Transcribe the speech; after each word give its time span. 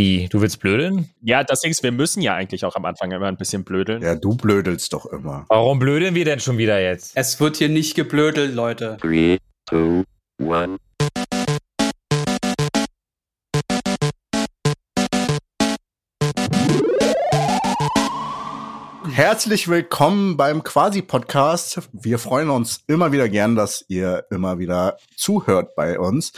Wie, 0.00 0.28
du 0.30 0.40
willst 0.40 0.60
blödeln? 0.60 1.10
Ja, 1.20 1.44
das 1.44 1.60
Ding 1.60 1.72
ist, 1.72 1.82
wir 1.82 1.92
müssen 1.92 2.22
ja 2.22 2.34
eigentlich 2.34 2.64
auch 2.64 2.74
am 2.74 2.86
Anfang 2.86 3.10
immer 3.12 3.26
ein 3.26 3.36
bisschen 3.36 3.64
blödeln. 3.64 4.00
Ja, 4.00 4.14
du 4.14 4.34
blödelst 4.34 4.94
doch 4.94 5.04
immer. 5.04 5.44
Warum 5.48 5.78
blödeln 5.78 6.14
wir 6.14 6.24
denn 6.24 6.40
schon 6.40 6.56
wieder 6.56 6.80
jetzt? 6.80 7.12
Es 7.16 7.38
wird 7.38 7.58
hier 7.58 7.68
nicht 7.68 7.96
geblödelt, 7.96 8.54
Leute. 8.54 8.96
Three, 8.98 9.36
two, 9.68 10.04
one. 10.38 10.78
Herzlich 19.12 19.68
willkommen 19.68 20.38
beim 20.38 20.64
Quasi-Podcast. 20.64 21.90
Wir 21.92 22.18
freuen 22.18 22.48
uns 22.48 22.84
immer 22.86 23.12
wieder 23.12 23.28
gern, 23.28 23.54
dass 23.54 23.84
ihr 23.88 24.24
immer 24.30 24.58
wieder 24.58 24.96
zuhört 25.14 25.74
bei 25.76 25.98
uns. 25.98 26.32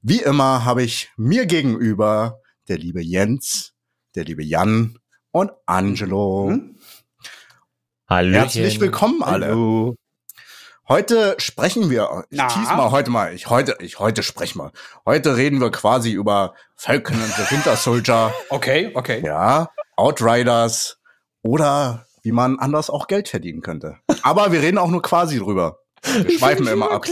Wie 0.00 0.22
immer 0.22 0.64
habe 0.64 0.82
ich 0.82 1.10
mir 1.18 1.44
gegenüber 1.44 2.40
der 2.68 2.78
liebe 2.78 3.02
Jens, 3.02 3.72
der 4.14 4.24
liebe 4.24 4.44
Jan 4.44 4.98
und 5.30 5.50
Angelo. 5.66 6.48
Hm? 6.50 6.78
Hallo. 8.08 8.32
Herzlich 8.38 8.80
willkommen 8.80 9.22
alle. 9.22 9.46
Hallo. 9.46 9.94
Heute 10.88 11.34
sprechen 11.38 11.90
wir, 11.90 12.24
ich 12.30 12.38
Na? 12.38 12.48
tease 12.48 12.74
mal 12.74 12.90
heute 12.90 13.10
mal, 13.10 13.34
ich 13.34 13.50
heute, 13.50 13.76
ich 13.80 13.98
heute 13.98 14.22
sprech 14.22 14.54
mal. 14.54 14.72
Heute 15.04 15.36
reden 15.36 15.60
wir 15.60 15.70
quasi 15.70 16.12
über 16.12 16.54
Falcon 16.76 17.20
and 17.20 17.32
the 17.34 17.54
Winter 17.54 17.76
Soldier, 17.76 18.32
Okay, 18.48 18.92
okay. 18.94 19.22
ja, 19.24 19.68
Outriders 19.96 20.98
oder 21.42 22.06
wie 22.22 22.32
man 22.32 22.58
anders 22.58 22.88
auch 22.88 23.06
Geld 23.06 23.28
verdienen 23.28 23.60
könnte. 23.60 23.98
Aber 24.22 24.50
wir 24.50 24.62
reden 24.62 24.78
auch 24.78 24.88
nur 24.88 25.02
quasi 25.02 25.38
drüber. 25.38 25.80
Wir 26.02 26.30
schweifen 26.38 26.66
immer 26.66 26.90
ab. 26.90 27.04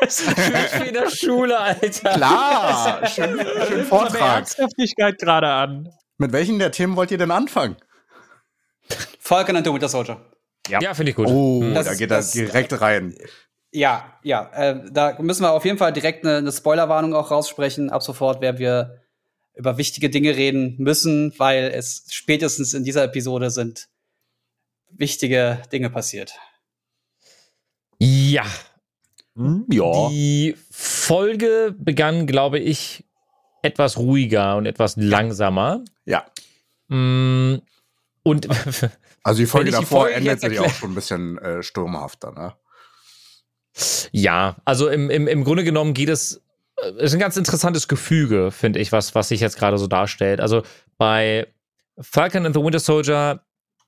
Das 0.00 0.20
ist 0.20 0.80
wie 0.80 0.88
in 0.88 0.94
der 0.94 1.10
Schule, 1.10 1.58
Alter. 1.58 2.12
Klar, 2.14 3.06
schön, 3.06 3.40
schön 3.66 3.84
Vortrag. 3.84 4.36
Ernsthaftigkeit 4.38 5.18
gerade 5.18 5.48
an. 5.48 5.88
Mit 6.18 6.32
welchen 6.32 6.58
der 6.58 6.70
Themen 6.72 6.96
wollt 6.96 7.10
ihr 7.10 7.18
denn 7.18 7.30
anfangen? 7.30 7.76
Falcon 9.18 9.56
and 9.56 9.66
the 9.66 9.72
Winter 9.72 9.88
Soldier. 9.88 10.20
Ja, 10.68 10.94
finde 10.94 11.10
ich 11.10 11.16
gut. 11.16 11.26
Oh, 11.28 11.62
Das- 11.74 11.86
da 11.86 11.94
geht 11.94 12.10
er 12.10 12.18
das- 12.18 12.32
direkt 12.32 12.80
rein. 12.80 13.14
Ja, 13.70 14.18
ja. 14.22 14.50
Äh, 14.54 14.80
da 14.90 15.16
müssen 15.20 15.42
wir 15.42 15.52
auf 15.52 15.64
jeden 15.64 15.78
Fall 15.78 15.92
direkt 15.92 16.24
eine, 16.24 16.36
eine 16.38 16.52
Spoilerwarnung 16.52 17.14
auch 17.14 17.30
raussprechen. 17.30 17.90
Ab 17.90 18.02
sofort 18.02 18.40
werden 18.40 18.58
wir 18.58 19.02
über 19.54 19.76
wichtige 19.76 20.08
Dinge 20.10 20.36
reden 20.36 20.76
müssen, 20.78 21.34
weil 21.38 21.64
es 21.74 22.04
spätestens 22.10 22.72
in 22.72 22.84
dieser 22.84 23.04
Episode 23.04 23.50
sind 23.50 23.88
wichtige 24.90 25.60
Dinge 25.72 25.90
passiert. 25.90 26.32
Ja. 27.98 28.44
Hm, 29.38 29.66
ja. 29.70 30.08
Die 30.10 30.56
Folge 30.70 31.74
begann, 31.78 32.26
glaube 32.26 32.58
ich, 32.58 33.04
etwas 33.62 33.96
ruhiger 33.96 34.56
und 34.56 34.66
etwas 34.66 34.96
langsamer. 34.96 35.84
Ja. 36.04 36.26
Mm, 36.88 37.56
Und 38.24 38.48
Also 39.22 39.40
die 39.40 39.46
Folge 39.46 39.68
ich 39.68 39.74
die 39.74 39.80
davor 39.82 40.02
Folge 40.02 40.14
endet 40.14 40.40
sich 40.40 40.58
auch 40.58 40.72
schon 40.72 40.92
ein 40.92 40.94
bisschen 40.94 41.38
äh, 41.38 41.62
sturmhafter, 41.62 42.32
ne? 42.32 42.54
ja, 44.10 44.56
also 44.64 44.88
im, 44.88 45.10
im, 45.10 45.28
im 45.28 45.44
Grunde 45.44 45.64
genommen 45.64 45.94
geht 45.94 46.08
es, 46.08 46.42
äh, 46.76 46.88
es 46.98 47.04
ist 47.04 47.14
ein 47.14 47.20
ganz 47.20 47.36
interessantes 47.36 47.88
Gefüge, 47.88 48.50
finde 48.50 48.78
ich, 48.80 48.90
was, 48.90 49.14
was 49.14 49.28
sich 49.28 49.40
jetzt 49.40 49.58
gerade 49.58 49.78
so 49.78 49.86
darstellt. 49.86 50.40
Also 50.40 50.62
bei 50.96 51.46
Falcon 52.00 52.46
and 52.46 52.54
the 52.54 52.62
Winter 52.62 52.80
Soldier 52.80 53.44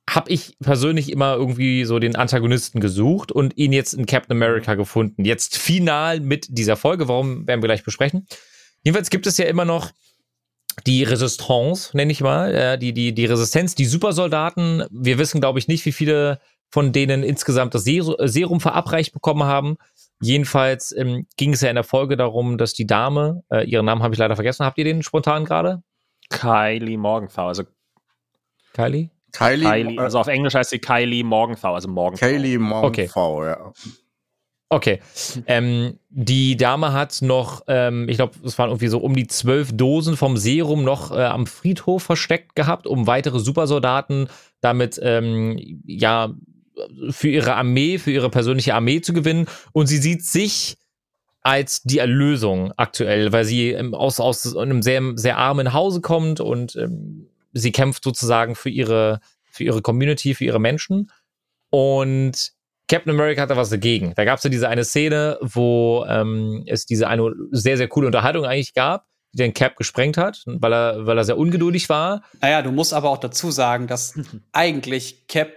habe 0.08 0.30
ich 0.30 0.56
persönlich 0.60 1.10
immer 1.10 1.34
irgendwie 1.34 1.84
so 1.84 1.98
den 1.98 2.16
Antagonisten 2.16 2.80
gesucht 2.80 3.30
und 3.30 3.56
ihn 3.56 3.72
jetzt 3.72 3.92
in 3.92 4.06
Captain 4.06 4.36
America 4.36 4.74
gefunden. 4.74 5.24
Jetzt 5.24 5.56
final 5.56 6.20
mit 6.20 6.46
dieser 6.50 6.76
Folge, 6.76 7.06
warum 7.08 7.46
werden 7.46 7.62
wir 7.62 7.68
gleich 7.68 7.84
besprechen. 7.84 8.26
Jedenfalls 8.82 9.10
gibt 9.10 9.26
es 9.26 9.38
ja 9.38 9.44
immer 9.44 9.64
noch 9.64 9.90
die 10.86 11.04
Resistance, 11.04 11.96
nenne 11.96 12.12
ich 12.12 12.20
mal, 12.20 12.54
äh, 12.54 12.78
die, 12.78 12.92
die, 12.92 13.12
die 13.12 13.26
Resistenz, 13.26 13.74
die 13.74 13.84
Supersoldaten. 13.84 14.84
Wir 14.90 15.18
wissen, 15.18 15.40
glaube 15.40 15.58
ich, 15.58 15.68
nicht, 15.68 15.84
wie 15.84 15.92
viele 15.92 16.40
von 16.70 16.92
denen 16.92 17.22
insgesamt 17.22 17.74
das 17.74 17.84
Ser 17.84 18.16
Serum 18.28 18.60
verabreicht 18.60 19.12
bekommen 19.12 19.44
haben. 19.44 19.76
Jedenfalls 20.20 20.94
ähm, 20.96 21.26
ging 21.36 21.52
es 21.52 21.60
ja 21.60 21.68
in 21.68 21.74
der 21.74 21.84
Folge 21.84 22.16
darum, 22.16 22.58
dass 22.58 22.74
die 22.74 22.86
Dame, 22.86 23.42
äh, 23.50 23.64
ihren 23.64 23.86
Namen 23.86 24.02
habe 24.02 24.14
ich 24.14 24.18
leider 24.18 24.36
vergessen, 24.36 24.64
habt 24.64 24.78
ihr 24.78 24.84
den 24.84 25.02
spontan 25.02 25.44
gerade? 25.44 25.82
Kylie 26.30 26.98
Morgenthau. 26.98 27.48
Also 27.48 27.64
Kylie? 28.72 29.10
Kylie, 29.32 29.68
Kylie, 29.68 29.98
also 29.98 30.18
auf 30.18 30.26
Englisch 30.28 30.54
heißt 30.54 30.70
sie 30.70 30.78
Kylie 30.78 31.24
Morgenthau, 31.24 31.74
also 31.74 31.88
Morgenthau. 31.88 32.26
Kylie 32.26 32.58
Okay. 32.58 33.02
Monfau, 33.02 33.44
ja. 33.44 33.72
Okay. 34.72 35.00
Ähm, 35.46 35.98
die 36.10 36.56
Dame 36.56 36.92
hat 36.92 37.22
noch, 37.22 37.62
ähm, 37.66 38.08
ich 38.08 38.16
glaube, 38.16 38.34
es 38.44 38.56
waren 38.56 38.70
irgendwie 38.70 38.86
so 38.86 38.98
um 38.98 39.16
die 39.16 39.26
zwölf 39.26 39.72
Dosen 39.72 40.16
vom 40.16 40.36
Serum 40.36 40.84
noch 40.84 41.10
äh, 41.10 41.24
am 41.24 41.48
Friedhof 41.48 42.04
versteckt 42.04 42.54
gehabt, 42.54 42.86
um 42.86 43.08
weitere 43.08 43.40
Supersoldaten 43.40 44.28
damit, 44.60 45.00
ähm, 45.02 45.58
ja, 45.84 46.32
für 47.10 47.28
ihre 47.28 47.56
Armee, 47.56 47.98
für 47.98 48.12
ihre 48.12 48.30
persönliche 48.30 48.74
Armee 48.74 49.00
zu 49.00 49.12
gewinnen. 49.12 49.46
Und 49.72 49.88
sie 49.88 49.98
sieht 49.98 50.24
sich 50.24 50.78
als 51.42 51.82
die 51.82 51.98
Erlösung 51.98 52.72
aktuell, 52.76 53.32
weil 53.32 53.44
sie 53.44 53.70
ähm, 53.70 53.94
aus, 53.94 54.20
aus 54.20 54.56
einem 54.56 54.82
sehr, 54.82 55.02
sehr 55.16 55.38
armen 55.38 55.72
Hause 55.72 56.00
kommt 56.00 56.40
und 56.40 56.76
ähm, 56.76 57.29
sie 57.52 57.72
kämpft 57.72 58.04
sozusagen 58.04 58.54
für 58.54 58.70
ihre, 58.70 59.20
für 59.50 59.64
ihre 59.64 59.82
Community, 59.82 60.34
für 60.34 60.44
ihre 60.44 60.60
Menschen. 60.60 61.10
Und 61.70 62.52
Captain 62.88 63.12
America 63.12 63.42
hat 63.42 63.50
da 63.50 63.56
was 63.56 63.70
dagegen. 63.70 64.12
Da 64.16 64.24
gab 64.24 64.38
es 64.38 64.44
ja 64.44 64.50
diese 64.50 64.68
eine 64.68 64.84
Szene, 64.84 65.38
wo 65.40 66.04
ähm, 66.08 66.64
es 66.66 66.86
diese 66.86 67.06
eine 67.06 67.32
sehr, 67.52 67.76
sehr 67.76 67.88
coole 67.88 68.06
Unterhaltung 68.06 68.44
eigentlich 68.44 68.74
gab, 68.74 69.06
die 69.32 69.38
den 69.38 69.54
Cap 69.54 69.76
gesprengt 69.76 70.16
hat, 70.16 70.42
weil 70.44 70.72
er, 70.72 71.06
weil 71.06 71.16
er 71.16 71.24
sehr 71.24 71.38
ungeduldig 71.38 71.88
war. 71.88 72.24
Naja, 72.40 72.62
du 72.62 72.72
musst 72.72 72.92
aber 72.92 73.10
auch 73.10 73.18
dazu 73.18 73.52
sagen, 73.52 73.86
dass 73.86 74.18
eigentlich 74.52 75.28
Cap 75.28 75.52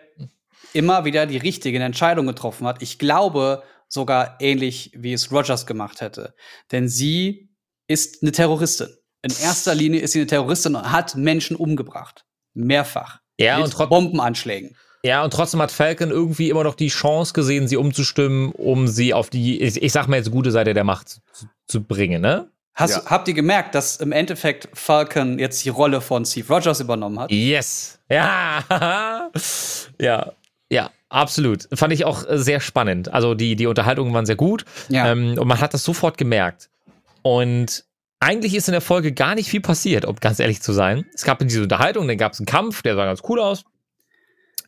immer 0.74 1.06
wieder 1.06 1.26
die 1.26 1.38
richtigen 1.38 1.82
Entscheidungen 1.82 2.28
getroffen 2.28 2.68
hat. 2.68 2.82
Ich 2.82 3.00
glaube 3.00 3.64
sogar 3.88 4.38
ähnlich, 4.40 4.92
wie 4.96 5.14
es 5.14 5.32
Rogers 5.32 5.66
gemacht 5.66 6.02
hätte. 6.02 6.34
Denn 6.72 6.88
sie 6.88 7.50
ist 7.88 8.22
eine 8.22 8.32
Terroristin. 8.32 8.90
In 9.24 9.32
erster 9.42 9.74
Linie 9.74 10.02
ist 10.02 10.12
sie 10.14 10.20
eine 10.20 10.28
Terroristin 10.28 10.76
und 10.76 10.92
hat 10.92 11.16
Menschen 11.16 11.56
umgebracht. 11.56 12.26
Mehrfach. 12.54 13.20
Ja, 13.40 13.56
Mit 13.58 13.66
und 13.66 13.72
trotz- 13.74 13.90
Bombenanschlägen. 13.90 14.76
Ja, 15.06 15.24
und 15.24 15.34
trotzdem 15.34 15.62
hat 15.62 15.72
Falcon 15.72 16.12
irgendwie 16.12 16.50
immer 16.50 16.64
noch 16.64 16.76
die 16.76 16.88
Chance 16.90 17.34
gesehen, 17.34 17.68
sie 17.68 17.76
umzustimmen, 17.76 18.52
um 18.54 18.88
sie 18.88 19.14
auf 19.14 19.30
die, 19.30 19.60
ich, 19.62 19.82
ich 19.82 19.92
sag 19.92 20.08
mal 20.08 20.16
jetzt, 20.18 20.32
gute 20.32 20.52
Seite 20.52 20.74
der 20.74 20.84
Macht 20.86 21.10
zu, 21.10 21.48
zu 21.68 21.84
bringen, 21.84 22.22
ne? 22.22 22.48
Hast, 22.76 22.96
Ja. 22.96 23.06
Habt 23.06 23.28
ihr 23.28 23.34
gemerkt, 23.34 23.76
dass 23.76 23.98
im 23.98 24.12
Endeffekt 24.12 24.70
Falcon 24.74 25.40
jetzt 25.40 25.64
die 25.66 25.70
Rolle 25.70 26.00
von 26.02 26.26
Steve 26.26 26.48
Rogers 26.54 26.80
übernommen 26.80 27.20
hat? 27.20 27.32
Yes. 27.32 28.00
Ja. 28.10 28.64
ja. 30.00 30.32
Ja, 30.70 30.90
absolut. 31.10 31.68
Fand 31.74 31.94
ich 31.94 32.06
auch 32.06 32.24
sehr 32.30 32.60
spannend. 32.60 33.14
Also 33.14 33.36
die, 33.36 33.56
die 33.56 33.68
Unterhaltungen 33.68 34.14
waren 34.14 34.26
sehr 34.26 34.36
gut. 34.38 34.66
Ja. 34.90 35.12
Ähm, 35.12 35.38
und 35.38 35.48
man 35.48 35.60
hat 35.60 35.74
das 35.74 35.84
sofort 35.84 36.18
gemerkt. 36.18 36.70
Und 37.22 37.84
eigentlich 38.24 38.56
ist 38.56 38.68
in 38.68 38.72
der 38.74 38.82
Folge 38.82 39.12
gar 39.14 39.36
nicht 39.36 39.50
viel 39.50 39.62
passiert, 39.62 40.06
um 40.06 40.16
ganz 40.16 40.40
ehrlich 40.40 40.62
zu 40.62 40.74
sein. 40.74 41.06
Es 41.14 41.24
gab 41.24 41.40
diese 41.40 41.62
Unterhaltung, 41.64 42.08
dann 42.08 42.18
gab 42.18 42.34
es 42.34 42.40
einen 42.40 42.46
Kampf, 42.46 42.82
der 42.82 42.96
sah 42.96 43.06
ganz 43.06 43.22
cool 43.30 43.40
aus. 43.40 43.64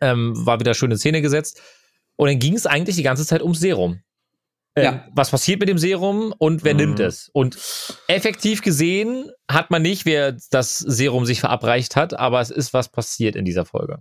Ähm, 0.01 0.33
war 0.45 0.59
wieder 0.59 0.73
schöne 0.73 0.97
Szene 0.97 1.21
gesetzt. 1.21 1.61
Und 2.17 2.27
dann 2.29 2.39
ging 2.39 2.53
es 2.55 2.65
eigentlich 2.65 2.95
die 2.95 3.03
ganze 3.03 3.25
Zeit 3.25 3.41
ums 3.41 3.59
Serum. 3.59 4.01
Ähm, 4.75 4.83
Ja. 4.83 5.07
Was 5.13 5.31
passiert 5.31 5.59
mit 5.59 5.69
dem 5.69 5.77
Serum 5.77 6.33
und 6.37 6.63
wer 6.63 6.73
Mhm. 6.73 6.79
nimmt 6.79 6.99
es? 6.99 7.29
Und 7.33 7.57
effektiv 8.07 8.61
gesehen 8.61 9.31
hat 9.49 9.71
man 9.71 9.81
nicht, 9.81 10.05
wer 10.05 10.35
das 10.51 10.79
Serum 10.79 11.25
sich 11.25 11.39
verabreicht 11.39 11.95
hat, 11.95 12.13
aber 12.13 12.41
es 12.41 12.49
ist 12.51 12.73
was 12.73 12.89
passiert 12.89 13.35
in 13.35 13.45
dieser 13.45 13.65
Folge. 13.65 13.99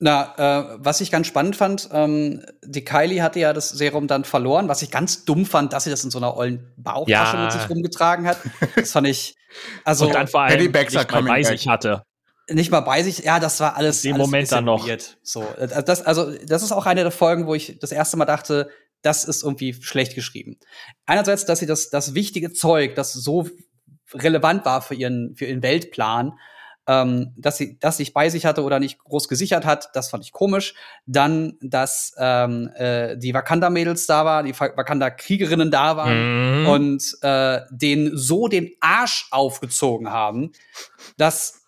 Na, 0.00 0.34
äh, 0.36 0.76
was 0.80 1.00
ich 1.00 1.10
ganz 1.10 1.26
spannend 1.28 1.54
fand, 1.56 1.88
ähm, 1.92 2.44
die 2.64 2.84
Kylie 2.84 3.22
hatte 3.22 3.38
ja 3.38 3.52
das 3.52 3.68
Serum 3.70 4.08
dann 4.08 4.24
verloren, 4.24 4.68
was 4.68 4.82
ich 4.82 4.90
ganz 4.90 5.24
dumm 5.24 5.46
fand, 5.46 5.72
dass 5.72 5.84
sie 5.84 5.90
das 5.90 6.02
in 6.04 6.10
so 6.10 6.18
einer 6.18 6.36
ollen 6.36 6.72
Bauchtasche 6.76 7.36
Ja. 7.36 7.42
mit 7.44 7.52
sich 7.52 7.70
rumgetragen 7.70 8.26
hat. 8.26 8.38
Das 8.76 8.90
fand 8.92 9.06
ich, 9.06 9.36
also 9.84 10.06
Und 10.06 10.14
dann 10.14 10.26
vor 10.26 10.42
allem 10.42 10.58
nicht 10.58 10.72
mal 10.72 11.22
bei 11.22 11.42
back. 11.42 11.46
sich 11.46 11.68
hatte. 11.68 12.02
nicht 12.50 12.70
mal 12.72 12.80
bei 12.80 13.02
sich. 13.04 13.18
Ja, 13.20 13.38
das 13.38 13.60
war 13.60 13.76
alles. 13.76 14.04
In 14.04 14.10
dem 14.10 14.14
alles 14.16 14.26
ein 14.26 14.30
Moment 14.30 14.52
dann 14.52 14.64
noch. 14.64 14.86
weird. 14.86 15.16
So, 15.22 15.42
äh, 15.58 15.82
das, 15.84 16.02
also 16.02 16.32
das 16.44 16.62
ist 16.64 16.72
auch 16.72 16.86
eine 16.86 17.02
der 17.02 17.12
Folgen, 17.12 17.46
wo 17.46 17.54
ich 17.54 17.78
das 17.78 17.92
erste 17.92 18.16
Mal 18.16 18.24
dachte, 18.26 18.70
das 19.02 19.24
ist 19.24 19.44
irgendwie 19.44 19.74
schlecht 19.74 20.14
geschrieben. 20.16 20.58
Einerseits, 21.06 21.44
dass 21.46 21.60
sie 21.60 21.66
das, 21.66 21.90
das 21.90 22.14
wichtige 22.14 22.52
Zeug, 22.52 22.94
das 22.96 23.12
so 23.12 23.48
relevant 24.12 24.64
war 24.64 24.82
für 24.82 24.94
ihren, 24.94 25.34
für 25.36 25.44
ihren 25.46 25.62
Weltplan, 25.62 26.32
ähm, 26.86 27.32
dass 27.36 27.56
sie 27.56 27.78
das 27.78 27.98
nicht 27.98 28.12
bei 28.12 28.28
sich 28.28 28.44
hatte 28.46 28.62
oder 28.62 28.78
nicht 28.78 28.98
groß 28.98 29.28
gesichert 29.28 29.64
hat, 29.64 29.90
das 29.94 30.10
fand 30.10 30.24
ich 30.24 30.32
komisch. 30.32 30.74
Dann, 31.06 31.56
dass 31.62 32.14
ähm, 32.18 32.70
äh, 32.74 33.16
die 33.16 33.32
Wakanda-Mädels 33.32 34.06
da 34.06 34.24
waren, 34.24 34.46
die 34.46 34.58
Wakanda-Kriegerinnen 34.58 35.70
da 35.70 35.96
waren 35.96 36.62
Mhm. 36.62 36.66
und 36.68 37.18
äh, 37.22 37.60
den 37.70 38.16
so 38.16 38.48
den 38.48 38.70
Arsch 38.80 39.28
aufgezogen 39.30 40.10
haben, 40.10 40.52
dass 41.16 41.62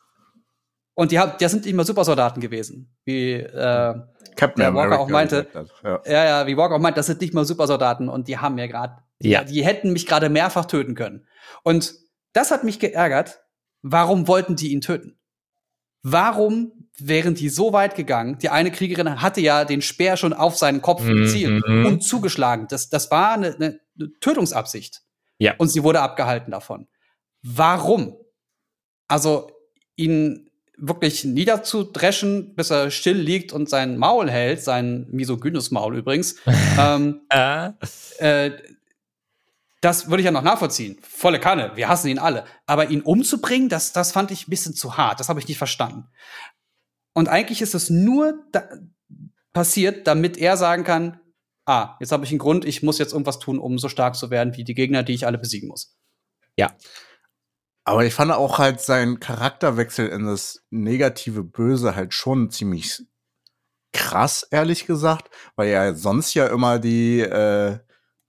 und 0.95 1.13
die 1.13 1.19
haben, 1.19 1.33
das 1.41 1.53
sind 1.53 1.67
nicht 1.67 1.75
mal 1.75 1.85
Supersoldaten 1.85 2.41
gewesen, 2.41 2.95
wie 3.05 3.33
äh, 3.35 3.95
Captain 4.37 4.65
Walker 4.65 4.79
America 4.79 4.97
auch 4.99 5.09
meinte- 5.09 5.47
hat, 5.55 5.69
Ja. 5.83 6.01
ja, 6.07 6.25
ja, 6.25 6.47
wie 6.47 6.57
Walker 6.57 6.75
auch 6.77 6.81
meint, 6.81 6.97
das 6.97 7.07
sind 7.07 7.21
nicht 7.21 7.35
mal 7.35 7.45
Supersoldaten 7.45 8.09
und 8.09 8.29
die 8.29 8.39
haben 8.39 8.55
mir 8.55 8.67
gerade, 8.69 8.97
Ja. 9.21 9.45
die 9.45 9.65
hätten 9.65 9.93
mich 9.93 10.07
gerade 10.07 10.29
mehrfach 10.31 10.65
töten 10.65 10.95
können. 10.95 11.27
Und 11.63 11.95
das 12.33 12.51
hat 12.51 12.65
mich 12.65 12.79
geärgert, 12.81 13.41
warum 13.91 14.27
wollten 14.29 14.57
die 14.57 14.73
ihn 14.73 14.81
töten? 14.81 15.17
Warum 16.03 16.73
wären 16.99 17.35
die 17.35 17.49
so 17.49 17.73
weit 17.73 17.95
gegangen? 17.95 18.39
Die 18.39 18.49
eine 18.49 18.71
Kriegerin 18.71 19.21
hatte 19.23 19.41
ja 19.41 19.65
den 19.65 19.83
Speer 19.83 20.17
schon 20.17 20.33
auf 20.33 20.57
seinen 20.57 20.83
Kopf 20.83 21.03
Mhm. 21.03 21.17
gezielt 21.23 21.65
und 21.65 22.03
zugeschlagen. 22.03 22.67
Das, 22.69 22.89
das 22.89 23.11
war 23.11 23.33
eine, 23.33 23.55
eine, 23.55 23.81
eine 23.99 24.13
Tötungsabsicht. 24.21 25.03
Ja. 25.39 25.55
Und 25.59 25.69
sie 25.69 25.83
wurde 25.83 26.01
abgehalten 26.01 26.51
davon. 26.53 26.87
Warum? 27.43 28.17
Also 29.09 29.51
ihn 29.97 30.51
wirklich 30.79 31.25
niederzudreschen, 31.25 32.55
bis 32.55 32.71
er 32.71 32.91
still 32.91 33.17
liegt 33.19 33.53
und 33.53 33.69
sein 33.69 33.97
Maul 33.97 34.31
hält, 34.31 34.63
sein 34.63 35.07
misogynes 35.11 35.71
Maul 35.71 35.97
übrigens, 35.99 36.37
ähm, 36.79 37.21
Äh, 37.31 37.71
äh, 38.19 38.51
das 39.87 40.11
würde 40.11 40.21
ich 40.21 40.25
ja 40.25 40.33
noch 40.33 40.43
nachvollziehen. 40.43 40.99
Volle 41.01 41.39
Kanne, 41.39 41.71
wir 41.77 41.89
hassen 41.89 42.09
ihn 42.09 42.19
alle. 42.19 42.45
Aber 42.67 42.91
ihn 42.91 43.03
umzubringen, 43.03 43.69
das, 43.69 43.93
das 43.93 44.11
fand 44.11 44.33
ich 44.33 44.49
ein 44.49 44.51
bisschen 44.51 44.75
zu 44.75 44.97
hart. 44.97 45.21
Das 45.21 45.29
habe 45.29 45.39
ich 45.39 45.47
nicht 45.47 45.59
verstanden. 45.59 46.09
Und 47.15 47.29
eigentlich 47.29 47.63
ist 47.63 47.73
es 47.73 47.89
nur 47.89 48.35
da 48.51 48.69
passiert, 49.53 50.09
damit 50.09 50.39
er 50.39 50.57
sagen 50.57 50.83
kann, 50.83 51.21
ah, 51.67 51.95
jetzt 52.01 52.11
habe 52.11 52.25
ich 52.25 52.31
einen 52.31 52.41
Grund, 52.41 52.65
ich 52.65 52.83
muss 52.83 52.99
jetzt 52.99 53.13
irgendwas 53.13 53.39
tun, 53.39 53.61
um 53.61 53.79
so 53.79 53.89
stark 53.89 54.17
zu 54.17 54.29
werden 54.29 54.57
wie 54.57 54.65
die 54.65 54.75
Gegner, 54.75 55.05
die 55.05 55.15
ich 55.15 55.25
alle 55.25 55.39
besiegen 55.39 55.69
muss. 55.69 55.97
Aber 57.85 58.05
ich 58.05 58.13
fand 58.13 58.33
auch 58.33 58.59
halt 58.59 58.81
seinen 58.81 59.21
Charakterwechsel 59.21 60.09
in 60.09 60.27
das 60.27 60.65
negative 60.71 61.45
Böse 61.45 61.95
halt 61.95 62.13
schon 62.13 62.51
ziemlich 62.51 63.05
krass, 63.93 64.49
ehrlich 64.51 64.85
gesagt, 64.85 65.33
weil 65.55 65.69
er 65.69 65.95
sonst 65.95 66.35
ja 66.35 66.49
immer 66.49 66.81
die, 66.81 67.21
äh, 67.21 67.79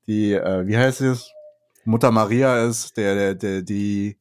die, 0.05 0.33
äh, 0.33 0.67
wie 0.67 0.77
heißt 0.77 1.01
es? 1.01 1.31
Mutter 1.87 2.11
Maria 2.11 2.65
ist, 2.65 2.97
der, 2.97 3.15
der, 3.15 3.35
der, 3.35 3.61
die, 3.61 4.19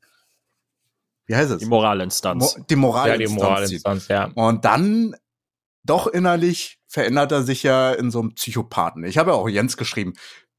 wie 1.26 1.34
heißt 1.34 1.50
es? 1.50 1.58
Die 1.58 1.66
Moralinstanz. 1.66 2.56
Mo 2.56 2.64
die 2.68 2.76
Moral. 2.76 3.08
ja, 3.08 3.16
die 3.16 3.26
Moralinstanz, 3.26 4.08
ja. 4.08 4.30
Und 4.34 4.64
dann 4.64 5.14
doch 5.84 6.06
innerlich 6.06 6.80
verändert 6.86 7.32
er 7.32 7.42
sich 7.42 7.62
ja 7.62 7.92
in 7.92 8.10
so 8.10 8.20
einen 8.20 8.34
Psychopathen. 8.34 9.04
Ich 9.04 9.18
habe 9.18 9.30
ja 9.30 9.36
auch 9.36 9.48
Jens 9.48 9.76
geschrieben, 9.76 10.14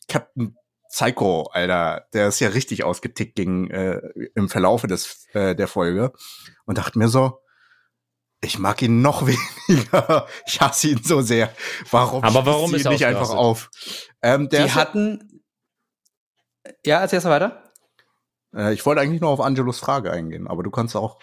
Captain 0.08 0.56
Psycho, 0.90 1.50
Alter, 1.52 2.08
der 2.14 2.30
ist 2.30 2.40
ja 2.40 2.50
richtig 2.50 2.84
ausgetickt 2.84 3.36
gegen, 3.36 3.70
äh, 3.70 4.02
im 4.36 4.50
Verlaufe 4.50 4.88
des, 4.88 5.28
äh, 5.34 5.56
der 5.56 5.68
Folge 5.68 6.14
und 6.66 6.78
dachte 6.78 6.98
mir 6.98 7.10
so, 7.10 7.40
ich 8.42 8.60
mag 8.60 8.82
ihn 8.82 9.02
noch 9.02 9.26
weniger. 9.68 10.28
Ich 10.46 10.62
hasse 10.62 10.90
ihn 10.90 11.04
so 11.04 11.22
sehr. 11.22 11.54
Warum? 11.92 12.24
Aber 12.24 12.46
warum 12.46 12.74
ist 12.74 12.84
sie 12.84 12.88
er 12.88 12.92
nicht 12.92 13.06
einfach 13.06 13.32
auf? 13.32 13.70
Ähm, 14.22 14.50
der 14.50 14.66
die 14.66 14.72
hatten. 14.72 15.37
Ja, 16.86 17.00
erzählst 17.02 17.26
du 17.26 17.30
weiter? 17.30 17.64
äh, 18.56 18.74
ich 18.74 18.86
wollte 18.86 19.02
eigentlich 19.02 19.22
nur 19.22 19.30
auf 19.30 19.42
Angelos 19.42 19.80
Frage 19.80 20.12
eingehen, 20.12 20.48
aber 20.48 20.64
du 20.64 20.72
kannst 20.72 20.96
auch. 20.96 21.18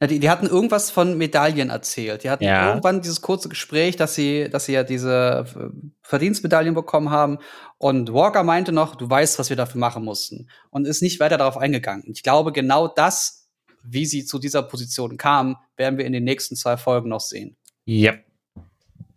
Ja, 0.00 0.06
die, 0.06 0.18
die 0.18 0.28
hatten 0.28 0.46
irgendwas 0.46 0.90
von 0.90 1.16
Medaillen 1.16 1.70
erzählt. 1.70 2.22
Die 2.22 2.28
hatten 2.28 2.44
Ja. 2.44 2.68
irgendwann 2.68 3.00
dieses 3.00 3.22
kurze 3.22 3.48
Gespräch, 3.48 3.96
dass 3.96 4.14
sie, 4.14 4.50
dass 4.50 4.66
sie 4.66 4.72
ja 4.74 4.82
diese 4.82 5.46
äh, 5.56 5.68
Verdienstmedaillen 6.02 6.74
bekommen 6.74 7.10
haben. 7.10 7.38
Und 7.78 8.12
Walker 8.12 8.42
meinte 8.42 8.72
noch, 8.72 8.96
du 8.96 9.08
weißt, 9.08 9.38
was 9.38 9.48
wir 9.48 9.56
dafür 9.56 9.80
machen 9.80 10.04
mussten. 10.04 10.50
Und 10.70 10.86
ist 10.86 11.00
nicht 11.00 11.18
weiter 11.18 11.38
darauf 11.38 11.56
eingegangen. 11.56 12.04
Und 12.06 12.12
ich 12.16 12.22
glaube, 12.22 12.52
genau 12.52 12.88
das, 12.88 13.48
wie 13.82 14.04
sie 14.04 14.26
zu 14.26 14.38
dieser 14.38 14.62
Position 14.62 15.16
kam, 15.16 15.56
werden 15.78 15.96
wir 15.96 16.04
in 16.04 16.12
den 16.12 16.24
nächsten 16.24 16.56
zwei 16.56 16.76
Folgen 16.76 17.08
noch 17.08 17.20
sehen. 17.20 17.56
Yep. 17.88 18.22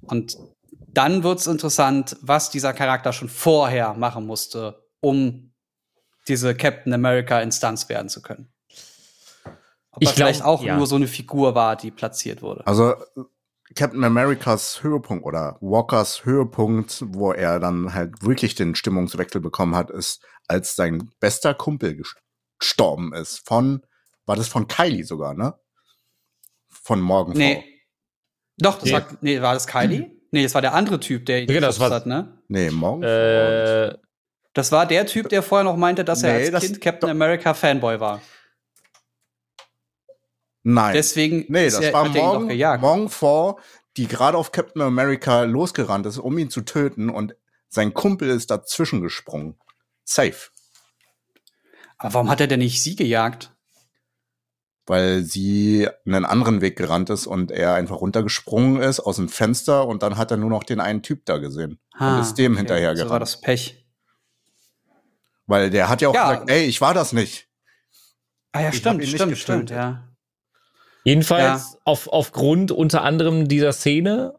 Und 0.03 0.37
dann 0.93 1.23
wird's 1.23 1.45
interessant, 1.47 2.15
was 2.21 2.51
dieser 2.51 2.71
Charakter 2.71 3.11
schon 3.11 3.27
vorher 3.29 3.95
machen 3.95 4.25
musste, 4.25 4.81
um 5.01 5.53
diese 6.27 6.55
Captain 6.55 6.93
America 6.93 7.39
Instanz 7.41 7.89
werden 7.89 8.09
zu 8.09 8.21
können. 8.21 8.51
Ob 9.91 10.01
Ich 10.03 10.09
er 10.09 10.13
vielleicht 10.15 10.41
glaub, 10.41 10.59
auch 10.59 10.63
ja. 10.63 10.77
nur 10.77 10.85
so 10.87 10.95
eine 10.95 11.07
Figur 11.07 11.55
war, 11.55 11.75
die 11.75 11.91
platziert 11.91 12.41
wurde. 12.41 12.65
Also 12.67 12.95
Captain 13.75 14.03
Americas 14.03 14.83
Höhepunkt 14.83 15.25
oder 15.25 15.57
Walkers 15.61 16.25
Höhepunkt, 16.25 17.03
wo 17.07 17.31
er 17.31 17.59
dann 17.59 17.93
halt 17.93 18.23
wirklich 18.23 18.55
den 18.55 18.75
Stimmungswechsel 18.75 19.41
bekommen 19.41 19.75
hat, 19.75 19.89
ist, 19.91 20.23
als 20.47 20.75
sein 20.75 21.11
bester 21.19 21.53
Kumpel 21.53 21.91
ges- 21.91 22.15
gestorben 22.59 23.13
ist. 23.13 23.45
Von, 23.47 23.81
war 24.25 24.35
das 24.35 24.47
von 24.47 24.67
Kylie 24.67 25.03
sogar, 25.03 25.33
ne? 25.33 25.53
Von 26.67 27.01
Morgenfrau. 27.01 27.39
Nee. 27.39 27.63
Doch, 28.57 28.75
das 28.79 28.85
Nee. 28.85 28.93
war, 28.93 29.07
nee, 29.21 29.41
war 29.41 29.53
das 29.53 29.67
Kylie? 29.67 30.11
Nee, 30.31 30.43
das 30.43 30.53
war 30.53 30.61
der 30.61 30.73
andere 30.73 30.99
Typ, 30.99 31.25
der 31.25 31.43
ihn 31.43 31.49
Ja, 31.51 31.61
das 31.61 31.79
war- 31.79 31.89
hat, 31.91 32.05
ne? 32.05 32.41
Nee, 32.47 32.69
Morgenfrau. 32.71 33.09
Äh, 33.09 33.97
Das 34.53 34.71
war 34.71 34.85
der 34.85 35.05
Typ, 35.05 35.29
der 35.29 35.43
vorher 35.43 35.63
noch 35.63 35.77
meinte, 35.77 36.03
dass 36.03 36.23
er 36.23 36.33
Nee, 36.33 36.39
als 36.45 36.51
das- 36.51 36.63
Kind 36.63 36.81
Captain 36.81 37.09
America 37.09 37.53
Fanboy 37.53 37.99
war. 37.99 38.21
Nein. 40.63 40.93
Deswegen 40.93 41.45
nee, 41.47 41.65
das 41.69 41.79
er, 41.79 41.93
war 41.93 42.09
Morgen, 42.09 42.47
gejagt. 42.49 42.81
Morgenfrau, 42.81 43.59
die 43.97 44.07
gerade 44.07 44.37
auf 44.37 44.51
Captain 44.51 44.81
America 44.81 45.43
losgerannt 45.43 46.05
ist, 46.05 46.17
um 46.17 46.37
ihn 46.37 46.49
zu 46.49 46.61
töten 46.61 47.09
und 47.09 47.35
sein 47.69 47.93
Kumpel 47.93 48.29
ist 48.29 48.51
dazwischen 48.51 49.01
gesprungen. 49.01 49.55
Safe. 50.03 50.49
Aber 51.97 52.13
warum 52.15 52.29
hat 52.29 52.41
er 52.41 52.47
denn 52.47 52.59
nicht 52.59 52.81
sie 52.81 52.95
gejagt? 52.95 53.51
weil 54.85 55.21
sie 55.21 55.87
einen 56.07 56.25
anderen 56.25 56.61
Weg 56.61 56.75
gerannt 56.75 57.11
ist 57.11 57.27
und 57.27 57.51
er 57.51 57.75
einfach 57.75 57.97
runtergesprungen 58.01 58.81
ist 58.81 58.99
aus 58.99 59.17
dem 59.17 59.29
Fenster 59.29 59.85
und 59.87 60.01
dann 60.01 60.17
hat 60.17 60.31
er 60.31 60.37
nur 60.37 60.49
noch 60.49 60.63
den 60.63 60.79
einen 60.79 61.03
Typ 61.03 61.25
da 61.25 61.37
gesehen. 61.37 61.79
und 61.99 62.19
ist 62.21 62.39
dem 62.39 62.57
hinterher 62.57 62.97
So 62.97 63.07
war 63.07 63.19
das 63.19 63.39
Pech. 63.39 63.85
Weil 65.49 65.69
der 65.71 65.89
hat 65.89 66.01
ja 66.01 66.09
auch 66.09 66.13
Ja. 66.13 66.31
gesagt, 66.31 66.49
ey, 66.51 66.65
ich 66.65 66.79
war 66.79 66.93
das 66.93 67.11
nicht. 67.11 67.47
Ah 68.51 68.61
ja, 68.61 68.69
Ich 68.69 68.77
stimmt, 68.77 69.05
stimmt, 69.05 69.37
stimmt, 69.37 69.69
ja. 69.71 70.07
Jedenfalls 71.03 71.77
auf, 71.85 72.07
aufgrund 72.07 72.71
unter 72.71 73.03
anderem 73.03 73.47
dieser 73.47 73.73
Szene, 73.73 74.33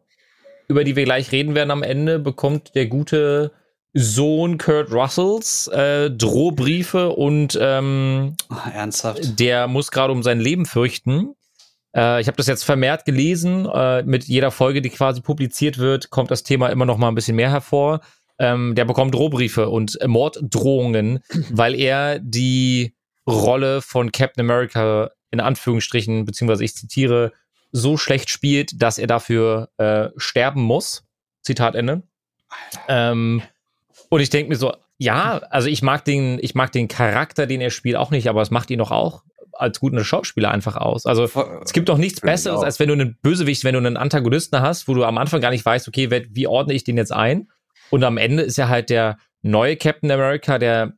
über 0.67 0.83
die 0.83 0.95
wir 0.95 1.03
gleich 1.03 1.31
reden 1.31 1.53
werden 1.55 1.71
am 1.71 1.83
Ende, 1.83 2.17
bekommt 2.19 2.75
der 2.75 2.85
gute 2.85 3.51
Sohn 3.93 4.57
Kurt 4.57 4.91
Russells 4.91 5.67
äh, 5.67 6.09
Drohbriefe 6.09 7.09
und 7.09 7.57
ähm, 7.61 8.35
Oh, 8.49 8.55
ernsthaft. 8.73 9.37
der 9.39 9.67
muss 9.67 9.91
gerade 9.91 10.13
um 10.13 10.23
sein 10.23 10.39
Leben 10.39 10.65
fürchten. 10.65 11.35
Äh, 11.93 12.21
ich 12.21 12.27
habe 12.27 12.37
das 12.37 12.47
jetzt 12.47 12.63
vermehrt 12.63 13.03
gelesen. 13.03 13.65
Äh, 13.65 14.03
mit 14.03 14.23
jeder 14.25 14.51
Folge, 14.51 14.81
die 14.81 14.91
quasi 14.91 15.19
publiziert 15.19 15.77
wird, 15.77 16.09
kommt 16.09 16.31
das 16.31 16.43
Thema 16.43 16.69
immer 16.69 16.85
noch 16.85 16.97
mal 16.97 17.09
ein 17.09 17.15
bisschen 17.15 17.35
mehr 17.35 17.51
hervor. 17.51 17.99
Ähm, 18.41 18.73
der 18.73 18.85
bekommt 18.85 19.13
Drohbriefe 19.13 19.69
und 19.69 19.99
Morddrohungen, 20.03 21.19
weil 21.51 21.75
er 21.75 22.17
die 22.17 22.95
Rolle 23.27 23.83
von 23.83 24.11
Captain 24.11 24.43
America 24.43 25.11
in 25.29 25.39
Anführungsstrichen, 25.39 26.25
beziehungsweise 26.25 26.63
ich 26.63 26.75
zitiere, 26.75 27.33
so 27.71 27.97
schlecht 27.97 28.31
spielt, 28.31 28.81
dass 28.81 28.97
er 28.97 29.05
dafür 29.05 29.69
äh, 29.77 30.09
sterben 30.17 30.63
muss. 30.63 31.03
Zitat 31.43 31.75
Ende. 31.75 32.01
Ähm, 32.87 33.43
und 34.09 34.21
ich 34.21 34.31
denke 34.31 34.49
mir 34.49 34.55
so, 34.55 34.73
ja, 34.97 35.37
also 35.51 35.67
ich 35.67 35.83
mag 35.83 36.03
den, 36.03 36.39
ich 36.41 36.55
mag 36.55 36.71
den 36.71 36.87
Charakter, 36.87 37.45
den 37.45 37.61
er 37.61 37.69
spielt, 37.69 37.95
auch 37.95 38.09
nicht, 38.09 38.27
aber 38.27 38.41
es 38.41 38.49
macht 38.49 38.71
ihn 38.71 38.79
doch 38.79 38.91
auch 38.91 39.23
als 39.53 39.79
guten 39.79 40.03
Schauspieler 40.03 40.49
einfach 40.49 40.75
aus. 40.75 41.05
Also 41.05 41.25
es 41.63 41.73
gibt 41.73 41.89
doch 41.89 41.99
nichts 41.99 42.21
Finde 42.21 42.33
Besseres, 42.33 42.63
als 42.63 42.79
wenn 42.79 42.87
du 42.87 42.93
einen 42.93 43.19
Bösewicht, 43.21 43.63
wenn 43.63 43.73
du 43.73 43.79
einen 43.79 43.97
Antagonisten 43.97 44.59
hast, 44.59 44.87
wo 44.87 44.95
du 44.95 45.03
am 45.03 45.19
Anfang 45.19 45.41
gar 45.41 45.51
nicht 45.51 45.63
weißt, 45.63 45.87
okay, 45.87 46.09
wie 46.31 46.47
ordne 46.47 46.73
ich 46.73 46.83
den 46.83 46.97
jetzt 46.97 47.13
ein? 47.13 47.47
Und 47.91 48.03
am 48.03 48.17
Ende 48.17 48.41
ist 48.43 48.57
er 48.57 48.69
halt 48.69 48.89
der 48.89 49.17
neue 49.43 49.75
Captain 49.75 50.09
America, 50.09 50.57
der 50.57 50.93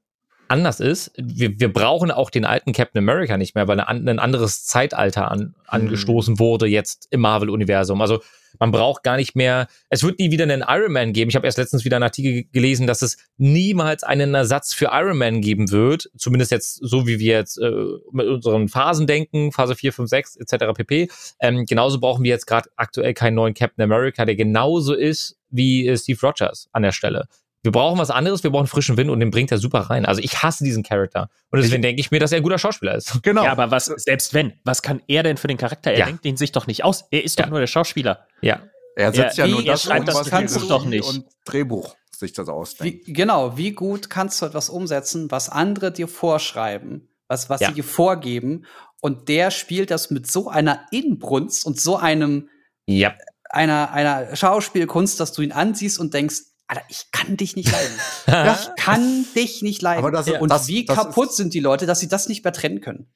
anders 0.47 0.79
ist. 0.79 1.12
Wir, 1.17 1.59
wir 1.59 1.73
brauchen 1.73 2.12
auch 2.12 2.29
den 2.29 2.45
alten 2.45 2.73
Captain 2.73 3.00
America 3.00 3.38
nicht 3.38 3.55
mehr, 3.55 3.67
weil 3.67 3.79
ein, 3.79 4.07
ein 4.07 4.19
anderes 4.19 4.65
Zeitalter 4.65 5.31
an, 5.31 5.55
angestoßen 5.67 6.39
wurde 6.39 6.67
jetzt 6.67 7.07
im 7.09 7.21
Marvel-Universum. 7.21 8.00
Also 8.01 8.21
man 8.59 8.71
braucht 8.71 9.03
gar 9.03 9.17
nicht 9.17 9.35
mehr, 9.35 9.67
es 9.89 10.03
wird 10.03 10.19
nie 10.19 10.29
wieder 10.31 10.43
einen 10.43 10.63
Iron 10.67 10.91
Man 10.91 11.13
geben. 11.13 11.29
Ich 11.29 11.35
habe 11.35 11.47
erst 11.47 11.57
letztens 11.57 11.85
wieder 11.85 11.95
einen 11.95 12.03
Artikel 12.03 12.43
gelesen, 12.51 12.85
dass 12.85 13.01
es 13.01 13.17
niemals 13.38 14.03
einen 14.03 14.35
Ersatz 14.35 14.73
für 14.73 14.89
Iron 14.91 15.17
Man 15.17 15.41
geben 15.41 15.71
wird. 15.71 16.12
Zumindest 16.17 16.51
jetzt 16.51 16.75
so, 16.75 17.07
wie 17.07 17.19
wir 17.19 17.33
jetzt 17.33 17.57
äh, 17.57 17.71
mit 18.12 18.27
unseren 18.27 18.69
Phasen 18.69 19.07
denken, 19.07 19.51
Phase 19.51 19.75
4, 19.75 19.93
5, 19.93 20.09
6 20.09 20.35
etc. 20.35 20.65
pp. 20.75 21.09
Ähm, 21.39 21.65
genauso 21.65 22.00
brauchen 22.00 22.23
wir 22.23 22.29
jetzt 22.29 22.45
gerade 22.45 22.69
aktuell 22.75 23.13
keinen 23.13 23.35
neuen 23.35 23.55
Captain 23.55 23.83
America, 23.83 24.23
der 24.25 24.35
genauso 24.35 24.93
ist 24.93 25.38
wie 25.53 25.88
äh, 25.88 25.98
Steve 25.98 26.19
Rogers 26.22 26.67
an 26.74 26.83
der 26.83 26.91
Stelle. 26.91 27.27
Wir 27.63 27.72
brauchen 27.72 27.98
was 27.98 28.10
anderes, 28.12 28.43
wir 28.43 28.50
brauchen 28.51 28.67
frischen 28.67 28.98
Wind 28.98 29.10
und 29.10 29.22
den 29.22 29.31
bringt 29.31 29.50
er 29.50 29.57
super 29.57 29.79
rein. 29.89 30.05
Also 30.05 30.19
ich 30.22 30.43
hasse 30.43 30.65
diesen 30.65 30.83
Charakter. 30.83 31.29
Und 31.50 31.62
deswegen 31.62 31.81
denke 31.81 32.01
ich 32.01 32.12
mir, 32.12 32.19
dass 32.19 32.33
er 32.33 32.38
ein 32.38 32.43
guter 32.43 32.57
Schauspieler 32.57 32.95
ist. 32.95 33.24
Genau. 33.24 33.45
Ja, 33.45 33.53
aber 33.53 33.72
was, 33.72 33.86
selbst 33.86 34.33
wenn, 34.33 34.51
was 34.65 34.81
kann 34.81 35.01
er 35.07 35.24
denn 35.24 35.38
für 35.38 35.48
den 35.48 35.55
Charakter? 35.57 35.91
Er 35.91 36.00
Ja. 36.00 36.05
denkt 36.07 36.25
ihn 36.25 36.36
sich 36.36 36.51
doch 36.51 36.67
nicht 36.67 36.83
aus. 36.83 37.05
Er 37.10 37.24
ist 37.24 37.39
doch 37.39 37.45
Ja. 37.45 37.50
nur 37.50 37.60
der 37.62 37.67
Schauspieler. 37.67 38.27
Ja. 38.41 38.63
er 38.98 39.13
setzt 39.13 39.38
ja, 39.38 39.45
Ja, 39.45 39.51
nur 39.51 39.63
wie- 39.63 39.67
er 39.67 39.72
das 39.74 39.83
schreibt 39.83 40.01
um, 40.01 40.05
das 40.07 40.15
was 40.17 40.29
kannst 40.29 40.55
du 40.62 40.67
doch 40.67 40.86
nicht. 40.86 41.07
Und 41.07 41.25
Drehbuch 41.45 41.95
sich 42.12 42.33
das 42.33 42.48
ausdenkt. 42.50 43.07
Wie, 43.07 43.13
genau, 43.13 43.57
wie 43.57 43.72
gut 43.72 44.10
kannst 44.10 44.41
du 44.41 44.45
etwas 44.45 44.69
umsetzen, 44.69 45.31
was 45.31 45.50
andere 45.50 45.91
dir 45.93 46.07
vorschreiben, 46.10 47.07
was, 47.29 47.50
was 47.50 47.62
Ja. 47.62 47.69
sie 47.69 47.75
dir 47.75 47.83
vorgeben, 47.83 48.65
und 49.01 49.29
der 49.29 49.51
spielt 49.51 49.89
das 49.89 50.12
mit 50.12 50.29
so 50.29 50.50
einer 50.50 50.86
Inbrunst 50.91 51.65
und 51.65 51.79
so 51.79 51.98
einem, 51.98 52.50
Ja. 52.86 53.13
Einer, 53.53 53.91
einer 53.91 54.36
Schauspielkunst, 54.36 55.19
dass 55.19 55.31
du 55.31 55.41
ihn 55.41 55.51
ansiehst 55.51 56.00
und 56.00 56.13
denkst, 56.13 56.38
Alter, 56.67 56.83
ich 56.89 57.05
kann 57.12 57.38
dich 57.38 57.55
nicht 57.55 57.72
leiden. 57.72 57.93
Ich 58.60 58.83
kann 58.83 59.25
dich 59.36 59.62
nicht 59.62 59.81
leiden. 59.81 60.00
Aber 60.00 60.12
das- 60.12 60.27
und 60.29 60.50
das- 60.50 60.67
wie 60.67 60.86
das 60.86 60.95
kaputt 60.98 61.29
ist- 61.29 61.38
sind 61.38 61.53
die 61.53 61.60
Leute, 61.60 61.86
dass 61.86 62.00
sie 62.00 62.07
das 62.07 62.27
nicht 62.27 62.43
mehr 62.43 62.53
trennen 62.53 62.81
können. 62.81 63.13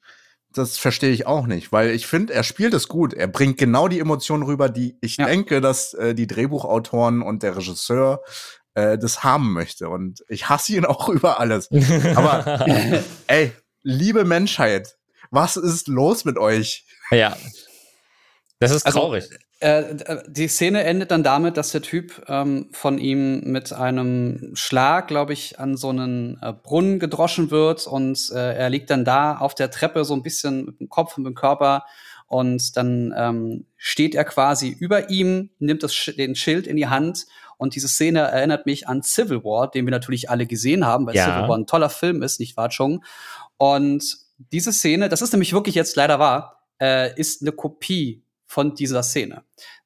das 0.50 0.78
verstehe 0.78 1.10
ich 1.10 1.26
auch 1.26 1.46
nicht, 1.46 1.72
weil 1.72 1.90
ich 1.90 2.06
finde, 2.06 2.32
er 2.32 2.42
spielt 2.42 2.72
es 2.74 2.88
gut. 2.88 3.12
Er 3.14 3.26
bringt 3.28 3.58
genau 3.58 3.86
die 3.88 4.00
Emotionen 4.00 4.42
rüber, 4.44 4.68
die 4.70 4.96
ich 5.02 5.16
Ja. 5.18 5.26
denke, 5.26 5.60
dass 5.60 5.92
äh, 5.94 6.14
die 6.14 6.26
Drehbuchautoren 6.26 7.20
und 7.22 7.42
der 7.42 7.56
Regisseur 7.56 8.22
äh, 8.74 8.96
das 8.96 9.22
haben 9.24 9.52
möchte. 9.52 9.88
Und 9.90 10.24
ich 10.28 10.48
hasse 10.48 10.72
ihn 10.74 10.84
auch 10.86 11.08
über 11.10 11.38
alles. 11.40 11.68
Aber 12.16 12.64
ey, 13.26 13.52
liebe 13.82 14.24
Menschheit, 14.24 14.96
was 15.30 15.56
ist 15.56 15.88
los 15.88 16.24
mit 16.24 16.38
euch? 16.38 16.84
ja. 17.10 17.36
Das 18.60 18.70
ist 18.72 18.86
Also, 18.86 18.98
traurig. 19.00 19.24
Äh, 19.30 19.38
äh, 19.60 19.84
die 20.28 20.46
Szene 20.48 20.84
endet 20.84 21.10
dann 21.10 21.22
damit, 21.24 21.56
dass 21.56 21.72
der 21.72 21.82
Typ 21.82 22.22
ähm, 22.28 22.68
von 22.72 22.98
ihm 22.98 23.40
mit 23.40 23.72
einem 23.72 24.52
Schlag, 24.54 25.08
glaube 25.08 25.32
ich, 25.32 25.58
an 25.58 25.76
so 25.76 25.88
einen 25.88 26.38
äh, 26.40 26.52
Brunnen 26.52 26.98
gedroschen 27.00 27.50
wird 27.50 27.86
und 27.86 28.30
äh, 28.32 28.54
er 28.54 28.70
liegt 28.70 28.90
dann 28.90 29.04
da 29.04 29.36
auf 29.38 29.54
der 29.54 29.70
Treppe 29.70 30.04
so 30.04 30.14
ein 30.14 30.22
bisschen 30.22 30.64
mit 30.66 30.80
dem 30.80 30.88
Kopf 30.88 31.16
und 31.16 31.24
mit 31.24 31.32
dem 31.32 31.34
Körper 31.34 31.84
und 32.28 32.76
dann 32.76 33.12
ähm, 33.16 33.66
steht 33.76 34.14
er 34.14 34.24
quasi 34.24 34.68
über 34.68 35.10
ihm, 35.10 35.50
nimmt 35.58 35.82
das, 35.82 35.94
den 36.16 36.36
Schild 36.36 36.66
in 36.66 36.76
die 36.76 36.86
Hand 36.86 37.26
und 37.56 37.74
diese 37.74 37.88
Szene 37.88 38.20
erinnert 38.20 38.66
mich 38.66 38.86
an 38.86 39.02
Civil 39.02 39.42
War, 39.42 39.68
den 39.70 39.86
wir 39.86 39.90
natürlich 39.90 40.30
alle 40.30 40.46
gesehen 40.46 40.86
haben, 40.86 41.06
weil 41.06 41.16
Ja. 41.16 41.24
Civil 41.24 41.48
War 41.48 41.58
ein 41.58 41.66
toller 41.66 41.90
Film 41.90 42.22
ist, 42.22 42.38
nicht 42.38 42.56
wahr, 42.56 42.68
Chung? 42.68 43.02
Und 43.56 44.18
diese 44.52 44.72
Szene, 44.72 45.08
das 45.08 45.20
ist 45.20 45.32
nämlich 45.32 45.52
wirklich 45.52 45.74
jetzt 45.74 45.96
leider 45.96 46.20
wahr, 46.20 46.62
äh, 46.80 47.18
ist 47.18 47.42
eine 47.42 47.50
Kopie 47.50 48.22
von 48.48 48.74
dieser 48.74 49.04
Szene. 49.04 49.44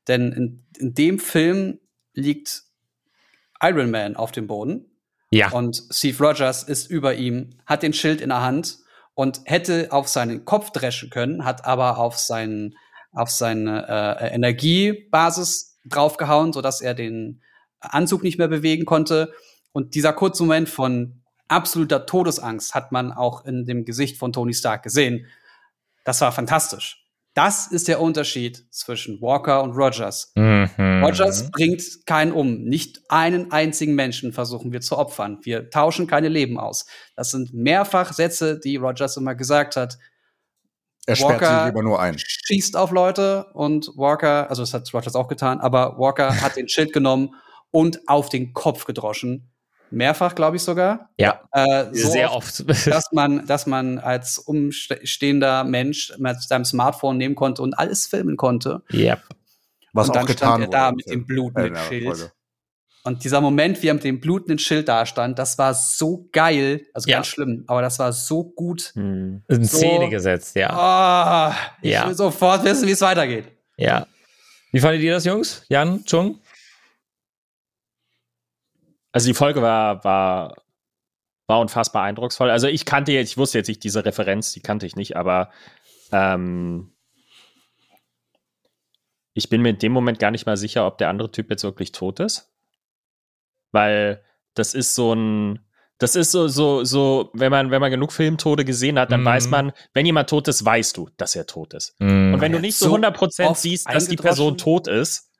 Denn 0.08 0.32
in, 0.32 0.66
in 0.78 0.94
dem 0.94 1.18
Film 1.18 1.78
liegt 2.14 2.62
Iron 3.60 3.90
Man 3.90 4.16
auf 4.16 4.32
dem 4.32 4.46
Boden 4.46 4.86
Ja. 5.30 5.50
und 5.50 5.82
Steve 5.90 6.24
Rogers 6.24 6.62
ist 6.62 6.90
über 6.90 7.14
ihm, 7.14 7.50
hat 7.66 7.82
den 7.82 7.92
Schild 7.92 8.20
in 8.22 8.30
der 8.30 8.40
Hand 8.40 8.78
und 9.14 9.42
hätte 9.44 9.88
auf 9.92 10.08
seinen 10.08 10.44
Kopf 10.46 10.70
dreschen 10.70 11.10
können, 11.10 11.44
hat 11.44 11.66
aber 11.66 11.98
auf 11.98 12.18
seinen 12.18 12.76
auf 13.14 13.28
seine 13.30 13.86
äh, 13.88 14.34
Energiebasis 14.34 15.78
draufgehauen, 15.84 16.54
sodass 16.54 16.80
er 16.80 16.94
den 16.94 17.42
Anzug 17.80 18.22
nicht 18.22 18.38
mehr 18.38 18.48
bewegen 18.48 18.86
konnte. 18.86 19.34
Und 19.72 19.94
dieser 19.94 20.14
kurze 20.14 20.44
Moment 20.44 20.70
von 20.70 21.20
absoluter 21.46 22.06
Todesangst 22.06 22.74
hat 22.74 22.90
man 22.90 23.12
auch 23.12 23.44
in 23.44 23.66
dem 23.66 23.84
Gesicht 23.84 24.16
von 24.16 24.32
Tony 24.32 24.54
Stark 24.54 24.82
gesehen. 24.82 25.26
Das 26.04 26.22
war 26.22 26.32
fantastisch. 26.32 27.01
Das 27.34 27.66
ist 27.68 27.88
der 27.88 28.00
Unterschied 28.00 28.66
zwischen 28.70 29.20
Walker 29.22 29.62
und 29.62 29.72
Rogers. 29.72 30.32
Mhm. 30.34 31.02
Rogers 31.02 31.50
bringt 31.50 31.82
keinen 32.04 32.32
um. 32.32 32.64
Nicht 32.64 33.00
einen 33.08 33.50
einzigen 33.52 33.94
Menschen 33.94 34.32
versuchen 34.32 34.72
wir 34.72 34.82
zu 34.82 34.98
opfern. 34.98 35.38
Wir 35.42 35.70
tauschen 35.70 36.06
keine 36.06 36.28
Leben 36.28 36.58
aus. 36.58 36.84
Das 37.16 37.30
sind 37.30 37.54
mehrfach 37.54 38.12
Sätze, 38.12 38.60
die 38.60 38.76
Rogers 38.76 39.16
immer 39.16 39.34
gesagt 39.34 39.76
hat. 39.76 39.98
Er 41.06 41.16
sperrt 41.16 41.40
Walker- 41.40 41.60
sie 41.60 41.66
lieber 41.70 41.82
nur 41.82 42.00
ein. 42.00 42.16
Schießt 42.18 42.76
auf 42.76 42.90
Leute 42.90 43.46
und 43.54 43.88
Walker, 43.96 44.50
also 44.50 44.62
das 44.62 44.74
hat 44.74 44.92
Rogers 44.92 45.14
auch 45.16 45.28
getan, 45.28 45.58
aber 45.58 45.98
Walker 45.98 46.40
hat 46.40 46.56
den 46.56 46.68
Schild 46.68 46.92
genommen 46.92 47.34
und 47.70 48.06
auf 48.08 48.28
den 48.28 48.52
Kopf 48.52 48.84
gedroschen. 48.84 49.51
Mehrfach, 49.92 50.34
glaube 50.34 50.56
ich 50.56 50.62
sogar. 50.62 51.10
Ja, 51.18 51.42
Äh, 51.52 51.86
so 51.92 52.10
sehr 52.10 52.32
oft, 52.32 52.60
oft. 52.68 52.86
dass 52.86 53.12
man, 53.12 53.46
dass 53.46 53.66
man 53.66 53.98
als 53.98 54.38
umstehender 54.38 55.64
Mensch 55.64 56.12
mit 56.18 56.40
seinem 56.42 56.64
Smartphone 56.64 57.16
nehmen 57.18 57.34
konnte 57.34 57.62
und 57.62 57.74
alles 57.78 58.06
filmen 58.06 58.36
konnte. 58.36 58.82
yep. 58.92 59.20
Was 59.92 60.06
und 60.08 60.12
auch 60.12 60.14
dann 60.20 60.26
getan 60.26 60.48
stand 60.48 60.64
er 60.64 60.70
da 60.70 60.86
wurde. 60.86 60.96
mit 60.96 61.10
dem 61.10 61.26
blutenden 61.26 61.74
der 61.74 61.80
Schild. 61.82 62.32
Und 63.04 63.24
dieser 63.24 63.40
Moment, 63.40 63.82
wie 63.82 63.88
er 63.88 63.94
mit 63.94 64.04
dem 64.04 64.20
blutenden 64.20 64.58
Schild 64.60 64.88
da 64.88 65.04
stand, 65.06 65.38
das 65.38 65.58
war 65.58 65.74
so 65.74 66.28
geil. 66.32 66.86
Also 66.94 67.10
Ja. 67.10 67.16
ganz 67.16 67.26
schlimm, 67.26 67.64
aber 67.66 67.82
das 67.82 67.98
war 67.98 68.12
so 68.12 68.44
gut. 68.44 68.92
Hm. 68.94 69.42
In 69.48 69.64
So. 69.64 69.76
Szene 69.78 70.08
gesetzt, 70.08 70.54
ja. 70.56 70.70
Ah, 70.70 71.54
ich 71.82 71.90
Ja. 71.90 72.06
will 72.06 72.14
sofort 72.14 72.64
wissen, 72.64 72.86
wie 72.86 72.92
es 72.92 73.00
weitergeht. 73.00 73.46
Ja. 73.76 74.06
Wie 74.70 74.80
fandet 74.80 75.02
ihr 75.02 75.12
das, 75.12 75.24
Jungs? 75.24 75.64
Jan, 75.68 76.04
Chung? 76.06 76.38
Also 79.12 79.26
die 79.28 79.34
Folge 79.34 79.62
war, 79.62 80.02
war, 80.04 80.56
war 81.46 81.60
unfassbar 81.60 82.02
eindrucksvoll. 82.04 82.50
Also 82.50 82.66
ich 82.66 82.84
kannte 82.86 83.12
jetzt, 83.12 83.30
ich 83.30 83.36
wusste 83.38 83.58
jetzt 83.58 83.68
nicht 83.68 83.84
diese 83.84 84.04
Referenz, 84.04 84.52
die 84.52 84.60
kannte 84.60 84.86
ich 84.86 84.96
nicht, 84.96 85.16
aber 85.16 85.50
ähm, 86.10 86.92
ich 89.34 89.48
bin 89.48 89.62
mir 89.62 89.70
in 89.70 89.78
dem 89.78 89.92
Moment 89.92 90.18
gar 90.18 90.30
nicht 90.30 90.46
mal 90.46 90.56
sicher, 90.56 90.86
ob 90.86 90.98
der 90.98 91.08
andere 91.08 91.30
Typ 91.30 91.50
jetzt 91.50 91.64
wirklich 91.64 91.92
tot 91.92 92.20
ist. 92.20 92.50
Weil 93.70 94.22
das 94.54 94.74
ist 94.74 94.94
so 94.94 95.14
ein, 95.14 95.60
das 95.98 96.16
ist 96.16 96.32
so, 96.32 96.48
so, 96.48 96.84
so, 96.84 97.30
wenn 97.32 97.50
man, 97.50 97.70
wenn 97.70 97.80
man 97.80 97.90
genug 97.90 98.12
Filmtode 98.12 98.64
gesehen 98.64 98.98
hat, 98.98 99.10
dann 99.12 99.20
Mhm. 99.22 99.26
weiß 99.26 99.48
man, 99.48 99.72
wenn 99.94 100.04
jemand 100.04 100.28
tot 100.28 100.48
ist, 100.48 100.64
weißt 100.64 100.96
du, 100.96 101.08
dass 101.16 101.34
er 101.36 101.46
tot 101.46 101.72
ist. 101.74 101.94
Mhm. 102.00 102.34
Und 102.34 102.40
wenn 102.40 102.52
du 102.52 102.60
nicht 102.60 102.76
so 102.76 102.86
so 102.90 102.96
100% 102.96 103.46
oft 103.46 103.60
siehst, 103.60 103.88
dass 103.88 104.08
die 104.08 104.16
Person 104.16 104.58
tot 104.58 104.88
ist, 104.88 105.30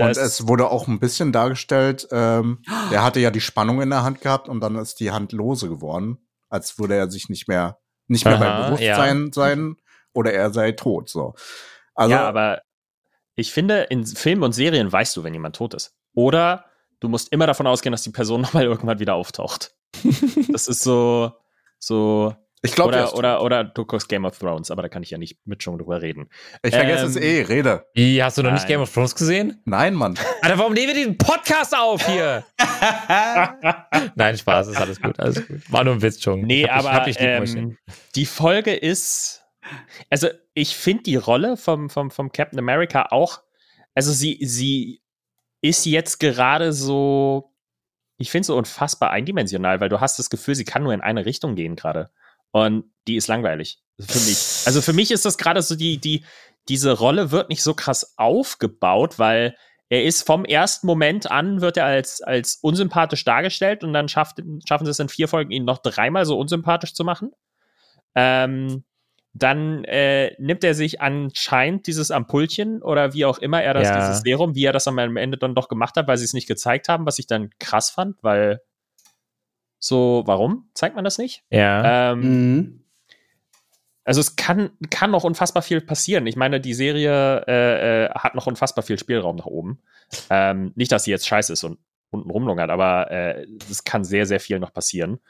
Und 0.00 0.16
es 0.16 0.46
wurde 0.46 0.70
auch 0.70 0.88
ein 0.88 1.00
bisschen 1.00 1.32
dargestellt, 1.32 2.08
ähm, 2.10 2.62
der 2.90 3.02
hatte 3.02 3.20
ja 3.20 3.30
die 3.30 3.40
Spannung 3.40 3.80
in 3.82 3.90
der 3.90 4.02
Hand 4.02 4.20
gehabt 4.20 4.48
und 4.48 4.60
dann 4.60 4.76
ist 4.76 5.00
die 5.00 5.10
Hand 5.10 5.32
lose 5.32 5.68
geworden, 5.68 6.18
als 6.48 6.78
würde 6.78 6.94
er 6.94 7.10
sich 7.10 7.28
nicht 7.28 7.48
mehr, 7.48 7.78
nicht 8.06 8.24
mehr 8.24 8.40
Aha, 8.40 8.60
bei 8.60 8.66
Bewusstsein 8.66 9.32
sein 9.32 9.76
oder 10.12 10.32
er 10.32 10.52
sei 10.52 10.72
tot. 10.72 11.08
So. 11.08 11.34
Also, 11.94 12.14
ja, 12.14 12.28
aber 12.28 12.62
ich 13.34 13.52
finde, 13.52 13.82
in 13.90 14.06
Filmen 14.06 14.42
und 14.42 14.52
Serien 14.52 14.90
weißt 14.90 15.16
du, 15.16 15.24
wenn 15.24 15.34
jemand 15.34 15.56
tot 15.56 15.74
ist. 15.74 15.94
Oder 16.14 16.66
du 17.00 17.08
musst 17.08 17.32
immer 17.32 17.46
davon 17.46 17.66
ausgehen, 17.66 17.92
dass 17.92 18.02
die 18.02 18.10
Person 18.10 18.40
nochmal 18.42 18.64
irgendwann 18.64 18.98
wieder 18.98 19.14
auftaucht. 19.14 19.74
das 20.52 20.68
ist 20.68 20.82
so, 20.82 21.32
so. 21.78 22.34
Ich 22.62 22.72
glaube, 22.74 22.90
Oder, 22.92 23.14
oder, 23.14 23.42
oder 23.42 23.64
du 23.64 23.84
guckst 23.86 24.08
Game 24.08 24.24
of 24.24 24.38
Thrones, 24.38 24.70
aber 24.70 24.82
da 24.82 24.88
kann 24.88 25.02
ich 25.02 25.10
ja 25.10 25.18
nicht 25.18 25.38
mit 25.46 25.62
schon 25.62 25.78
drüber 25.78 26.02
reden. 26.02 26.28
ich 26.62 26.74
vergesse 26.74 27.06
es 27.06 27.16
ähm, 27.16 27.22
eh, 27.22 27.40
rede. 27.42 27.86
Wie, 27.94 28.22
hast 28.22 28.36
du 28.38 28.42
noch 28.42 28.52
nicht 28.52 28.62
Nein. 28.62 28.68
Game 28.68 28.80
of 28.82 28.92
Thrones 28.92 29.14
gesehen? 29.14 29.62
Nein, 29.64 29.94
Mann. 29.94 30.18
Alter, 30.42 30.58
warum 30.58 30.74
nehmen 30.74 30.88
wir 30.94 31.04
den 31.04 31.16
Podcast 31.16 31.74
auf 31.76 32.06
hier? 32.06 32.44
Nein, 34.14 34.36
Spaß, 34.36 34.68
ist 34.68 34.76
alles 34.76 35.00
gut, 35.00 35.18
alles 35.18 35.46
gut. 35.46 35.72
War 35.72 35.84
nur 35.84 35.94
ein 35.94 36.02
Witz, 36.02 36.18
Chung. 36.20 36.42
Nee, 36.42 36.64
Ich 36.64 36.70
hab 36.70 36.84
aber 36.84 37.06
lieb, 37.06 37.20
Mäuschen. 37.20 37.58
ähm, 37.58 37.78
die 38.14 38.26
Folge 38.26 38.74
ist. 38.74 39.42
Also, 40.08 40.28
ich 40.54 40.76
finde 40.76 41.04
die 41.04 41.16
Rolle 41.16 41.56
vom, 41.56 41.90
vom, 41.90 42.10
vom 42.10 42.32
Captain 42.32 42.58
America 42.58 43.06
auch. 43.10 43.40
Also, 43.94 44.12
sie, 44.12 44.38
sie 44.42 45.02
ist 45.62 45.86
jetzt 45.86 46.18
gerade 46.20 46.72
so. 46.72 47.52
Ich 48.18 48.30
finde 48.30 48.46
so 48.46 48.56
unfassbar 48.56 49.10
eindimensional, 49.10 49.80
weil 49.80 49.88
du 49.88 50.00
hast 50.00 50.18
das 50.18 50.28
Gefühl, 50.28 50.54
sie 50.54 50.64
kann 50.66 50.82
nur 50.82 50.92
in 50.92 51.00
eine 51.00 51.24
Richtung 51.24 51.54
gehen 51.54 51.74
gerade. 51.74 52.10
Und 52.52 52.84
die 53.06 53.16
ist 53.16 53.28
langweilig. 53.28 53.80
Für 53.98 54.18
mich. 54.20 54.62
Also, 54.66 54.82
für 54.82 54.92
mich 54.92 55.10
ist 55.10 55.24
das 55.24 55.38
gerade 55.38 55.62
so 55.62 55.76
die, 55.76 55.98
die, 55.98 56.24
diese 56.68 56.92
Rolle 56.92 57.30
wird 57.30 57.48
nicht 57.48 57.62
so 57.62 57.74
krass 57.74 58.14
aufgebaut, 58.16 59.18
weil 59.18 59.56
er 59.88 60.04
ist 60.04 60.24
vom 60.24 60.44
ersten 60.44 60.86
Moment 60.86 61.30
an, 61.30 61.60
wird 61.60 61.76
er 61.76 61.84
als, 61.86 62.20
als 62.22 62.58
unsympathisch 62.62 63.24
dargestellt 63.24 63.82
und 63.82 63.92
dann 63.92 64.08
schafft, 64.08 64.38
schaffen 64.66 64.84
sie 64.84 64.90
es 64.92 65.00
in 65.00 65.08
vier 65.08 65.26
Folgen, 65.26 65.50
ihn 65.50 65.64
noch 65.64 65.78
dreimal 65.78 66.24
so 66.24 66.38
unsympathisch 66.38 66.94
zu 66.94 67.02
machen. 67.04 67.32
Ähm, 68.14 68.84
dann 69.32 69.84
äh, 69.84 70.34
nimmt 70.38 70.64
er 70.64 70.74
sich 70.74 71.00
anscheinend 71.00 71.86
dieses 71.86 72.10
Ampulchen 72.10 72.82
oder 72.82 73.14
wie 73.14 73.24
auch 73.24 73.38
immer 73.38 73.62
er 73.62 73.74
das, 73.74 73.88
Ja. 73.88 73.98
dieses 73.98 74.22
Serum, 74.22 74.54
wie 74.54 74.64
er 74.64 74.72
das 74.72 74.88
am 74.88 74.98
Ende 74.98 75.38
dann 75.38 75.54
doch 75.54 75.68
gemacht 75.68 75.96
hat, 75.96 76.08
weil 76.08 76.18
sie 76.18 76.24
es 76.24 76.32
nicht 76.32 76.48
gezeigt 76.48 76.88
haben, 76.88 77.06
was 77.06 77.18
ich 77.18 77.26
dann 77.26 77.50
krass 77.58 77.90
fand, 77.90 78.16
weil 78.22 78.60
so, 79.80 80.22
warum 80.26 80.68
zeigt 80.74 80.94
man 80.94 81.04
das 81.04 81.18
nicht? 81.18 81.42
Ja. 81.50 82.12
Ähm, 82.12 82.20
Mhm. 82.20 82.84
also 84.04 84.20
es 84.20 84.36
kann, 84.36 84.70
kann 84.90 85.10
noch 85.10 85.24
unfassbar 85.24 85.62
viel 85.62 85.80
passieren. 85.80 86.26
Ich 86.26 86.36
meine, 86.36 86.60
die 86.60 86.74
Serie 86.74 87.44
äh, 87.48 88.04
äh, 88.06 88.10
hat 88.10 88.34
noch 88.34 88.46
unfassbar 88.46 88.84
viel 88.84 88.98
Spielraum 88.98 89.36
nach 89.36 89.46
oben. 89.46 89.80
Ähm, 90.30 90.72
nicht, 90.74 90.92
dass 90.92 91.04
sie 91.04 91.10
jetzt 91.10 91.26
scheiße 91.26 91.52
ist 91.52 91.64
und 91.64 91.78
unten 92.10 92.30
rumlungert, 92.30 92.70
aber 92.70 93.10
äh, 93.10 93.46
es 93.70 93.84
kann 93.84 94.04
sehr, 94.04 94.26
sehr 94.26 94.40
viel 94.40 94.58
noch 94.58 94.72
passieren. 94.72 95.20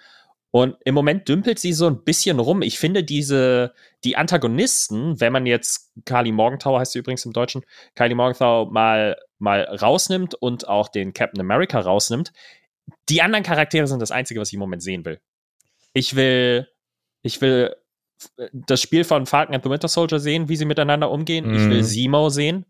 Und 0.52 0.76
im 0.84 0.94
Moment 0.96 1.28
dümpelt 1.28 1.60
sie 1.60 1.72
so 1.72 1.86
ein 1.86 2.02
bisschen 2.02 2.40
rum. 2.40 2.62
Ich 2.62 2.78
finde 2.80 3.04
diese, 3.04 3.72
die 4.02 4.16
Antagonisten, 4.16 5.20
wenn 5.20 5.32
man 5.32 5.46
jetzt 5.46 5.92
Kali 6.06 6.32
Morgenthau 6.32 6.76
heißt 6.76 6.90
sie 6.92 6.98
übrigens 6.98 7.24
im 7.24 7.32
Deutschen, 7.32 7.62
Kali 7.94 8.14
Morgenthau 8.16 8.66
mal, 8.66 9.16
mal 9.38 9.62
rausnimmt 9.62 10.34
und 10.34 10.66
auch 10.66 10.88
den 10.88 11.12
Captain 11.12 11.40
America 11.40 11.78
rausnimmt, 11.78 12.32
die 13.08 13.22
anderen 13.22 13.44
Charaktere 13.44 13.86
sind 13.86 14.00
das 14.00 14.10
Einzige, 14.10 14.40
was 14.40 14.48
ich 14.48 14.54
im 14.54 14.60
Moment 14.60 14.82
sehen 14.82 15.04
will. 15.04 15.20
Ich 15.92 16.16
will, 16.16 16.68
ich 17.22 17.40
will 17.40 17.74
das 18.52 18.80
Spiel 18.82 19.04
von 19.04 19.26
Falcon 19.26 19.54
and 19.54 19.64
the 19.64 19.70
Winter 19.70 19.88
Soldier 19.88 20.20
sehen, 20.20 20.48
wie 20.48 20.56
sie 20.56 20.64
miteinander 20.64 21.10
umgehen. 21.10 21.52
Ich 21.54 21.68
will 21.68 21.78
Mhm. 21.78 21.84
Simo 21.84 22.28
sehen, 22.28 22.66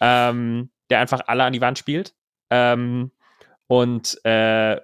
ähm, 0.00 0.70
der 0.90 1.00
einfach 1.00 1.20
alle 1.26 1.44
an 1.44 1.52
die 1.52 1.60
Wand 1.60 1.78
spielt. 1.78 2.14
Ähm, 2.50 3.10
und 3.66 4.22
äh, 4.24 4.80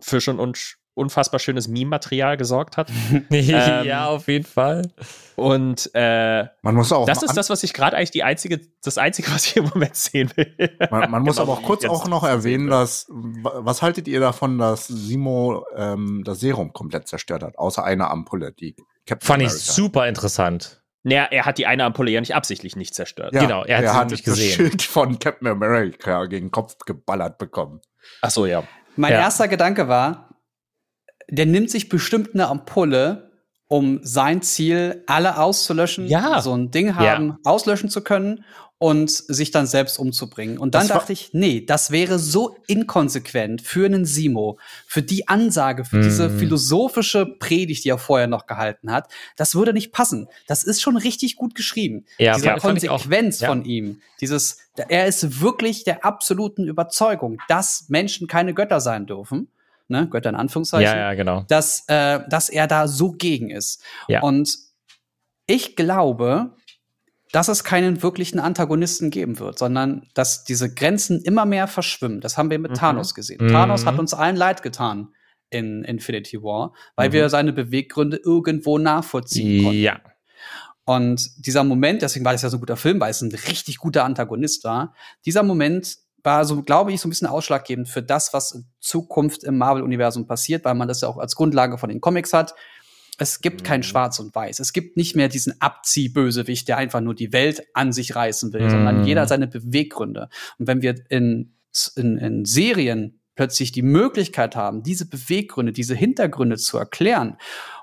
Fisch 0.00 0.28
und, 0.28 0.40
und, 0.40 0.76
unfassbar 0.98 1.40
schönes 1.40 1.68
Meme-Material 1.68 2.36
gesorgt 2.36 2.76
hat. 2.76 2.90
ja, 3.30 4.06
auf 4.08 4.28
jeden 4.28 4.44
Fall. 4.44 4.90
Und 5.36 5.90
äh, 5.94 6.44
Man 6.62 6.74
muss 6.74 6.90
auch 6.92 7.06
das 7.06 7.22
ist 7.22 7.36
das, 7.36 7.48
was 7.48 7.62
ich 7.62 7.72
gerade 7.72 7.96
eigentlich 7.96 8.10
die 8.10 8.24
einzige, 8.24 8.60
das 8.82 8.98
einzige, 8.98 9.30
was 9.32 9.46
ich 9.46 9.56
im 9.56 9.64
Moment 9.64 9.94
sehen 9.96 10.30
will. 10.36 10.76
Man, 10.90 11.10
man 11.10 11.22
muss 11.22 11.36
Genau 11.36 11.50
aber 11.52 11.60
auch 11.60 11.62
kurz 11.62 11.84
auch 11.84 12.08
noch 12.08 12.24
erwähnen, 12.24 12.64
will. 12.64 12.70
dass 12.70 13.06
wa- 13.08 13.52
was 13.60 13.80
haltet 13.82 14.08
ihr 14.08 14.20
davon, 14.20 14.58
dass 14.58 14.88
Simo 14.88 15.64
ähm, 15.76 16.22
das 16.24 16.40
Serum 16.40 16.72
komplett 16.72 17.06
zerstört 17.08 17.42
hat, 17.42 17.56
außer 17.58 17.84
einer 17.84 18.10
Ampulle, 18.10 18.52
die 18.52 18.74
Captain 19.06 19.26
Fand 19.26 19.42
ich 19.42 19.48
America. 19.48 19.72
super 19.72 20.08
interessant. 20.08 20.82
Naja, 21.04 21.28
er 21.30 21.46
hat 21.46 21.56
die 21.58 21.66
eine 21.66 21.84
Ampulle 21.84 22.10
ja 22.10 22.20
nicht 22.20 22.34
absichtlich 22.34 22.74
nicht 22.74 22.94
zerstört. 22.94 23.32
Ja, 23.32 23.40
Genau, 23.42 23.62
er 23.64 23.78
hat 23.78 23.84
er 23.84 23.90
sie 23.92 23.96
hat 23.96 24.10
nicht 24.10 24.26
das 24.26 24.34
gesehen. 24.34 24.52
Schild 24.56 24.82
von 24.82 25.18
Captain 25.20 25.46
America 25.48 26.26
gegen 26.26 26.46
den 26.46 26.50
Kopf 26.50 26.76
geballert 26.84 27.38
bekommen. 27.38 27.80
Ach 28.20 28.30
so, 28.30 28.44
ja. 28.44 28.64
Mein 28.96 29.12
Ja. 29.12 29.20
erster 29.20 29.46
Gedanke 29.46 29.86
war, 29.86 30.27
der 31.30 31.46
nimmt 31.46 31.70
sich 31.70 31.88
bestimmt 31.88 32.30
eine 32.34 32.48
Ampulle, 32.48 33.30
um 33.68 34.00
sein 34.02 34.40
Ziel, 34.42 35.02
alle 35.06 35.38
auszulöschen, 35.38 36.06
Ja. 36.06 36.40
so 36.40 36.54
ein 36.54 36.70
Ding 36.70 36.94
haben, 36.96 37.36
auslöschen 37.44 37.90
zu 37.90 38.00
können 38.02 38.44
und 38.78 39.10
sich 39.10 39.50
dann 39.50 39.66
selbst 39.66 39.98
umzubringen. 39.98 40.56
Und 40.56 40.74
dann 40.74 40.86
Das 40.86 40.96
dachte 40.96 41.12
ich, 41.12 41.30
nee, 41.34 41.60
das 41.66 41.90
wäre 41.90 42.18
so 42.18 42.56
inkonsequent 42.68 43.60
für 43.60 43.84
einen 43.84 44.04
Simo, 44.06 44.58
für 44.86 45.02
die 45.02 45.28
Ansage, 45.28 45.84
für 45.84 46.00
diese 46.00 46.28
Mm. 46.28 46.38
philosophische 46.38 47.26
Predigt, 47.26 47.84
die 47.84 47.88
er 47.90 47.98
vorher 47.98 48.28
noch 48.28 48.46
gehalten 48.46 48.90
hat. 48.92 49.08
Das 49.36 49.54
würde 49.54 49.72
nicht 49.74 49.92
passen. 49.92 50.28
Das 50.46 50.62
ist 50.64 50.80
schon 50.80 50.96
richtig 50.96 51.36
gut 51.36 51.54
geschrieben. 51.54 52.06
Ja, 52.18 52.34
Diese 52.36 52.46
ja, 52.46 52.56
auch. 52.56 52.60
Konsequenz 52.60 53.40
Ja. 53.40 53.48
von 53.48 53.64
ihm, 53.64 54.00
dieses, 54.20 54.58
er 54.76 55.06
ist 55.06 55.40
wirklich 55.42 55.84
der 55.84 56.04
absoluten 56.04 56.66
Überzeugung, 56.68 57.38
dass 57.48 57.86
Menschen 57.88 58.28
keine 58.28 58.54
Götter 58.54 58.80
sein 58.80 59.06
dürfen, 59.06 59.48
ne, 59.88 60.08
Götter 60.08 60.30
in 60.30 60.36
Anführungszeichen, 60.36 60.84
Ja, 60.92 60.96
ja, 60.96 61.14
genau. 61.14 61.44
dass, 61.48 61.84
äh, 61.88 62.20
dass 62.28 62.48
er 62.48 62.66
da 62.66 62.86
so 62.88 63.12
gegen 63.12 63.50
ist. 63.50 63.82
Ja. 64.08 64.22
Und 64.22 64.56
ich 65.46 65.76
glaube, 65.76 66.54
dass 67.32 67.48
es 67.48 67.62
keinen 67.64 68.02
wirklichen 68.02 68.38
Antagonisten 68.40 69.10
geben 69.10 69.38
wird, 69.38 69.58
sondern 69.58 70.06
dass 70.14 70.44
diese 70.44 70.72
Grenzen 70.72 71.20
immer 71.22 71.44
mehr 71.44 71.66
verschwimmen. 71.66 72.20
Das 72.20 72.38
haben 72.38 72.50
wir 72.50 72.58
mit 72.58 72.70
Mhm. 72.72 72.76
Thanos 72.76 73.14
gesehen. 73.14 73.44
Mhm. 73.44 73.48
Thanos 73.52 73.84
hat 73.86 73.98
uns 73.98 74.14
allen 74.14 74.36
leid 74.36 74.62
getan 74.62 75.08
in 75.50 75.84
Infinity 75.84 76.42
War, 76.42 76.72
weil 76.96 77.08
Mhm. 77.08 77.12
wir 77.14 77.28
seine 77.30 77.52
Beweggründe 77.52 78.18
irgendwo 78.22 78.78
nachvollziehen 78.78 79.64
konnten. 79.64 79.80
Ja. 79.80 80.00
Und 80.84 81.46
dieser 81.46 81.64
Moment, 81.64 82.00
deswegen 82.00 82.24
war 82.24 82.32
das 82.32 82.40
ja 82.42 82.48
so 82.48 82.56
ein 82.56 82.60
guter 82.60 82.76
Film, 82.78 82.98
weil 83.00 83.10
es 83.10 83.20
ein 83.20 83.30
richtig 83.30 83.76
guter 83.76 84.04
Antagonist 84.04 84.64
war, 84.64 84.94
dieser 85.26 85.42
Moment 85.42 85.96
war 86.22 86.44
so, 86.44 86.62
glaube 86.62 86.92
ich, 86.92 87.00
so 87.00 87.08
ein 87.08 87.10
bisschen 87.10 87.28
ausschlaggebend 87.28 87.88
für 87.88 88.02
das, 88.02 88.32
was 88.34 88.52
in 88.52 88.66
Zukunft 88.80 89.44
im 89.44 89.56
Marvel-Universum 89.58 90.26
passiert, 90.26 90.64
weil 90.64 90.74
man 90.74 90.88
das 90.88 91.00
ja 91.00 91.08
auch 91.08 91.18
als 91.18 91.36
Grundlage 91.36 91.78
von 91.78 91.88
den 91.88 92.00
Comics 92.00 92.32
hat. 92.32 92.54
Es 93.18 93.40
gibt 93.40 93.64
kein 93.64 93.80
Mhm. 93.80 93.84
Schwarz 93.84 94.18
und 94.20 94.34
Weiß. 94.34 94.60
Es 94.60 94.72
gibt 94.72 94.96
nicht 94.96 95.16
mehr 95.16 95.28
diesen 95.28 95.60
Abziehbösewicht, 95.60 96.68
der 96.68 96.76
einfach 96.76 97.00
nur 97.00 97.14
die 97.14 97.32
Welt 97.32 97.62
an 97.74 97.92
sich 97.92 98.14
reißen 98.14 98.52
will, 98.52 98.66
Mhm. 98.66 98.70
sondern 98.70 99.04
jeder 99.04 99.22
hat 99.22 99.28
seine 99.28 99.48
Beweggründe. 99.48 100.28
Und 100.58 100.66
wenn 100.66 100.82
wir 100.82 100.94
in, 101.08 101.54
in, 101.96 102.18
in 102.18 102.44
Serien 102.44 103.20
plötzlich 103.34 103.72
die 103.72 103.82
Möglichkeit 103.82 104.56
haben, 104.56 104.82
diese 104.82 105.08
Beweggründe, 105.08 105.72
diese 105.72 105.94
Hintergründe 105.94 106.56
zu 106.56 106.78
erklären, 106.78 107.38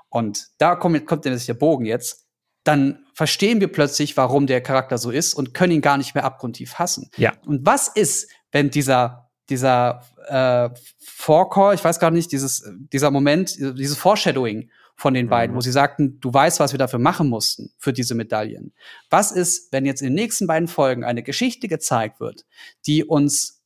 und 0.08 0.46
da 0.58 0.76
kommt, 0.76 1.04
kommt 1.06 1.24
der 1.24 1.54
Bogen 1.54 1.84
jetzt, 1.84 2.25
dann 2.66 3.06
verstehen 3.14 3.60
wir 3.60 3.70
plötzlich, 3.70 4.16
warum 4.16 4.46
der 4.46 4.60
Charakter 4.60 4.98
so 4.98 5.10
ist 5.10 5.34
und 5.34 5.54
können 5.54 5.72
ihn 5.72 5.80
gar 5.80 5.96
nicht 5.96 6.14
mehr 6.14 6.24
abgrundtief 6.24 6.74
hassen. 6.74 7.10
Ja. 7.16 7.32
Und 7.46 7.64
was 7.64 7.88
ist, 7.88 8.30
wenn 8.52 8.70
dieser, 8.70 9.30
dieser 9.48 10.02
äh, 10.28 10.70
Forecall, 10.98 11.74
ich 11.74 11.84
weiß 11.84 12.00
gar 12.00 12.10
nicht, 12.10 12.32
dieses, 12.32 12.68
dieser 12.92 13.10
Moment, 13.10 13.56
dieses 13.58 13.96
Foreshadowing 13.96 14.70
von 14.96 15.14
den 15.14 15.28
beiden, 15.28 15.52
Mhm. 15.54 15.58
wo 15.58 15.60
sie 15.60 15.72
sagten, 15.72 16.18
du 16.20 16.32
weißt, 16.32 16.58
was 16.58 16.72
wir 16.72 16.78
dafür 16.78 16.98
machen 16.98 17.28
mussten, 17.28 17.70
für 17.78 17.92
diese 17.92 18.14
Medaillen. 18.14 18.72
Was 19.10 19.30
ist, 19.30 19.72
wenn 19.72 19.84
jetzt 19.84 20.00
in 20.00 20.08
den 20.08 20.14
nächsten 20.14 20.46
beiden 20.46 20.68
Folgen 20.68 21.04
eine 21.04 21.22
Geschichte 21.22 21.68
gezeigt 21.68 22.18
wird, 22.18 22.44
die 22.86 23.04
uns 23.04 23.62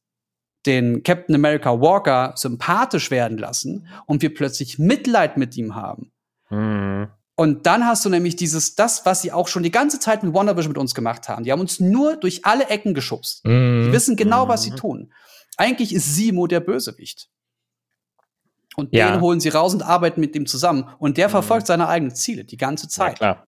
den 0.66 1.02
Captain 1.02 1.34
America 1.34 1.80
Walker 1.80 2.34
sympathisch 2.36 3.10
werden 3.10 3.38
lassen 3.38 3.88
und 4.06 4.22
wir 4.22 4.34
plötzlich 4.34 4.78
Mitleid 4.78 5.36
mit 5.36 5.56
ihm 5.56 5.74
haben? 5.74 6.12
Mhm. 6.50 7.08
Und 7.40 7.64
dann 7.64 7.86
hast 7.86 8.04
du 8.04 8.10
nämlich 8.10 8.36
dieses, 8.36 8.74
das, 8.74 9.06
was 9.06 9.22
sie 9.22 9.32
auch 9.32 9.48
schon 9.48 9.62
die 9.62 9.70
ganze 9.70 9.98
Zeit 9.98 10.22
mit 10.22 10.34
WandaVision 10.34 10.72
mit 10.72 10.76
uns 10.78 10.94
gemacht 10.94 11.26
haben. 11.26 11.42
Die 11.42 11.50
haben 11.50 11.60
uns 11.60 11.80
nur 11.80 12.16
durch 12.16 12.44
alle 12.44 12.68
Ecken 12.68 12.92
geschubst. 12.92 13.46
Die 13.46 13.48
Mhm. 13.48 13.92
wissen 13.92 14.14
genau, 14.14 14.46
was 14.46 14.62
sie 14.64 14.72
Mhm. 14.72 14.76
tun. 14.76 15.12
Eigentlich 15.56 15.94
ist 15.94 16.14
Simo 16.14 16.46
der 16.46 16.60
Bösewicht. 16.60 17.30
Und 18.76 18.94
Ja. 18.94 19.10
den 19.12 19.22
holen 19.22 19.40
sie 19.40 19.48
raus 19.48 19.72
und 19.72 19.80
arbeiten 19.80 20.20
mit 20.20 20.36
ihm 20.36 20.44
zusammen. 20.44 20.84
Und 20.98 21.16
der 21.16 21.28
Mhm. 21.28 21.32
verfolgt 21.32 21.66
seine 21.66 21.88
eigenen 21.88 22.14
Ziele 22.14 22.44
die 22.44 22.58
ganze 22.58 22.84
Ja, 22.84 22.90
Zeit. 22.90 23.16
klar. 23.16 23.46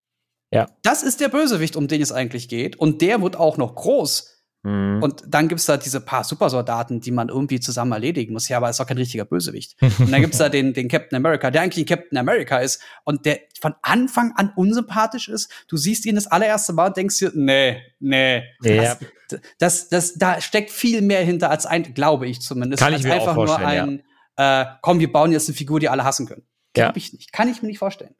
das 0.83 1.02
ist 1.02 1.20
der 1.20 1.28
Bösewicht, 1.28 1.76
um 1.76 1.87
den 1.87 2.00
es 2.00 2.12
eigentlich 2.12 2.48
geht. 2.48 2.76
Und 2.76 3.02
der 3.02 3.20
wird 3.20 3.37
auch 3.37 3.59
noch 3.59 3.74
groß. 3.74 4.41
Mhm. 4.64 5.03
Und 5.03 5.25
dann 5.27 5.48
gibt's 5.48 5.66
da 5.66 5.77
diese 5.77 6.01
paar 6.01 6.22
Supersoldaten, 6.22 7.01
die 7.01 7.11
man 7.11 7.29
irgendwie 7.29 7.59
zusammen 7.59 7.92
erledigen 7.92 8.33
muss. 8.33 8.48
Ja, 8.48 8.59
aber 8.59 8.70
ist 8.70 8.79
doch 8.79 8.87
kein 8.87 8.96
richtiger 8.96 9.25
Bösewicht. 9.25 9.77
Und 9.98 10.12
dann 10.12 10.20
gibt's 10.20 10.38
da 10.38 10.48
den, 10.48 10.72
den 10.72 10.88
Captain 10.88 11.16
America, 11.16 11.51
der 11.51 11.62
eigentlich 11.62 11.85
ein 11.85 11.88
Captain 11.88 12.18
America 12.18 12.59
ist 12.59 12.81
und 13.05 13.27
der 13.27 13.40
von 13.61 13.75
Anfang 13.83 14.33
an 14.37 14.53
unsympathisch 14.55 15.29
ist. 15.29 15.51
Du 15.68 15.77
siehst 15.77 16.07
ihn 16.07 16.14
das 16.14 16.27
allererste 16.27 16.72
Mal 16.72 16.88
und 16.88 16.96
denkst 16.96 17.18
dir, 17.18 17.33
nee, 17.35 17.81
nee. 17.98 18.42
Ja. 18.62 18.96
Das, 19.29 19.40
das, 19.59 19.88
das, 19.88 20.14
da 20.14 20.40
steckt 20.40 20.70
viel 20.70 21.03
mehr 21.03 21.25
hinter 21.25 21.51
als 21.51 21.66
ein, 21.66 21.94
glaube 21.94 22.29
ich 22.29 22.40
zumindest. 22.40 22.83
Kann 22.83 22.92
ich 22.92 22.98
als 22.98 23.05
mir 23.05 23.14
auch 23.14 23.20
einfach 23.20 23.35
nur 23.35 23.46
vorstellen, 23.46 24.03
ein, 24.37 24.64
äh, 24.64 24.70
komm, 24.81 25.01
wir 25.01 25.11
bauen 25.11 25.33
jetzt 25.33 25.48
eine 25.48 25.57
Figur, 25.57 25.81
die 25.81 25.88
alle 25.88 26.05
hassen 26.05 26.27
können. 26.27 26.42
Ja. 26.77 26.87
Glaub 26.87 26.96
ich 26.96 27.12
nicht. 27.12 27.33
Kann 27.33 27.48
ich 27.48 27.62
mir 27.62 27.68
nicht 27.68 27.79
vorstellen. 27.79 28.14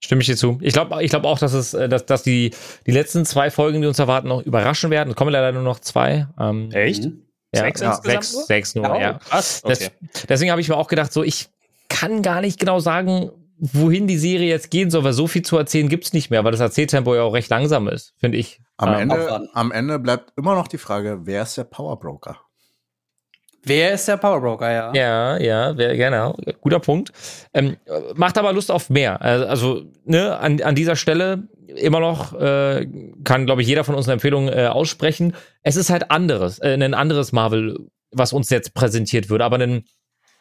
Stimme 0.00 0.20
ich 0.20 0.26
dir 0.28 0.36
zu. 0.36 0.58
Ich 0.62 0.72
glaube 0.72 1.02
ich 1.02 1.10
glaub 1.10 1.24
auch, 1.24 1.38
dass 1.38 1.52
es, 1.52 1.74
äh, 1.74 1.88
dass, 1.88 2.06
dass 2.06 2.22
die, 2.22 2.52
die 2.86 2.92
letzten 2.92 3.24
zwei 3.24 3.50
Folgen, 3.50 3.80
die 3.80 3.88
uns 3.88 3.98
erwarten, 3.98 4.28
noch 4.28 4.42
überraschen 4.42 4.90
werden. 4.90 5.10
Es 5.10 5.16
kommen 5.16 5.32
leider 5.32 5.50
nur 5.52 5.62
noch 5.62 5.80
zwei. 5.80 6.28
Ähm, 6.38 6.70
Echt? 6.70 7.04
Mhm. 7.04 7.22
ja, 7.52 7.62
Sechs 7.62 7.80
ja, 7.80 7.88
insgesamt 7.90 8.04
sechs, 8.22 8.32
nur? 8.34 8.42
sechs 8.44 8.74
nur, 8.76 8.90
Oh, 8.90 9.00
ja. 9.00 9.14
krass. 9.14 9.62
Das, 9.62 9.80
Okay. 9.80 9.90
deswegen 10.28 10.50
habe 10.52 10.60
ich 10.60 10.68
mir 10.68 10.76
auch 10.76 10.86
gedacht, 10.88 11.12
so 11.12 11.22
ich 11.24 11.48
kann 11.88 12.22
gar 12.22 12.40
nicht 12.40 12.60
genau 12.60 12.78
sagen, 12.78 13.30
wohin 13.60 14.06
die 14.06 14.18
Serie 14.18 14.48
jetzt 14.48 14.70
gehen 14.70 14.88
soll, 14.90 15.02
weil 15.02 15.12
so 15.14 15.26
viel 15.26 15.42
zu 15.42 15.56
erzählen 15.58 15.88
gibt's 15.88 16.12
nicht 16.12 16.30
mehr, 16.30 16.44
weil 16.44 16.52
das 16.52 16.60
Erzähltempo 16.60 17.14
ja 17.16 17.22
auch 17.22 17.34
recht 17.34 17.50
langsam 17.50 17.88
ist, 17.88 18.14
finde 18.18 18.38
ich. 18.38 18.60
Am, 18.76 18.90
Ähm, 18.94 19.10
Ende, 19.10 19.48
am 19.52 19.72
Ende 19.72 19.98
bleibt 19.98 20.32
immer 20.36 20.54
noch 20.54 20.68
die 20.68 20.78
Frage, 20.78 21.20
wer 21.24 21.42
ist 21.42 21.56
der 21.56 21.64
Powerbroker? 21.64 22.36
Wer 23.68 23.92
ist 23.92 24.08
der 24.08 24.16
Powerbroker, 24.16 24.70
ja? 24.70 24.92
Ja, 24.94 25.38
ja, 25.38 25.76
wär, 25.76 25.96
genau. 25.96 26.36
Guter 26.60 26.80
Punkt. 26.80 27.12
Ähm, 27.54 27.76
macht 28.14 28.38
aber 28.38 28.52
Lust 28.52 28.70
auf 28.70 28.90
mehr. 28.90 29.20
Also, 29.20 29.46
also 29.46 29.82
ne, 30.04 30.38
an, 30.38 30.60
an 30.62 30.74
dieser 30.74 30.96
Stelle 30.96 31.48
immer 31.66 32.00
noch 32.00 32.32
äh, 32.32 32.86
kann, 33.24 33.46
glaube 33.46 33.62
ich, 33.62 33.68
jeder 33.68 33.84
von 33.84 33.94
uns 33.94 34.06
eine 34.06 34.14
Empfehlung 34.14 34.48
äh, 34.48 34.66
aussprechen. 34.66 35.34
Es 35.62 35.76
ist 35.76 35.90
halt 35.90 36.10
anderes, 36.10 36.58
äh, 36.58 36.74
ein 36.74 36.94
anderes 36.94 37.32
Marvel, 37.32 37.88
was 38.10 38.32
uns 38.32 38.50
jetzt 38.50 38.74
präsentiert 38.74 39.28
wird. 39.28 39.42
Aber 39.42 39.58
ein, 39.58 39.84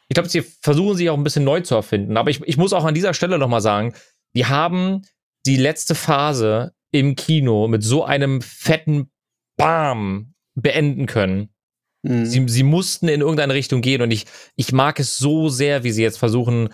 ich 0.08 0.14
glaube, 0.14 0.30
sie 0.30 0.42
versuchen 0.42 0.96
sich 0.96 1.10
auch 1.10 1.18
ein 1.18 1.24
bisschen 1.24 1.44
neu 1.44 1.62
zu 1.62 1.76
erfinden. 1.76 2.18
Aber 2.18 2.30
ich, 2.30 2.42
ich 2.46 2.58
muss 2.58 2.74
auch 2.74 2.86
an 2.86 2.96
dieser 2.96 3.14
Stelle 3.14 3.38
noch 3.38 3.50
mal 3.50 3.62
sagen, 3.62 3.94
wir 4.34 4.50
haben 4.50 5.02
die 5.46 5.58
letzte 5.58 5.96
Phase 5.96 6.74
im 6.92 7.16
Kino 7.16 7.68
mit 7.68 7.84
so 7.84 8.04
einem 8.06 8.42
fetten 8.42 9.10
Bam 9.58 10.34
beenden 10.56 11.06
können. 11.06 11.50
Mhm. 12.08 12.26
Sie, 12.26 12.44
sie 12.48 12.64
mussten 12.64 13.08
in 13.08 13.22
irgendeine 13.22 13.54
Richtung 13.54 13.82
gehen 13.82 14.02
und 14.02 14.12
ich, 14.12 14.26
ich 14.56 14.72
mag 14.72 15.00
es 15.00 15.18
so 15.18 15.50
sehr, 15.50 15.84
wie 15.84 15.92
sie 15.92 16.04
jetzt 16.04 16.18
versuchen 16.18 16.70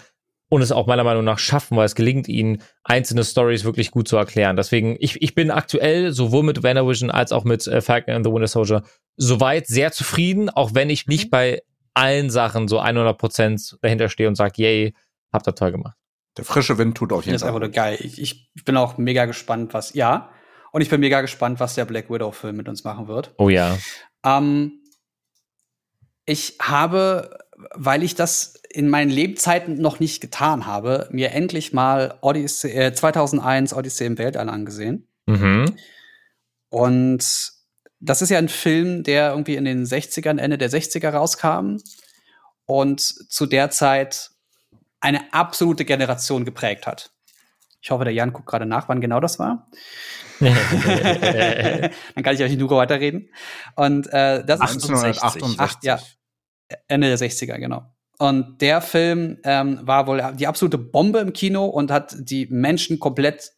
und 0.50 0.62
es 0.62 0.72
auch 0.72 0.86
meiner 0.86 1.04
Meinung 1.04 1.24
nach 1.24 1.40
schaffen, 1.40 1.78
weil 1.78 1.86
es 1.86 1.96
gelingt 1.96 2.28
ihnen, 2.28 2.62
einzelne 2.84 3.24
Stories 3.24 3.64
wirklich 3.64 3.90
gut 3.90 4.08
zu 4.08 4.18
erklären. 4.18 4.56
Deswegen, 4.56 4.96
ich, 5.00 5.20
ich 5.22 5.34
bin 5.34 5.50
aktuell 5.50 6.12
sowohl 6.12 6.44
mit 6.44 6.62
WandaVision 6.62 7.10
als 7.10 7.32
auch 7.32 7.44
mit 7.44 7.66
äh, 7.66 7.82
Falcon 7.82 8.14
and 8.14 8.26
the 8.26 8.32
Winter 8.32 8.48
Soldier 8.48 8.84
soweit 9.18 9.66
sehr 9.66 9.92
zufrieden, 9.92 10.50
auch 10.50 10.76
wenn 10.76 10.92
ich 10.92 11.08
nicht 11.08 11.32
bei 11.32 11.64
allen 11.96 12.30
Sachen 12.30 12.68
so 12.68 12.80
100% 12.80 13.78
dahinter 13.82 14.10
stehe 14.10 14.28
und 14.28 14.36
sage, 14.36 14.54
yay, 14.58 14.94
habt 15.32 15.48
ihr 15.48 15.56
toll 15.56 15.72
gemacht. 15.72 15.96
Der 16.38 16.46
frische 16.46 16.78
Wind 16.78 16.98
tut 16.98 17.12
auf 17.12 17.26
jeden 17.26 17.26
finde 17.26 17.34
das 17.34 17.42
Fall. 17.42 17.50
einfach 17.50 17.60
nur 17.60 17.70
geil. 17.70 17.98
Ich, 18.00 18.22
ich 18.22 18.52
ich 18.56 18.66
bin 18.66 18.78
auch 18.78 18.98
mega 18.98 19.26
gespannt, 19.26 19.74
was, 19.74 19.94
ja. 19.94 20.30
Und 20.72 20.82
ich 20.82 20.90
bin 20.90 21.00
mega 21.00 21.22
gespannt, 21.22 21.60
was 21.60 21.76
der 21.76 21.86
Black 21.86 22.10
Widow-Film 22.10 22.56
mit 22.56 22.68
uns 22.68 22.84
machen 22.84 23.08
wird. 23.08 23.34
Oh 23.38 23.50
ja. 23.50 23.78
Ähm, 24.26 24.83
ich 26.26 26.56
habe, 26.62 27.40
weil 27.74 28.04
ich 28.04 28.16
das 28.16 28.54
in 28.70 28.90
meinen 28.90 29.12
Lebzeiten 29.12 29.80
noch 29.80 30.00
nicht 30.00 30.20
getan 30.22 30.66
habe, 30.66 31.08
mir 31.12 31.32
endlich 31.32 31.74
mal 31.74 32.18
Odyssey, 32.22 32.72
äh, 32.72 32.94
2001 32.94 33.74
Odyssey 33.74 34.08
im 34.08 34.18
Weltall 34.18 34.50
angesehen. 34.50 35.08
Mhm. 35.28 35.76
Und 36.70 37.52
das 38.00 38.22
ist 38.22 38.30
ja 38.30 38.38
ein 38.38 38.50
Film, 38.50 39.04
der 39.04 39.30
irgendwie 39.30 39.56
in 39.56 39.66
den 39.66 39.86
60ern, 39.86 40.40
Ende 40.40 40.58
der 40.58 40.72
60er 40.72 41.10
rauskam 41.10 41.78
und 42.66 43.00
zu 43.00 43.46
der 43.46 43.70
Zeit 43.70 44.32
eine 45.00 45.34
absolute 45.34 45.86
Generation 45.86 46.46
geprägt 46.46 46.88
hat. 46.88 47.12
Ich 47.82 47.92
hoffe, 47.92 48.06
der 48.06 48.14
Jan 48.14 48.34
guckt 48.34 48.48
gerade 48.48 48.66
nach, 48.66 48.90
wann 48.90 49.02
genau 49.02 49.20
das 49.20 49.40
war. 49.40 49.70
Dann 50.44 52.24
kann 52.24 52.36
ich 52.36 52.42
euch 52.42 52.50
nicht 52.50 52.60
nur 52.60 52.70
weiterreden. 52.70 53.30
Und 53.76 54.08
äh, 54.08 54.44
das 54.46 54.60
ist 54.60 54.90
1968. 54.90 55.60
Ach, 55.60 55.76
ja. 55.84 56.00
Ende 56.88 57.08
der 57.08 57.18
60er, 57.18 57.58
genau. 57.58 57.84
Und 58.20 58.62
der 58.62 58.82
Film 58.82 59.40
ähm, 59.44 59.80
war 59.84 60.08
wohl 60.08 60.34
die 60.38 60.48
absolute 60.48 60.78
Bombe 60.78 61.20
im 61.20 61.34
Kino 61.34 61.66
und 61.66 61.92
hat 61.92 62.16
die 62.18 62.48
Menschen 62.48 63.00
komplett 63.00 63.52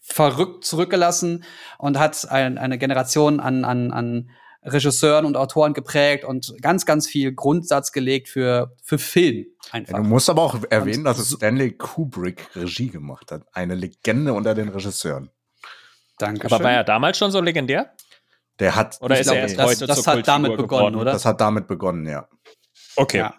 verrückt 0.00 0.64
zurückgelassen 0.64 1.44
und 1.78 1.98
hat 1.98 2.30
ein, 2.30 2.58
eine 2.58 2.78
Generation 2.78 3.40
an, 3.40 3.64
an, 3.64 3.90
an 3.90 4.30
Regisseuren 4.64 5.26
und 5.26 5.36
Autoren 5.36 5.74
geprägt 5.74 6.24
und 6.24 6.54
ganz, 6.60 6.86
ganz 6.86 7.06
viel 7.06 7.34
Grundsatz 7.34 7.92
gelegt 7.92 8.28
für, 8.28 8.74
für 8.82 8.98
Film 8.98 9.46
einfach. 9.70 9.94
Ja, 9.94 10.02
du 10.02 10.08
musst 10.08 10.30
aber 10.30 10.42
auch 10.42 10.58
erwähnen, 10.70 10.98
Und 10.98 11.04
dass 11.04 11.18
es 11.18 11.32
Stanley 11.32 11.72
Kubrick 11.72 12.48
Regie 12.54 12.88
gemacht 12.88 13.30
hat. 13.30 13.46
Eine 13.52 13.74
Legende 13.74 14.32
unter 14.32 14.54
den 14.54 14.68
Regisseuren. 14.68 15.30
Danke. 16.18 16.46
Aber 16.46 16.62
war 16.62 16.72
er 16.72 16.84
damals 16.84 17.18
schon 17.18 17.30
so 17.30 17.40
legendär? 17.40 17.94
Der 18.60 18.76
hat, 18.76 18.98
Oder 19.00 19.16
ich 19.16 19.22
ist 19.22 19.26
er 19.28 19.32
glaub, 19.34 19.42
erst 19.42 19.58
das- 19.58 19.66
heute 19.66 19.86
das 19.86 20.02
zur 20.02 20.12
hat 20.12 20.28
damit 20.28 20.52
begonnen, 20.52 20.68
geworden? 20.68 20.94
oder? 20.96 21.12
Das 21.12 21.24
hat 21.24 21.40
damit 21.40 21.66
begonnen, 21.66 22.06
ja. 22.06 22.28
Okay. 22.96 23.18
Ja. 23.18 23.34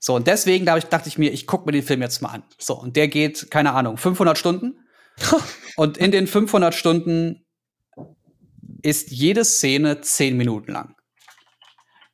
So, 0.00 0.14
und 0.16 0.26
deswegen 0.26 0.66
ich, 0.76 0.84
dachte 0.84 1.08
ich 1.08 1.18
mir, 1.18 1.32
ich 1.32 1.46
gucke 1.46 1.66
mir 1.66 1.72
den 1.72 1.82
Film 1.82 2.02
jetzt 2.02 2.20
mal 2.20 2.30
an. 2.30 2.42
So, 2.58 2.74
und 2.78 2.96
der 2.96 3.08
geht, 3.08 3.50
keine 3.50 3.72
Ahnung, 3.72 3.96
500 3.96 4.36
Stunden. 4.36 4.86
und 5.76 5.96
in 5.96 6.10
den 6.10 6.26
500 6.26 6.74
Stunden 6.74 7.46
ist 8.82 9.10
jede 9.10 9.44
Szene 9.44 10.00
10 10.00 10.36
Minuten 10.36 10.72
lang. 10.72 10.93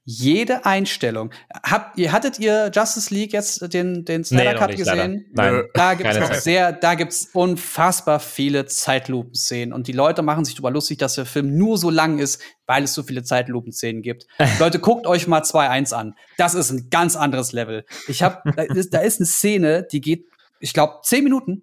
Jede 0.04 0.64
Einstellung. 0.64 1.30
Habt 1.62 1.98
ihr, 1.98 2.10
hattet 2.10 2.38
ihr 2.38 2.70
Justice 2.74 3.12
League 3.12 3.32
jetzt 3.32 3.72
den, 3.72 4.04
den 4.04 4.24
Snyder 4.24 4.54
noch 4.54 4.60
Cut 4.60 4.70
nicht, 4.70 4.84
leider. 4.84 5.08
gesehen? 5.08 5.26
Nein. 5.32 5.62
Da 5.74 5.94
gibt 5.94 6.08
es 6.08 6.14
Keine 6.14 6.24
auch 6.26 6.30
Zeit. 6.30 6.42
sehr, 6.42 6.72
da 6.72 6.94
gibt's 6.94 7.28
unfassbar 7.34 8.18
viele 8.18 8.66
Zeitlupenszenen 8.66 9.72
und 9.72 9.88
die 9.88 9.92
Leute 9.92 10.22
machen 10.22 10.44
sich 10.44 10.54
darüber 10.54 10.70
lustig, 10.70 10.98
dass 10.98 11.14
der 11.14 11.26
Film 11.26 11.56
nur 11.56 11.76
so 11.76 11.90
lang 11.90 12.18
ist, 12.18 12.40
weil 12.66 12.84
es 12.84 12.94
so 12.94 13.02
viele 13.02 13.22
Zeitlupenszenen 13.22 14.02
gibt. 14.02 14.26
Leute, 14.58 14.78
guckt 14.78 15.06
euch 15.06 15.26
mal 15.26 15.42
2.1 15.42 15.92
an. 15.92 16.14
Das 16.38 16.54
ist 16.54 16.70
ein 16.70 16.88
ganz 16.90 17.14
anderes 17.14 17.52
Level. 17.52 17.84
Ich 18.08 18.22
habe, 18.22 18.50
da 18.56 18.62
ist, 18.62 18.94
da 18.94 19.00
ist 19.00 19.20
eine 19.20 19.26
Szene, 19.26 19.86
die 19.92 20.00
geht, 20.00 20.26
ich 20.60 20.72
glaube, 20.72 21.00
10 21.02 21.22
Minuten 21.22 21.62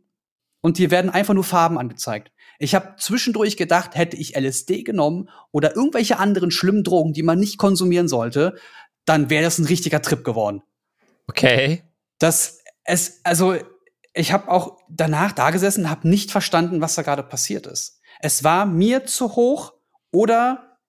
und 0.61 0.77
hier 0.77 0.91
werden 0.91 1.09
einfach 1.09 1.33
nur 1.33 1.43
Farben 1.43 1.77
angezeigt. 1.77 2.31
Ich 2.59 2.75
habe 2.75 2.95
zwischendurch 2.97 3.57
gedacht, 3.57 3.95
hätte 3.95 4.17
ich 4.17 4.35
LSD 4.35 4.83
genommen 4.83 5.29
oder 5.51 5.75
irgendwelche 5.75 6.17
anderen 6.17 6.51
schlimmen 6.51 6.83
Drogen, 6.83 7.13
die 7.13 7.23
man 7.23 7.39
nicht 7.39 7.57
konsumieren 7.57 8.07
sollte, 8.07 8.55
dann 9.05 9.29
wäre 9.29 9.43
das 9.43 9.59
ein 9.59 9.65
richtiger 9.65 10.01
Trip 10.01 10.23
geworden 10.23 10.61
Okay. 11.29 11.83
dass 12.19 12.63
es, 12.83 13.19
also 13.23 13.55
ich 14.13 14.31
habe 14.31 14.49
auch 14.49 14.77
danach 14.89 15.33
da 15.33 15.51
gesessen, 15.51 15.89
habe 15.89 16.07
nicht 16.07 16.31
verstanden, 16.31 16.81
was 16.81 16.95
da 16.95 17.01
gerade 17.03 17.23
passiert 17.23 17.67
ist. 17.67 18.01
Es 18.19 18.43
war 18.43 18.65
mir 18.65 19.05
zu 19.05 19.35
hoch 19.35 19.73
oder 20.11 20.79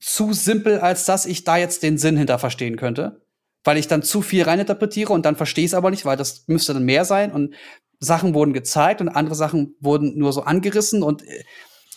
zu 0.00 0.32
simpel, 0.32 0.80
als 0.80 1.04
dass 1.04 1.26
ich 1.26 1.44
da 1.44 1.56
jetzt 1.56 1.82
den 1.84 1.98
Sinn 1.98 2.16
hinter 2.16 2.38
verstehen 2.38 2.76
könnte, 2.76 3.24
weil 3.62 3.76
ich 3.76 3.86
dann 3.86 4.02
zu 4.02 4.22
viel 4.22 4.42
reininterpretiere 4.42 5.12
und 5.12 5.24
dann 5.24 5.36
verstehe 5.36 5.64
ich 5.64 5.70
es 5.70 5.74
aber 5.74 5.90
nicht, 5.90 6.04
weil 6.04 6.16
das 6.16 6.48
müsste 6.48 6.74
dann 6.74 6.84
mehr 6.84 7.04
sein 7.04 7.30
und 7.30 7.54
Sachen 8.02 8.34
wurden 8.34 8.52
gezeigt 8.52 9.00
und 9.00 9.08
andere 9.08 9.36
Sachen 9.36 9.76
wurden 9.80 10.18
nur 10.18 10.32
so 10.32 10.42
angerissen 10.42 11.02
und 11.02 11.26
äh, 11.26 11.44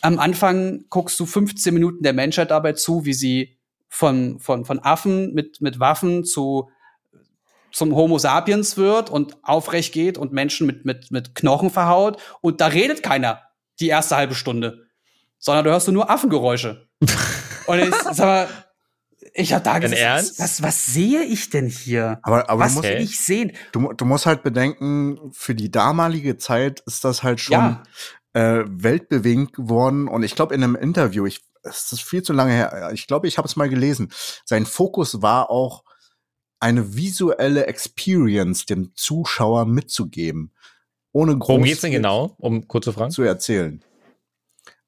am 0.01 0.19
Anfang 0.19 0.85
guckst 0.89 1.19
du 1.19 1.25
15 1.25 1.73
Minuten 1.73 2.03
der 2.03 2.13
Menschheit 2.13 2.51
dabei 2.51 2.73
zu, 2.73 3.05
wie 3.05 3.13
sie 3.13 3.57
von, 3.89 4.39
von, 4.39 4.65
von 4.65 4.79
Affen 4.79 5.33
mit, 5.33 5.61
mit 5.61 5.79
Waffen 5.79 6.23
zu 6.23 6.69
zum 7.71 7.93
Homo 7.95 8.19
sapiens 8.19 8.77
wird 8.77 9.09
und 9.09 9.37
aufrecht 9.43 9.93
geht 9.93 10.17
und 10.17 10.31
Menschen 10.31 10.65
mit, 10.65 10.85
mit, 10.85 11.11
mit 11.11 11.35
Knochen 11.35 11.69
verhaut. 11.69 12.21
Und 12.39 12.61
da 12.61 12.67
redet 12.67 13.03
keiner 13.03 13.41
die 13.81 13.87
erste 13.87 14.15
halbe 14.15 14.35
Stunde, 14.35 14.85
sondern 15.39 15.65
du 15.65 15.71
hörst 15.71 15.87
du 15.87 15.91
nur 15.91 16.09
Affengeräusche. 16.09 16.87
und 17.67 17.79
ich, 17.79 17.93
sag 17.93 18.19
mal, 18.19 18.47
ich 19.33 19.53
hab 19.53 19.63
da 19.63 19.79
gesagt, 19.79 19.99
Ernst? 20.01 20.39
was, 20.39 20.61
was 20.61 20.85
sehe 20.85 21.23
ich 21.23 21.49
denn 21.49 21.67
hier? 21.67 22.19
Aber, 22.23 22.49
aber 22.49 22.59
was 22.63 22.71
du, 22.73 22.75
musst, 22.79 22.89
will 22.89 22.95
Okay. 22.95 23.03
ich 23.03 23.19
sehen? 23.25 23.51
du, 23.71 23.93
du 23.93 24.05
musst 24.05 24.25
halt 24.25 24.43
bedenken, 24.43 25.31
für 25.33 25.55
die 25.55 25.71
damalige 25.71 26.37
Zeit 26.37 26.81
ist 26.81 27.03
das 27.03 27.23
halt 27.23 27.39
schon 27.39 27.53
Ja. 27.53 27.83
äh, 28.33 28.63
weltbewegend 28.67 29.53
geworden. 29.53 30.07
Und 30.07 30.23
ich 30.23 30.35
glaube, 30.35 30.53
in 30.55 30.63
einem 30.63 30.75
Interview, 30.75 31.25
ich, 31.25 31.41
es 31.63 31.91
ist 31.91 32.01
viel 32.03 32.23
zu 32.23 32.31
lange 32.33 32.51
her, 32.53 32.91
ich 32.93 33.07
glaube, 33.07 33.27
ich 33.27 33.37
habe 33.37 33.47
es 33.47 33.55
mal 33.55 33.69
gelesen, 33.69 34.11
sein 34.45 34.65
Fokus 34.65 35.21
war 35.21 35.49
auch, 35.49 35.83
eine 36.61 36.95
visuelle 36.95 37.67
Experience 37.67 38.65
dem 38.65 38.91
Zuschauer 38.95 39.65
mitzugeben. 39.65 40.51
Ohne 41.11 41.37
groß 41.37 41.49
Worum 41.49 41.63
geht's 41.63 41.81
denn 41.81 41.91
genau, 41.91 42.33
um 42.39 42.67
kurz 42.67 42.85
zu 42.85 42.93
fragen? 42.93 43.11
zu 43.11 43.23
erzählen. 43.23 43.83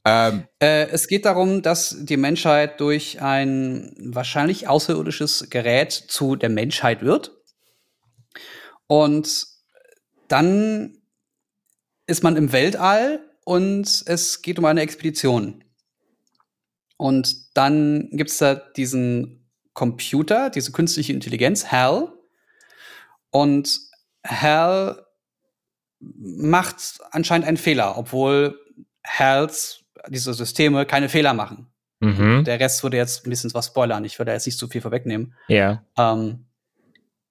Ähm, 0.07 0.47
Äh, 0.59 0.87
es 0.89 1.07
geht 1.07 1.25
darum, 1.25 1.61
dass 1.61 1.97
die 1.99 2.15
Menschheit 2.15 2.79
durch 2.79 3.21
ein 3.21 3.93
wahrscheinlich 3.99 4.67
außerirdisches 4.67 5.49
Gerät 5.49 5.91
zu 5.91 6.37
der 6.37 6.49
Menschheit 6.49 7.01
wird. 7.01 7.35
Und 8.87 9.45
dann 10.29 10.97
ist 12.05 12.23
man 12.23 12.37
im 12.37 12.53
Weltall 12.53 13.19
und 13.43 14.03
es 14.05 14.41
geht 14.41 14.57
um 14.59 14.65
eine 14.65 14.81
Expedition. 14.81 15.63
Und 16.95 17.57
dann 17.57 18.09
gibt's 18.13 18.37
da 18.37 18.55
diesen 18.55 19.47
Computer, 19.73 20.49
diese 20.49 20.71
künstliche 20.71 21.13
Intelligenz, 21.13 21.71
HAL. 21.71 22.13
Und 23.29 23.79
HAL 24.25 25.05
macht 25.99 26.99
anscheinend 27.11 27.47
einen 27.47 27.57
Fehler, 27.57 27.97
obwohl 27.97 28.57
HALs, 29.05 29.83
diese 30.09 30.33
Systeme, 30.33 30.85
keine 30.85 31.09
Fehler 31.09 31.33
machen. 31.33 31.67
Mhm. 31.99 32.43
Der 32.43 32.59
Rest 32.59 32.83
würde 32.83 32.97
jetzt 32.97 33.25
ein 33.25 33.29
bisschen 33.29 33.53
was 33.53 33.67
spoilern. 33.67 34.05
Ich 34.05 34.19
würde 34.19 34.31
jetzt 34.31 34.45
nicht 34.45 34.57
zu 34.59 34.67
viel 34.67 34.81
vorwegnehmen. 34.81 35.33
Ja. 35.47 35.83
Ähm, 35.97 36.45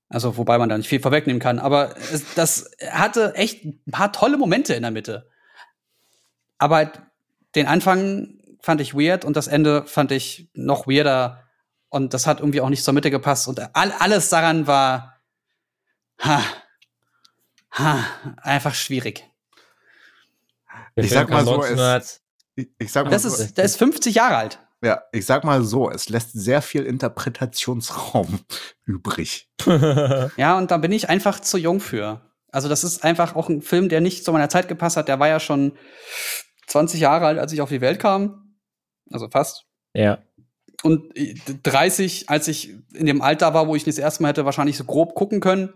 also, 0.08 0.36
wobei 0.36 0.58
man 0.58 0.68
da 0.68 0.76
nicht 0.76 0.88
viel 0.88 1.00
vorwegnehmen 1.00 1.40
kann. 1.40 1.58
Aber 1.58 1.96
es, 1.96 2.34
das 2.34 2.70
hatte 2.90 3.34
echt 3.34 3.64
ein 3.64 3.80
paar 3.90 4.12
tolle 4.12 4.36
Momente 4.38 4.74
in 4.74 4.82
der 4.82 4.90
Mitte. 4.90 5.28
Aber 6.58 6.90
den 7.54 7.66
Anfang 7.66 8.38
fand 8.60 8.80
ich 8.80 8.94
weird 8.94 9.24
und 9.24 9.36
das 9.36 9.46
Ende 9.46 9.84
fand 9.86 10.12
ich 10.12 10.48
noch 10.54 10.86
weirder. 10.86 11.42
Und 11.88 12.14
das 12.14 12.26
hat 12.26 12.40
irgendwie 12.40 12.60
auch 12.60 12.68
nicht 12.68 12.82
zur 12.84 12.94
Mitte 12.94 13.10
gepasst. 13.10 13.46
Und 13.48 13.60
all, 13.76 13.92
alles 13.98 14.28
daran 14.28 14.66
war 14.66 15.20
ha, 16.20 16.42
ha, 17.72 18.04
einfach 18.42 18.74
schwierig. 18.74 19.24
Ich 20.96 21.10
sag 21.10 21.28
mal 21.30 21.44
so, 21.44 21.62
es- 21.62 21.70
1900 21.70 22.20
ich, 22.56 22.68
ich 22.78 22.92
sag 22.92 23.04
mal 23.04 23.10
Das 23.10 23.22
so, 23.22 23.28
ist, 23.28 23.56
der 23.56 23.64
ist 23.64 23.76
50 23.76 24.14
Jahre 24.14 24.36
alt. 24.36 24.58
ja, 24.82 25.02
ich 25.12 25.24
sag 25.26 25.44
mal 25.44 25.62
so, 25.62 25.90
es 25.90 26.08
lässt 26.08 26.32
sehr 26.32 26.60
viel 26.62 26.82
Interpretationsraum 26.82 28.40
übrig. 28.84 29.48
Ja, 30.36 30.58
und 30.58 30.70
da 30.70 30.76
bin 30.78 30.92
ich 30.92 31.08
einfach 31.08 31.40
zu 31.40 31.58
jung 31.58 31.80
für. 31.80 32.20
Also, 32.50 32.68
das 32.68 32.84
ist 32.84 33.04
einfach 33.04 33.36
auch 33.36 33.48
ein 33.48 33.60
Film, 33.62 33.88
der 33.88 34.00
nicht 34.00 34.24
zu 34.24 34.32
meiner 34.32 34.48
Zeit 34.48 34.68
gepasst 34.68 34.96
hat. 34.96 35.08
Der 35.08 35.18
war 35.20 35.28
ja 35.28 35.40
schon 35.40 35.76
20 36.68 37.00
Jahre 37.00 37.26
alt, 37.26 37.38
als 37.38 37.52
ich 37.52 37.60
auf 37.60 37.68
die 37.68 37.80
Welt 37.80 38.00
kam. 38.00 38.56
Also 39.10 39.28
fast. 39.30 39.64
ja. 39.94 40.18
Und 40.82 41.14
30, 41.62 42.28
als 42.28 42.48
ich 42.48 42.74
in 42.92 43.06
dem 43.06 43.22
Alter 43.22 43.54
war, 43.54 43.66
wo 43.66 43.74
ich 43.74 43.84
das 43.84 43.96
erste 43.98 44.22
Mal 44.22 44.28
hätte 44.28 44.44
wahrscheinlich 44.44 44.76
so 44.76 44.84
grob 44.84 45.14
gucken 45.14 45.40
können. 45.40 45.72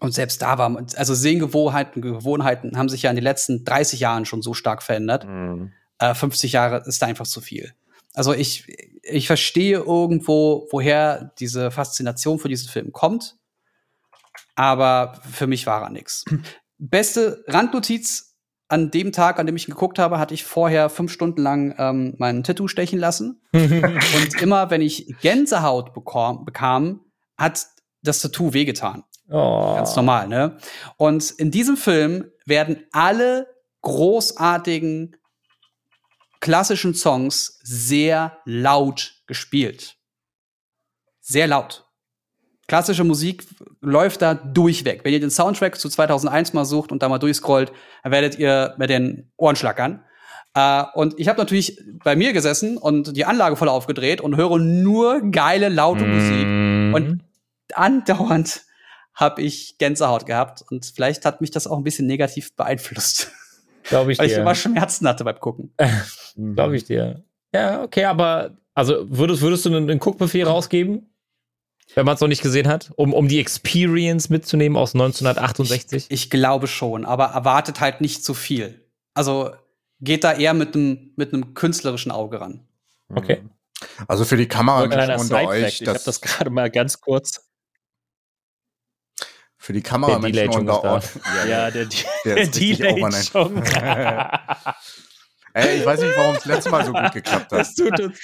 Und 0.00 0.12
selbst 0.12 0.42
da 0.42 0.58
war, 0.58 0.84
also 0.96 1.14
Sehgewohnheiten, 1.14 2.02
Gewohnheiten 2.02 2.76
haben 2.76 2.88
sich 2.88 3.02
ja 3.02 3.10
in 3.10 3.16
den 3.16 3.24
letzten 3.24 3.64
30 3.64 4.00
Jahren 4.00 4.26
schon 4.26 4.42
so 4.42 4.54
stark 4.54 4.82
verändert. 4.82 5.26
Mhm. 5.26 5.72
Äh, 5.98 6.14
50 6.14 6.52
Jahre 6.52 6.82
ist 6.86 7.00
da 7.00 7.06
einfach 7.06 7.26
zu 7.26 7.40
viel. 7.40 7.72
Also 8.12 8.32
ich, 8.32 8.66
ich 9.02 9.26
verstehe 9.26 9.78
irgendwo, 9.78 10.68
woher 10.70 11.32
diese 11.38 11.70
Faszination 11.70 12.38
für 12.38 12.48
diesen 12.48 12.68
Film 12.68 12.92
kommt. 12.92 13.36
Aber 14.56 15.20
für 15.30 15.46
mich 15.46 15.66
war 15.66 15.82
er 15.82 15.90
nix. 15.90 16.24
Beste 16.78 17.44
Randnotiz 17.48 18.34
an 18.68 18.90
dem 18.90 19.12
Tag, 19.12 19.38
an 19.38 19.46
dem 19.46 19.56
ich 19.56 19.68
ihn 19.68 19.72
geguckt 19.74 19.98
habe, 19.98 20.18
hatte 20.18 20.34
ich 20.34 20.44
vorher 20.44 20.88
fünf 20.88 21.12
Stunden 21.12 21.42
lang 21.42 21.74
ähm, 21.78 22.14
mein 22.18 22.42
Tattoo 22.42 22.68
stechen 22.68 22.98
lassen. 22.98 23.42
Und 23.52 24.40
immer, 24.40 24.70
wenn 24.70 24.80
ich 24.80 25.14
Gänsehaut 25.20 25.92
bekam 25.92 27.00
hat 27.36 27.66
das 28.02 28.20
Tattoo 28.20 28.52
wehgetan. 28.52 29.04
Oh. 29.30 29.74
Ganz 29.76 29.94
normal, 29.96 30.28
ne? 30.28 30.58
Und 30.96 31.30
in 31.32 31.50
diesem 31.50 31.76
Film 31.76 32.30
werden 32.46 32.84
alle 32.92 33.46
großartigen 33.82 35.16
klassischen 36.40 36.94
Songs 36.94 37.58
sehr 37.62 38.38
laut 38.44 39.22
gespielt. 39.26 39.96
Sehr 41.20 41.46
laut. 41.46 41.86
Klassische 42.66 43.04
Musik 43.04 43.46
läuft 43.80 44.22
da 44.22 44.34
durchweg. 44.34 45.04
Wenn 45.04 45.12
ihr 45.12 45.20
den 45.20 45.30
Soundtrack 45.30 45.78
zu 45.78 45.88
2001 45.88 46.52
mal 46.54 46.64
sucht 46.64 46.92
und 46.92 47.02
da 47.02 47.08
mal 47.08 47.18
durchscrollt, 47.18 47.72
dann 48.02 48.12
werdet 48.12 48.38
ihr 48.38 48.74
mit 48.78 48.90
den 48.90 49.30
Ohren 49.36 49.56
schlackern. 49.56 50.04
Äh, 50.54 50.84
und 50.94 51.18
ich 51.18 51.28
habe 51.28 51.38
natürlich 51.38 51.78
bei 52.02 52.16
mir 52.16 52.32
gesessen 52.32 52.78
und 52.78 53.16
die 53.16 53.24
Anlage 53.24 53.56
voll 53.56 53.68
aufgedreht 53.68 54.20
und 54.20 54.36
höre 54.36 54.58
nur 54.58 55.20
geile, 55.30 55.68
laute 55.68 56.04
Musik. 56.04 56.46
Mhm. 56.46 56.94
Und 56.94 57.24
andauernd 57.74 58.62
habe 59.14 59.42
ich 59.42 59.78
Gänsehaut 59.78 60.26
gehabt 60.26 60.64
und 60.70 60.92
vielleicht 60.94 61.24
hat 61.24 61.40
mich 61.40 61.50
das 61.50 61.66
auch 61.66 61.76
ein 61.76 61.84
bisschen 61.84 62.06
negativ 62.06 62.54
beeinflusst, 62.56 63.30
glaube 63.84 64.12
ich 64.12 64.18
weil 64.18 64.26
ich 64.26 64.34
dir. 64.34 64.40
immer 64.40 64.54
Schmerzen 64.54 65.08
hatte 65.08 65.24
beim 65.24 65.38
Gucken. 65.38 65.72
Glaube 66.36 66.76
ich 66.76 66.84
dir. 66.84 67.22
Ja, 67.52 67.84
okay, 67.84 68.06
aber 68.06 68.56
also 68.74 69.06
würdest, 69.08 69.40
würdest 69.40 69.64
du 69.64 69.68
einen, 69.68 69.88
einen 69.88 70.00
Guckbefehl 70.00 70.44
rausgeben? 70.44 71.14
wenn 71.94 72.06
man 72.06 72.14
es 72.14 72.20
noch 72.20 72.28
nicht 72.28 72.42
gesehen 72.42 72.66
hat, 72.66 72.92
um, 72.96 73.12
um 73.12 73.28
die 73.28 73.38
Experience 73.38 74.30
mitzunehmen 74.30 74.76
aus 74.76 74.94
1968? 74.94 76.06
Ich 76.08 76.30
glaube 76.30 76.66
schon, 76.66 77.04
aber 77.04 77.26
erwartet 77.26 77.80
halt 77.80 78.00
nicht 78.00 78.24
zu 78.24 78.34
viel. 78.34 78.80
Also 79.14 79.50
geht 80.00 80.24
da 80.24 80.32
eher 80.32 80.54
mit 80.54 80.74
einem 80.74 81.12
mit 81.16 81.32
einem 81.32 81.54
künstlerischen 81.54 82.10
Auge 82.10 82.40
ran. 82.40 82.66
Okay. 83.14 83.42
Also 84.08 84.24
für 84.24 84.36
die 84.36 84.48
Kamera 84.48 84.82
unter 85.16 85.46
euch, 85.46 85.80
ich 85.82 85.86
habe 85.86 85.94
das, 85.94 86.04
das 86.04 86.20
gerade 86.20 86.50
mal 86.50 86.70
ganz 86.70 87.00
kurz. 87.00 87.46
Für 89.64 89.72
die 89.72 89.80
Kameramenschen 89.82 90.32
Delay-Chung 90.32 90.68
unter 90.68 90.98
ist 90.98 91.16
euch. 91.16 91.22
Ja, 91.48 91.70
der, 91.70 91.86
der 91.86 92.04
der 92.26 92.36
ist 92.36 92.54
richtig 92.56 92.76
Delay 92.76 93.12
schon. 93.12 93.56
Ey, 95.54 95.78
ich 95.78 95.86
weiß 95.86 96.00
nicht, 96.00 96.12
warum 96.18 96.34
es 96.36 96.44
letztes 96.44 96.70
Mal 96.70 96.84
so 96.84 96.92
gut 96.92 97.12
geklappt 97.12 97.50
hat. 97.50 97.60
Das 97.60 97.74
tut 97.74 97.98
uns. 97.98 98.18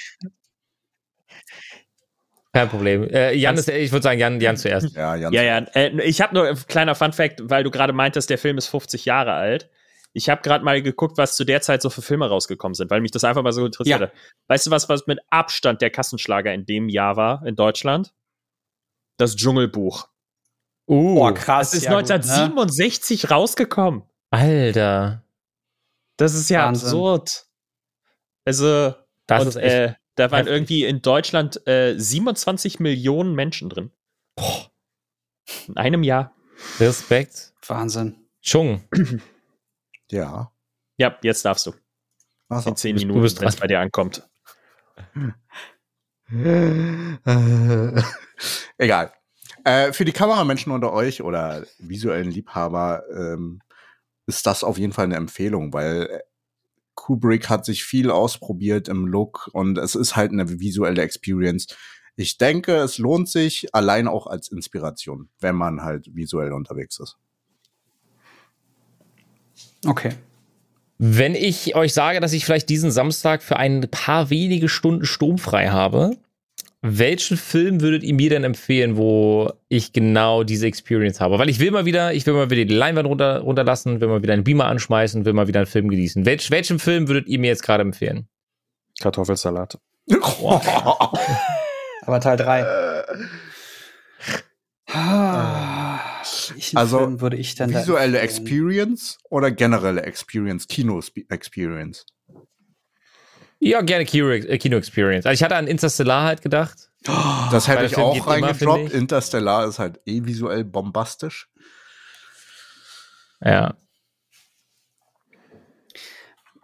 Kein 2.53 2.69
Problem. 2.69 3.05
Äh, 3.05 3.33
Jan 3.33 3.57
ist, 3.57 3.69
ich 3.69 3.91
würde 3.91 4.03
sagen, 4.03 4.19
Jan, 4.19 4.39
Jan 4.39 4.55
zuerst. 4.57 4.95
Ja, 4.95 5.15
Jan. 5.15 5.33
Ja, 5.33 5.41
ja. 5.41 5.57
Äh, 5.73 5.99
ich 6.03 6.21
habe 6.21 6.35
nur 6.35 6.47
ein 6.47 6.57
kleiner 6.67 6.93
Fun-Fact, 6.93 7.49
weil 7.49 7.63
du 7.63 7.71
gerade 7.71 7.93
meintest, 7.93 8.29
der 8.29 8.37
Film 8.37 8.59
ist 8.59 8.67
50 8.67 9.05
Jahre 9.05 9.33
alt. 9.33 9.69
Ich 10.13 10.29
habe 10.29 10.41
gerade 10.43 10.63
mal 10.63 10.81
geguckt, 10.83 11.17
was 11.17 11.35
zu 11.35 11.43
der 11.45 11.61
Zeit 11.61 11.81
so 11.81 11.89
für 11.89 12.01
Filme 12.03 12.27
rausgekommen 12.29 12.75
sind, 12.75 12.91
weil 12.91 13.01
mich 13.01 13.11
das 13.11 13.23
einfach 13.23 13.41
mal 13.41 13.53
so 13.53 13.65
interessiert 13.65 13.99
Ja. 14.01 14.07
hat. 14.07 14.13
Weißt 14.47 14.67
du 14.67 14.71
was, 14.71 14.89
was 14.89 15.07
mit 15.07 15.19
Abstand 15.31 15.81
der 15.81 15.89
Kassenschlager 15.89 16.53
in 16.53 16.65
dem 16.67 16.87
Jahr 16.89 17.15
war 17.15 17.43
in 17.47 17.55
Deutschland? 17.55 18.13
Das 19.17 19.35
Dschungelbuch. 19.35 20.09
Uh, 20.91 21.15
Boah, 21.15 21.33
krass. 21.33 21.71
Das 21.71 21.79
ist 21.79 21.85
ja 21.85 21.91
gut, 21.97 22.09
ne? 22.09 22.15
1967 22.15 23.31
rausgekommen. 23.31 24.03
Alter. 24.29 25.23
Das 26.17 26.33
ist 26.33 26.49
ja 26.49 26.65
Wahnsinn. 26.65 26.87
absurd. 26.87 27.45
Also, 28.43 28.93
Das 29.25 29.41
und, 29.43 29.47
ist 29.47 29.55
echt 29.55 29.73
äh, 29.73 29.93
da 30.15 30.29
waren 30.31 30.39
heftig. 30.39 30.53
irgendwie 30.53 30.83
in 30.85 31.01
Deutschland 31.01 31.65
äh, 31.65 31.97
27 31.97 32.81
Millionen 32.81 33.33
Menschen 33.35 33.69
drin. 33.69 33.91
In 35.67 35.77
einem 35.77 36.03
Jahr. 36.03 36.35
Respekt. 36.79 37.53
Wahnsinn. 37.67 38.15
Chung. 38.41 38.83
Ja. 40.11 40.51
Ja, 40.97 41.17
jetzt 41.23 41.45
darfst 41.45 41.65
du. 41.67 41.73
Ach 42.49 42.61
so. 42.61 42.71
In 42.71 42.75
10 42.75 42.95
bist- 42.95 43.03
du 43.05 43.07
Minuten, 43.13 43.39
wenn 43.39 43.47
es 43.47 43.55
bei 43.55 43.67
dir 43.67 43.79
ankommt. 43.79 44.27
Egal. 48.77 49.13
Äh, 49.63 49.93
für 49.93 50.05
die 50.05 50.11
Kameramenschen 50.11 50.71
unter 50.71 50.91
euch 50.93 51.21
oder 51.21 51.63
visuellen 51.77 52.31
Liebhaber 52.31 53.03
ähm, 53.13 53.61
ist 54.25 54.45
das 54.45 54.63
auf 54.63 54.77
jeden 54.77 54.93
Fall 54.93 55.05
eine 55.05 55.17
Empfehlung, 55.17 55.73
weil 55.73 56.03
äh, 56.03 56.19
Kubrick 56.95 57.49
hat 57.49 57.65
sich 57.65 57.83
viel 57.83 58.11
ausprobiert 58.11 58.87
im 58.87 59.07
Look 59.07 59.49
und 59.53 59.77
es 59.77 59.95
ist 59.95 60.15
halt 60.15 60.31
eine 60.31 60.59
visuelle 60.59 61.01
Experience. 61.01 61.67
Ich 62.15 62.37
denke, 62.37 62.75
es 62.75 62.97
lohnt 62.97 63.29
sich 63.29 63.73
allein 63.73 64.07
auch 64.07 64.27
als 64.27 64.49
Inspiration, 64.49 65.29
wenn 65.39 65.55
man 65.55 65.81
halt 65.81 66.13
visuell 66.13 66.53
unterwegs 66.53 66.99
ist. 66.99 67.17
Okay. 69.85 70.11
Wenn 70.97 71.33
ich 71.33 71.75
euch 71.75 71.93
sage, 71.93 72.19
dass 72.19 72.33
ich 72.33 72.45
vielleicht 72.45 72.69
diesen 72.69 72.91
Samstag 72.91 73.41
für 73.41 73.57
ein 73.57 73.87
paar 73.89 74.29
wenige 74.29 74.69
Stunden 74.69 75.05
sturmfrei 75.05 75.69
habe, 75.69 76.17
welchen 76.81 77.37
Film 77.37 77.81
würdet 77.81 78.03
ihr 78.03 78.13
mir 78.15 78.29
denn 78.31 78.43
empfehlen, 78.43 78.97
wo 78.97 79.51
ich 79.69 79.93
genau 79.93 80.43
diese 80.43 80.65
Experience 80.65 81.21
habe? 81.21 81.37
Weil 81.37 81.49
ich 81.49 81.59
will 81.59 81.69
mal 81.71 81.85
wieder, 81.85 82.13
ich 82.13 82.25
will 82.25 82.33
mal 82.33 82.49
wieder 82.49 82.65
die 82.65 82.73
Leinwand 82.73 83.07
runter, 83.07 83.39
runterlassen, 83.39 84.01
will 84.01 84.07
mal 84.07 84.23
wieder 84.23 84.33
einen 84.33 84.43
Beamer 84.43 84.65
anschmeißen, 84.65 85.23
will 85.25 85.33
mal 85.33 85.47
wieder 85.47 85.59
einen 85.59 85.67
Film 85.67 85.89
genießen. 85.89 86.25
Welch, 86.25 86.49
welchen 86.49 86.79
Film 86.79 87.07
würdet 87.07 87.27
ihr 87.27 87.37
mir 87.39 87.47
jetzt 87.47 87.63
gerade 87.63 87.81
empfehlen? 87.81 88.27
Kartoffelsalat. 88.99 89.77
Aber 92.03 92.19
Teil 92.19 92.37
3. 92.37 92.61
Äh, 92.61 93.03
Welchen 96.53 96.77
Also, 96.77 96.97
Film 96.99 97.21
würde 97.21 97.37
ich 97.37 97.55
denn 97.55 97.71
da 97.71 97.79
Visuelle? 97.79 98.19
Experience 98.19 99.17
oder 99.29 99.51
generelle 99.51 100.01
Experience, 100.01 100.67
Kino-Experience? 100.67 102.05
Ja, 103.63 103.81
gerne 103.81 104.05
Kino, 104.05 104.29
äh, 104.29 104.57
Kino 104.57 104.75
Experience. 104.75 105.27
Also 105.27 105.35
ich 105.35 105.43
hatte 105.43 105.55
an 105.55 105.67
Interstellar 105.67 106.23
halt 106.23 106.41
gedacht. 106.41 106.89
Das 107.03 107.67
hätte 107.67 107.85
ich 107.85 107.95
auch 107.95 108.15
immer, 108.15 108.27
reingedroppt. 108.27 108.57
finde 108.57 108.87
ich. 108.87 108.93
Interstellar 108.93 109.67
ist 109.67 109.77
halt 109.77 109.99
eh 110.05 110.25
visuell 110.25 110.63
bombastisch. 110.63 111.47
Ja. 113.39 113.75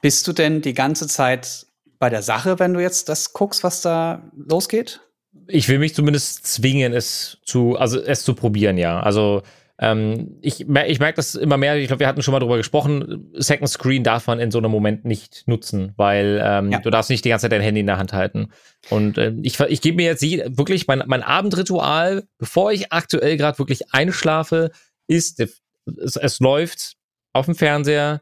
Bist 0.02 0.28
du 0.28 0.34
denn 0.34 0.62
die 0.62 0.74
ganze 0.74 1.08
Zeit 1.08 1.68
bei 2.00 2.10
der 2.10 2.24
Sache, 2.24 2.58
wenn 2.60 2.74
du 2.74 2.80
jetzt 2.80 3.10
das 3.10 3.32
guckst, 3.32 3.64
was 3.64 3.82
da 3.82 4.24
losgeht? 4.36 5.02
Ich 5.48 5.70
will 5.70 5.78
mich 5.78 5.94
zumindest 5.94 6.48
zwingen, 6.48 6.94
es 6.94 7.38
zu, 7.46 7.78
also 7.78 8.02
es 8.02 8.24
zu 8.24 8.34
probieren, 8.34 8.78
ja. 8.78 9.00
Also 9.00 9.44
ähm, 9.80 10.38
ich, 10.42 10.62
ich 10.62 10.68
merke 11.00 11.16
das 11.16 11.36
immer 11.36 11.58
mehr, 11.58 11.76
ich 11.78 11.88
glaube, 11.88 12.00
wir 12.00 12.08
hatten 12.08 12.22
schon 12.24 12.32
mal 12.32 12.40
drüber 12.40 12.58
gesprochen, 12.58 13.30
Second 13.34 13.70
Screen 13.70 14.04
darf 14.04 14.26
man 14.28 14.40
in 14.40 14.50
so 14.52 14.58
einem 14.58 14.72
Moment 14.72 15.06
nicht 15.06 15.44
nutzen, 15.48 15.94
weil 15.98 16.42
ähm, 16.44 16.72
Ja. 16.72 16.80
du 16.80 16.90
darfst 16.90 17.10
nicht 17.12 17.24
die 17.26 17.30
ganze 17.30 17.44
Zeit 17.44 17.52
dein 17.52 17.62
Handy 17.62 17.82
in 17.82 17.86
der 17.88 17.98
Hand 17.98 18.12
halten. 18.14 18.50
Und 18.90 19.18
ähm, 19.18 19.42
ich, 19.44 19.60
ich 19.60 19.82
gebe 19.82 19.98
mir 19.98 20.06
jetzt 20.06 20.24
je- 20.24 20.46
wirklich 20.58 20.88
mein, 20.88 21.04
mein 21.06 21.22
Abendritual, 21.24 22.24
bevor 22.40 22.72
ich 22.72 22.92
aktuell 22.92 23.38
gerade 23.38 23.60
wirklich 23.60 23.94
einschlafe, 23.94 24.72
ist, 25.08 25.40
es, 25.40 26.16
es 26.16 26.40
läuft 26.40 26.94
auf 27.34 27.46
dem 27.46 27.56
Fernseher 27.56 28.22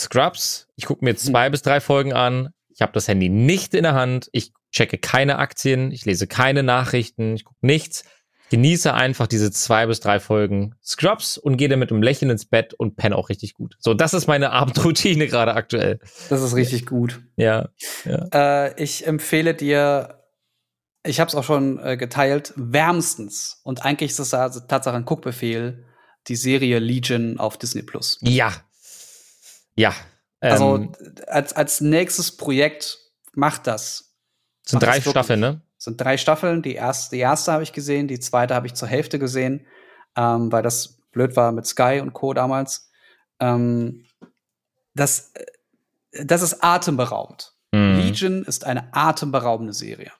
Scrubs. 0.00 0.68
Ich 0.76 0.86
gucke 0.86 1.04
mir 1.04 1.16
zwei 1.16 1.50
bis 1.50 1.62
drei 1.62 1.80
Folgen 1.80 2.12
an. 2.12 2.50
Ich 2.74 2.80
habe 2.82 2.92
das 2.92 3.08
Handy 3.08 3.28
nicht 3.28 3.74
in 3.74 3.82
der 3.82 3.94
Hand. 3.94 4.28
Ich 4.32 4.52
checke 4.70 4.98
keine 4.98 5.38
Aktien. 5.38 5.90
Ich 5.92 6.04
lese 6.04 6.26
keine 6.26 6.62
Nachrichten. 6.62 7.34
Ich 7.34 7.44
gucke 7.44 7.58
nichts. 7.66 8.04
Genieße 8.50 8.94
einfach 8.94 9.26
diese 9.26 9.50
zwei 9.50 9.86
bis 9.86 10.00
drei 10.00 10.20
Folgen 10.20 10.74
Scrubs 10.82 11.36
und 11.36 11.56
gehe 11.56 11.68
dann 11.68 11.78
mit 11.78 11.90
einem 11.90 12.02
Lächeln 12.02 12.30
ins 12.30 12.46
Bett 12.46 12.72
und 12.74 12.96
penne 12.96 13.16
auch 13.16 13.28
richtig 13.28 13.54
gut. 13.54 13.76
So, 13.78 13.92
das 13.94 14.14
ist 14.14 14.26
meine 14.26 14.50
Abendroutine 14.52 15.26
gerade 15.26 15.54
aktuell. 15.54 16.00
Das 16.30 16.40
ist 16.42 16.54
richtig 16.54 16.86
gut. 16.86 17.20
Ja. 17.36 17.68
Äh, 18.06 18.82
ich 18.82 19.06
empfehle 19.06 19.54
dir, 19.54 20.24
ich 21.04 21.20
habe 21.20 21.28
es 21.28 21.34
auch 21.34 21.44
schon 21.44 21.78
äh, 21.78 21.96
geteilt, 21.96 22.52
wärmstens. 22.56 23.60
Und 23.64 23.84
eigentlich 23.84 24.12
ist 24.12 24.18
es 24.18 24.32
also 24.32 24.60
Tatsache 24.60 24.96
ein 24.96 25.04
Guckbefehl, 25.04 25.84
die 26.28 26.36
Serie 26.36 26.78
Legion 26.78 27.38
auf 27.38 27.58
Disney 27.58 27.82
Plus. 27.82 28.18
Ja. 28.22 28.52
Ja. 29.76 29.94
Also 30.40 30.76
Ähm, 30.76 30.92
als, 31.26 31.52
als 31.52 31.80
nächstes 31.80 32.36
Projekt 32.36 32.98
macht 33.34 33.66
das. 33.66 34.14
sind 34.64 34.80
mach 34.82 34.88
drei. 34.88 35.00
Staffeln, 35.00 35.40
ne? 35.40 35.60
Es 35.78 35.84
sind 35.84 36.00
drei 36.00 36.16
Staffeln. 36.16 36.62
Die 36.62 36.74
erste, 36.74 37.16
die 37.16 37.20
erste 37.20 37.52
habe 37.52 37.62
ich 37.62 37.72
gesehen, 37.72 38.08
die 38.08 38.20
zweite 38.20 38.54
habe 38.54 38.66
ich 38.66 38.74
zur 38.74 38.88
Hälfte 38.88 39.18
gesehen, 39.18 39.66
ähm, 40.16 40.50
weil 40.50 40.62
das 40.62 40.98
blöd 41.12 41.36
war 41.36 41.52
mit 41.52 41.66
Sky 41.66 42.00
und 42.02 42.12
Co. 42.12 42.34
damals. 42.34 42.90
Ähm, 43.40 44.04
das, 44.94 45.32
äh, 45.34 46.24
das 46.24 46.42
ist 46.42 46.62
atemberaubend. 46.62 47.54
Mhm. 47.72 47.96
Legion 47.96 48.44
ist 48.44 48.64
eine 48.64 48.92
atemberaubende 48.94 49.72
Serie. 49.72 50.12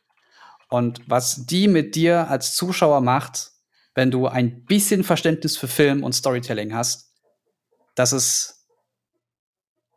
Und 0.68 1.00
was 1.08 1.46
die 1.46 1.66
mit 1.66 1.94
dir 1.94 2.28
als 2.30 2.54
Zuschauer 2.54 3.00
macht, 3.00 3.52
wenn 3.94 4.10
du 4.10 4.28
ein 4.28 4.64
bisschen 4.64 5.02
Verständnis 5.02 5.56
für 5.56 5.66
Film 5.66 6.04
und 6.04 6.12
Storytelling 6.12 6.74
hast, 6.74 7.10
das 7.94 8.12
ist 8.12 8.66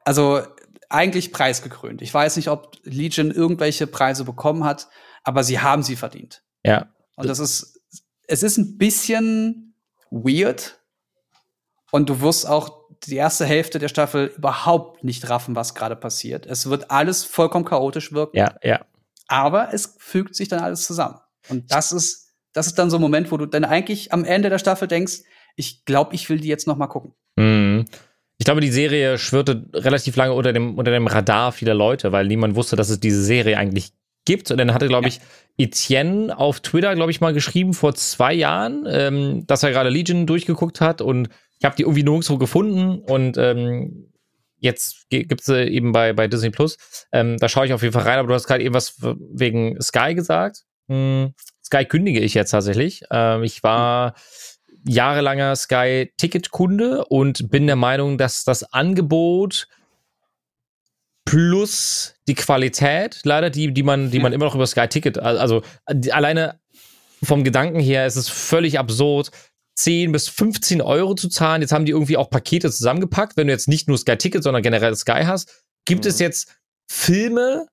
also 0.05 0.41
eigentlich 0.89 1.31
preisgekrönt. 1.31 2.01
Ich 2.01 2.13
weiß 2.13 2.35
nicht, 2.37 2.49
ob 2.49 2.77
Legion 2.83 3.31
irgendwelche 3.31 3.85
Preise 3.85 4.25
bekommen 4.25 4.63
hat, 4.63 4.87
aber 5.23 5.43
sie 5.43 5.59
haben 5.59 5.83
sie 5.83 5.95
verdient. 5.95 6.43
Ja. 6.65 6.87
Und 7.15 7.27
das 7.27 7.39
ist, 7.39 7.79
es 8.27 8.43
ist 8.43 8.57
ein 8.57 8.77
bisschen 8.77 9.75
weird. 10.09 10.79
Und 11.91 12.09
du 12.09 12.21
wirst 12.21 12.47
auch 12.47 12.81
die 13.03 13.15
erste 13.15 13.45
Hälfte 13.45 13.79
der 13.79 13.89
Staffel 13.89 14.31
überhaupt 14.37 15.03
nicht 15.03 15.29
raffen, 15.29 15.55
was 15.55 15.75
gerade 15.75 15.95
passiert. 15.95 16.45
Es 16.45 16.69
wird 16.69 16.91
alles 16.91 17.23
vollkommen 17.23 17.65
chaotisch 17.65 18.13
wirken. 18.13 18.37
Ja, 18.37 18.55
ja. 18.63 18.85
Aber 19.27 19.73
es 19.73 19.95
fügt 19.97 20.35
sich 20.35 20.49
dann 20.49 20.59
alles 20.59 20.85
zusammen. 20.85 21.19
Und 21.49 21.71
das 21.71 21.91
ist, 21.91 22.33
das 22.53 22.67
ist 22.67 22.77
dann 22.77 22.89
so 22.89 22.97
ein 22.97 23.01
Moment, 23.01 23.31
wo 23.31 23.37
du 23.37 23.45
dann 23.45 23.65
eigentlich 23.65 24.13
am 24.13 24.23
Ende 24.23 24.49
der 24.49 24.59
Staffel 24.59 24.87
denkst, 24.87 25.21
ich 25.55 25.85
glaube, 25.85 26.15
ich 26.15 26.29
will 26.29 26.39
die 26.39 26.47
jetzt 26.47 26.67
noch 26.67 26.77
mal 26.77 26.87
gucken. 26.87 27.13
Mhm. 27.35 27.85
Ich 28.37 28.45
glaube, 28.45 28.61
die 28.61 28.71
Serie 28.71 29.17
schwirrte 29.17 29.67
relativ 29.73 30.15
lange 30.15 30.33
unter 30.33 30.51
dem, 30.53 30.77
unter 30.77 30.91
dem 30.91 31.07
Radar 31.07 31.51
vieler 31.51 31.75
Leute, 31.75 32.11
weil 32.11 32.27
niemand 32.27 32.55
wusste, 32.55 32.75
dass 32.75 32.89
es 32.89 32.99
diese 32.99 33.23
Serie 33.23 33.57
eigentlich 33.57 33.93
gibt. 34.25 34.51
Und 34.51 34.57
dann 34.57 34.73
hatte, 34.73 34.87
glaube 34.87 35.07
ich, 35.07 35.19
Etienne 35.57 36.37
auf 36.37 36.59
Twitter, 36.59 36.95
glaube 36.95 37.11
ich, 37.11 37.21
mal 37.21 37.33
geschrieben 37.33 37.73
vor 37.73 37.93
zwei 37.95 38.33
Jahren, 38.33 38.85
ähm, 38.87 39.45
dass 39.47 39.63
er 39.63 39.71
gerade 39.71 39.89
Legion 39.89 40.25
durchgeguckt 40.25 40.81
hat 40.81 41.01
und 41.01 41.29
ich 41.59 41.65
habe 41.65 41.75
die 41.75 41.83
irgendwie 41.83 42.03
nirgendwo 42.03 42.37
gefunden 42.37 42.99
und 42.99 43.37
ähm, 43.37 44.11
jetzt 44.57 45.09
ge- 45.09 45.23
gibt's 45.23 45.45
sie 45.45 45.63
eben 45.65 45.91
bei, 45.91 46.13
bei 46.13 46.27
Disney 46.27 46.49
Plus. 46.49 46.77
Ähm, 47.11 47.37
da 47.37 47.49
schaue 47.49 47.65
ich 47.65 47.73
auf 47.73 47.81
jeden 47.83 47.93
Fall 47.93 48.03
rein, 48.03 48.19
aber 48.19 48.29
du 48.29 48.33
hast 48.33 48.47
gerade 48.47 48.63
eben 48.63 48.73
was 48.73 48.95
wegen 48.99 49.79
Sky 49.81 50.15
gesagt. 50.15 50.63
Hm, 50.87 51.33
Sky 51.63 51.85
kündige 51.85 52.19
ich 52.19 52.33
jetzt 52.33 52.51
tatsächlich. 52.51 53.03
Ähm, 53.11 53.43
ich 53.43 53.61
war 53.61 54.15
jahrelanger 54.87 55.55
Sky-Ticket-Kunde 55.55 57.05
und 57.05 57.51
bin 57.51 57.67
der 57.67 57.75
Meinung, 57.75 58.17
dass 58.17 58.43
das 58.43 58.63
Angebot 58.73 59.67
plus 61.25 62.15
die 62.27 62.33
Qualität, 62.35 63.21
leider, 63.23 63.49
die, 63.49 63.73
die 63.73 63.83
man, 63.83 64.11
die 64.11 64.19
man 64.19 64.33
immer 64.33 64.45
noch 64.45 64.55
über 64.55 64.67
Sky 64.67 64.87
Ticket, 64.87 65.19
also 65.19 65.61
die, 65.91 66.11
alleine 66.11 66.59
vom 67.23 67.43
Gedanken 67.43 67.79
her 67.79 68.07
ist 68.07 68.15
es 68.15 68.29
völlig 68.29 68.79
absurd, 68.79 69.31
10 69.75 70.11
bis 70.11 70.27
15 70.27 70.81
Euro 70.81 71.15
zu 71.15 71.29
zahlen. 71.29 71.61
Jetzt 71.61 71.71
haben 71.71 71.85
die 71.85 71.91
irgendwie 71.91 72.17
auch 72.17 72.29
Pakete 72.29 72.69
zusammengepackt. 72.71 73.37
Wenn 73.37 73.47
du 73.47 73.53
jetzt 73.53 73.67
nicht 73.67 73.87
nur 73.87 73.97
Sky 73.97 74.17
Ticket, 74.17 74.43
sondern 74.43 74.63
generell 74.63 74.95
Sky 74.95 75.23
hast, 75.25 75.63
gibt 75.85 76.03
Mhm. 76.05 76.09
es 76.09 76.19
jetzt 76.19 76.55
Filme 76.89 77.67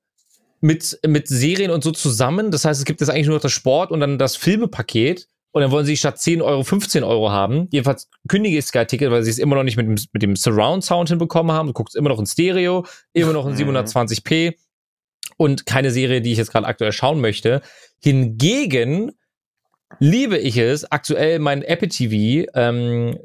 mit, 0.60 0.98
mit 1.06 1.28
Serien 1.28 1.70
und 1.70 1.82
so 1.82 1.90
zusammen. 1.90 2.50
Das 2.50 2.64
heißt, 2.64 2.78
es 2.78 2.84
gibt 2.84 3.00
jetzt 3.00 3.10
eigentlich 3.10 3.26
nur 3.26 3.36
noch 3.36 3.42
das 3.42 3.52
Sport 3.52 3.90
und 3.90 4.00
dann 4.00 4.18
das 4.18 4.36
Filmepaket. 4.36 5.26
Und 5.58 5.62
dann 5.62 5.72
wollen 5.72 5.86
sie 5.86 5.96
statt 5.96 6.20
10 6.20 6.40
Euro 6.40 6.62
15 6.62 7.02
Euro 7.02 7.32
haben. 7.32 7.66
Jedenfalls 7.72 8.08
kündige 8.28 8.58
ich 8.58 8.64
Sky 8.64 8.84
Ticket, 8.86 9.10
weil 9.10 9.24
sie 9.24 9.30
es 9.30 9.40
immer 9.40 9.56
noch 9.56 9.64
nicht 9.64 9.76
mit 9.76 9.88
dem, 9.88 9.96
mit 10.12 10.22
dem 10.22 10.36
Surround 10.36 10.84
Sound 10.84 11.08
hinbekommen 11.08 11.50
haben. 11.50 11.66
Du 11.66 11.72
guckst 11.72 11.96
immer 11.96 12.10
noch 12.10 12.20
in 12.20 12.26
Stereo, 12.26 12.86
immer 13.12 13.32
noch 13.32 13.44
in 13.44 13.54
Mhm. 13.54 13.76
720p 13.76 14.54
und 15.36 15.66
keine 15.66 15.90
Serie, 15.90 16.20
die 16.22 16.30
ich 16.30 16.38
jetzt 16.38 16.52
gerade 16.52 16.64
aktuell 16.64 16.92
schauen 16.92 17.20
möchte. 17.20 17.60
Hingegen 18.00 19.10
liebe 19.98 20.38
ich 20.38 20.58
es, 20.58 20.92
aktuell 20.92 21.40
mein 21.40 21.62
Apple 21.62 21.88
TV 21.88 22.48
ähm, 22.54 23.18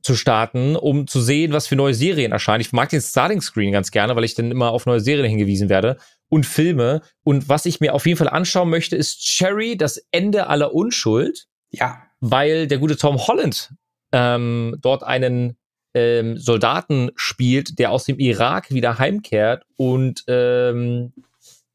zu 0.00 0.14
starten, 0.16 0.76
um 0.76 1.06
zu 1.06 1.20
sehen, 1.20 1.52
was 1.52 1.66
für 1.66 1.76
neue 1.76 1.92
Serien 1.92 2.32
erscheinen. 2.32 2.62
Ich 2.62 2.72
mag 2.72 2.88
den 2.88 3.02
Starting 3.02 3.42
Screen 3.42 3.72
ganz 3.72 3.90
gerne, 3.90 4.16
weil 4.16 4.24
ich 4.24 4.34
dann 4.34 4.50
immer 4.50 4.70
auf 4.70 4.86
neue 4.86 5.00
Serien 5.00 5.28
hingewiesen 5.28 5.68
werde 5.68 5.98
und 6.30 6.46
Filme. 6.46 7.02
Und 7.22 7.50
was 7.50 7.66
ich 7.66 7.80
mir 7.80 7.92
auf 7.92 8.06
jeden 8.06 8.16
Fall 8.16 8.30
anschauen 8.30 8.70
möchte, 8.70 8.96
ist 8.96 9.20
Cherry, 9.20 9.76
das 9.76 10.02
Ende 10.10 10.46
aller 10.46 10.72
Unschuld, 10.72 11.48
Ja. 11.70 12.02
weil 12.20 12.66
der 12.66 12.78
gute 12.78 12.96
Tom 12.96 13.18
Holland 13.18 13.72
ähm, 14.12 14.76
dort 14.80 15.02
einen 15.02 15.56
ähm, 15.94 16.36
Soldaten 16.36 17.10
spielt, 17.16 17.78
der 17.78 17.90
aus 17.90 18.04
dem 18.04 18.18
Irak 18.18 18.70
wieder 18.72 18.98
heimkehrt 18.98 19.64
und 19.76 20.24
ähm, 20.28 21.12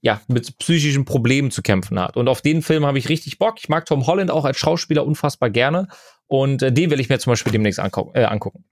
ja, 0.02 0.22
mit 0.28 0.58
psychischen 0.60 1.04
Problemen 1.04 1.50
zu 1.50 1.62
kämpfen 1.62 2.00
hat. 2.00 2.16
Und 2.16 2.28
auf 2.28 2.42
den 2.42 2.62
Film 2.62 2.86
habe 2.86 3.00
ich 3.00 3.10
richtig 3.10 3.40
Bock. 3.40 3.56
Ich 3.58 3.70
mag 3.70 3.86
Tom 3.86 4.06
Holland 4.06 4.30
auch 4.30 4.46
als 4.46 4.58
Schauspieler 4.58 5.06
unfassbar 5.06 5.50
gerne. 5.50 5.88
Und 6.28 6.62
äh, 6.62 6.72
den 6.72 6.92
will 6.92 7.00
ich 7.00 7.10
mir 7.10 7.18
zum 7.18 7.32
Beispiel 7.32 7.52
demnächst 7.52 7.80
angu 7.80 8.12
äh, 8.14 8.24
angucken. 8.24 8.66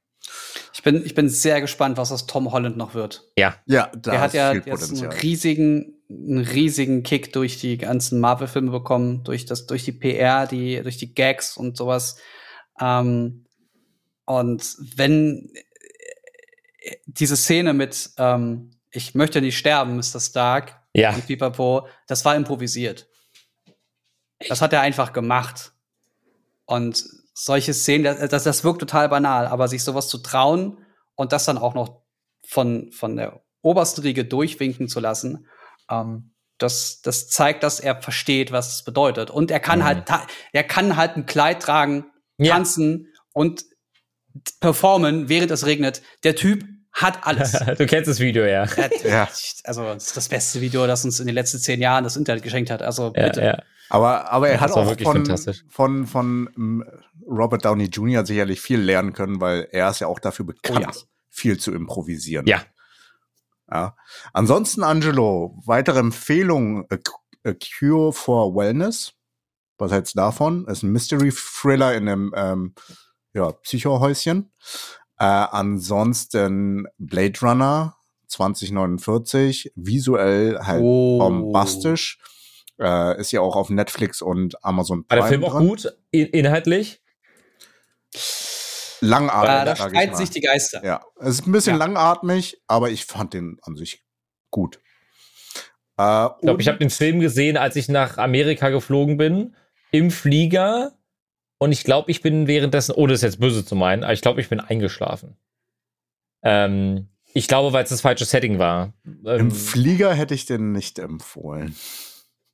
Ich 0.73 0.83
bin, 0.83 1.03
ich 1.05 1.15
bin 1.15 1.29
sehr 1.29 1.59
gespannt, 1.59 1.97
was 1.97 2.11
aus 2.11 2.27
Tom 2.27 2.51
Holland 2.51 2.77
noch 2.77 2.93
wird. 2.93 3.31
Ja. 3.37 3.55
Ja, 3.65 3.91
da 3.95 4.13
er 4.13 4.21
hat 4.21 4.27
ist 4.27 4.33
ja 4.33 4.51
viel 4.51 4.61
jetzt 4.65 4.67
einen 4.67 4.77
Potenzial. 4.99 5.13
riesigen, 5.21 6.02
einen 6.13 6.39
riesigen 6.45 7.03
Kick 7.03 7.33
durch 7.33 7.59
die 7.59 7.77
ganzen 7.77 8.19
Marvel-Filme 8.19 8.71
bekommen, 8.71 9.23
durch 9.23 9.45
das, 9.45 9.65
durch 9.65 9.83
die 9.83 9.91
PR, 9.91 10.47
die, 10.47 10.81
durch 10.81 10.97
die 10.97 11.13
Gags 11.13 11.57
und 11.57 11.77
sowas. 11.77 12.17
Ähm, 12.79 13.45
und 14.25 14.75
wenn 14.95 15.51
äh, 16.79 16.95
diese 17.05 17.35
Szene 17.37 17.73
mit 17.73 18.11
ähm, 18.17 18.71
Ich 18.91 19.15
möchte 19.15 19.41
nicht 19.41 19.57
sterben, 19.57 19.95
Mr. 19.95 20.19
Stark, 20.19 20.79
Ja. 20.93 21.13
und 21.13 21.25
Pipapo, 21.27 21.87
das 22.07 22.23
war 22.25 22.35
improvisiert. 22.35 23.07
Das 24.47 24.61
hat 24.61 24.73
er 24.73 24.81
einfach 24.81 25.13
gemacht. 25.13 25.73
Und 26.65 27.03
solche 27.33 27.73
Szenen, 27.73 28.03
das, 28.03 28.29
das, 28.29 28.43
das 28.43 28.63
wirkt 28.63 28.79
total 28.79 29.09
banal, 29.09 29.47
aber 29.47 29.67
sich 29.67 29.83
sowas 29.83 30.07
zu 30.07 30.19
trauen 30.19 30.77
und 31.15 31.31
das 31.31 31.45
dann 31.45 31.57
auch 31.57 31.73
noch 31.73 32.01
von, 32.45 32.91
von 32.91 33.15
der 33.15 33.41
obersten 33.61 34.01
Riege 34.01 34.25
durchwinken 34.25 34.87
zu 34.89 34.99
lassen, 34.99 35.47
ähm, 36.01 36.33
das, 36.57 37.01
das 37.01 37.27
zeigt, 37.29 37.63
dass 37.63 37.79
er 37.79 38.01
versteht, 38.01 38.51
was 38.51 38.75
es 38.75 38.83
bedeutet. 38.83 39.29
Und 39.29 39.51
er 39.51 39.59
kann 39.59 39.79
Mhm. 39.79 39.83
halt, 39.85 40.03
er 40.51 40.63
kann 40.63 40.95
halt 40.97 41.17
ein 41.17 41.25
Kleid 41.25 41.61
tragen, 41.61 42.05
Ja. 42.37 42.53
tanzen 42.53 43.07
und 43.33 43.63
performen, 44.59 45.29
während 45.29 45.51
es 45.51 45.65
regnet. 45.65 46.01
Der 46.23 46.35
Typ 46.35 46.63
hat 46.91 47.25
alles. 47.25 47.51
du 47.77 47.85
kennst 47.85 48.07
das 48.09 48.19
Video, 48.19 48.45
ja. 48.45 48.67
Hat- 48.77 49.03
Ja. 49.03 49.27
Also, 49.63 49.83
das 49.83 50.07
ist 50.07 50.17
das 50.17 50.29
beste 50.29 50.61
Video, 50.61 50.85
das 50.87 51.03
uns 51.05 51.19
in 51.19 51.25
den 51.25 51.35
letzten 51.35 51.59
zehn 51.59 51.81
Jahren 51.81 52.03
das 52.03 52.15
Internet 52.17 52.43
geschenkt 52.43 52.69
hat. 52.69 52.81
Also, 52.81 53.13
ja, 53.15 53.25
bitte. 53.27 53.41
ja. 53.43 53.57
Aber, 53.89 54.31
aber 54.31 54.47
er 54.47 54.55
Ja, 54.55 54.59
hat 54.61 54.69
das 54.69 54.75
war 54.75 54.83
auch 54.83 54.89
wirklich 54.89 55.05
von, 55.05 55.17
fantastisch. 55.17 55.63
von, 55.69 56.07
von 56.07 56.49
ähm, 56.55 56.83
Robert 57.27 57.65
Downey 57.65 57.85
Jr. 57.85 58.25
sicherlich 58.25 58.61
viel 58.61 58.79
lernen 58.79 59.13
können, 59.13 59.39
weil 59.41 59.67
er 59.71 59.89
ist 59.89 59.99
ja 59.99 60.07
auch 60.07 60.19
dafür 60.19 60.45
bekannt, 60.45 60.79
ja. 60.81 60.91
viel 61.29 61.57
zu 61.59 61.71
improvisieren. 61.73 62.45
Ja. 62.47 62.63
Ja. 63.73 63.95
Ansonsten, 64.33 64.83
Angelo, 64.83 65.59
weitere 65.65 65.99
Empfehlung, 65.99 66.85
A, 66.91 66.97
A 67.45 67.53
Cure 67.53 68.13
for 68.13 68.55
Wellness. 68.55 69.13
Was 69.77 69.91
hältst 69.91 70.15
du 70.15 70.19
davon? 70.19 70.65
Ist 70.67 70.83
ein 70.83 70.91
Mystery-Thriller 70.91 71.95
in 71.95 72.07
einem 72.07 72.33
ähm, 72.35 72.75
ja, 73.33 73.51
Psychohäuschen. 73.51 74.53
Äh, 75.17 75.25
ansonsten 75.25 76.85
Blade 76.97 77.39
Runner 77.41 77.95
2049, 78.27 79.71
visuell 79.75 80.59
halt 80.59 80.81
Oh. 80.83 81.17
bombastisch. 81.19 82.19
Äh, 82.79 83.19
ist 83.19 83.31
ja 83.31 83.41
auch 83.41 83.55
auf 83.55 83.69
Netflix 83.69 84.21
und 84.21 84.63
Amazon 84.63 85.05
War 85.09 85.17
der 85.17 85.25
Film 85.27 85.43
auch 85.43 85.51
dran. 85.53 85.67
gut, 85.67 85.93
in 86.11 86.27
inhaltlich? 86.27 87.01
Langatmig, 89.03 89.49
Äh, 89.49 89.65
da 89.65 89.75
sag 89.75 89.87
ich 89.91 89.97
streiten 89.99 90.15
sich 90.15 90.29
die 90.29 90.41
Geister. 90.41 90.83
Ja, 90.85 91.03
es 91.19 91.39
ist 91.39 91.47
ein 91.47 91.51
bisschen 91.51 91.73
Ja. 91.73 91.85
langatmig, 91.85 92.61
aber 92.67 92.89
ich 92.91 93.05
fand 93.05 93.33
den 93.33 93.57
an 93.63 93.75
sich 93.75 94.03
gut. 94.51 94.79
Äh, 95.97 96.25
Ich 96.27 96.41
glaube, 96.41 96.61
ich 96.61 96.67
habe 96.67 96.77
den 96.79 96.89
Film 96.89 97.19
gesehen, 97.19 97.57
als 97.57 97.75
ich 97.75 97.89
nach 97.89 98.17
Amerika 98.17 98.69
geflogen 98.69 99.17
bin, 99.17 99.55
im 99.91 100.09
Flieger. 100.11 100.93
Und 101.59 101.71
ich 101.71 101.83
glaube, 101.83 102.11
ich 102.11 102.21
bin 102.21 102.47
währenddessen, 102.47 102.93
ohne 102.93 103.13
es 103.13 103.21
jetzt 103.21 103.39
böse 103.39 103.63
zu 103.65 103.75
meinen, 103.75 104.03
aber 104.03 104.13
ich 104.13 104.21
glaube, 104.21 104.41
ich 104.41 104.49
bin 104.49 104.59
eingeschlafen. 104.59 105.37
Ähm, 106.41 107.09
ich 107.33 107.47
glaube, 107.47 107.73
weil 107.73 107.83
es 107.83 107.89
das 107.89 108.01
falsche 108.01 108.25
Setting 108.25 108.59
war. 108.59 108.93
Im 109.05 109.25
Ähm, 109.25 109.51
Flieger 109.51 110.13
hätte 110.13 110.33
ich 110.33 110.45
den 110.45 110.71
nicht 110.71 110.99
empfohlen. 110.99 111.75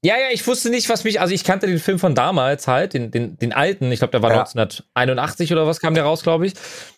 Ja, 0.03 0.15
ja, 0.17 0.27
ich 0.31 0.45
wusste 0.47 0.69
nicht, 0.69 0.87
was 0.89 1.03
mich, 1.03 1.19
also 1.19 1.33
ich 1.33 1.43
kannte 1.43 1.67
den 1.67 1.79
Film 1.79 1.99
von 1.99 2.15
damals 2.15 2.67
halt, 2.67 2.93
den, 2.93 3.11
den, 3.11 3.37
den 3.37 3.51
alten, 3.53 3.91
ich 3.91 3.99
glaube, 3.99 4.11
der 4.11 4.21
war 4.21 4.31
Ja. 4.31 4.41
1981 4.41 5.51
oder 5.51 5.67
was 5.67 5.79
kam 5.79 5.93
der 5.93 6.03
raus, 6.03 6.23
glaube 6.23 6.47
ich. 6.47 6.53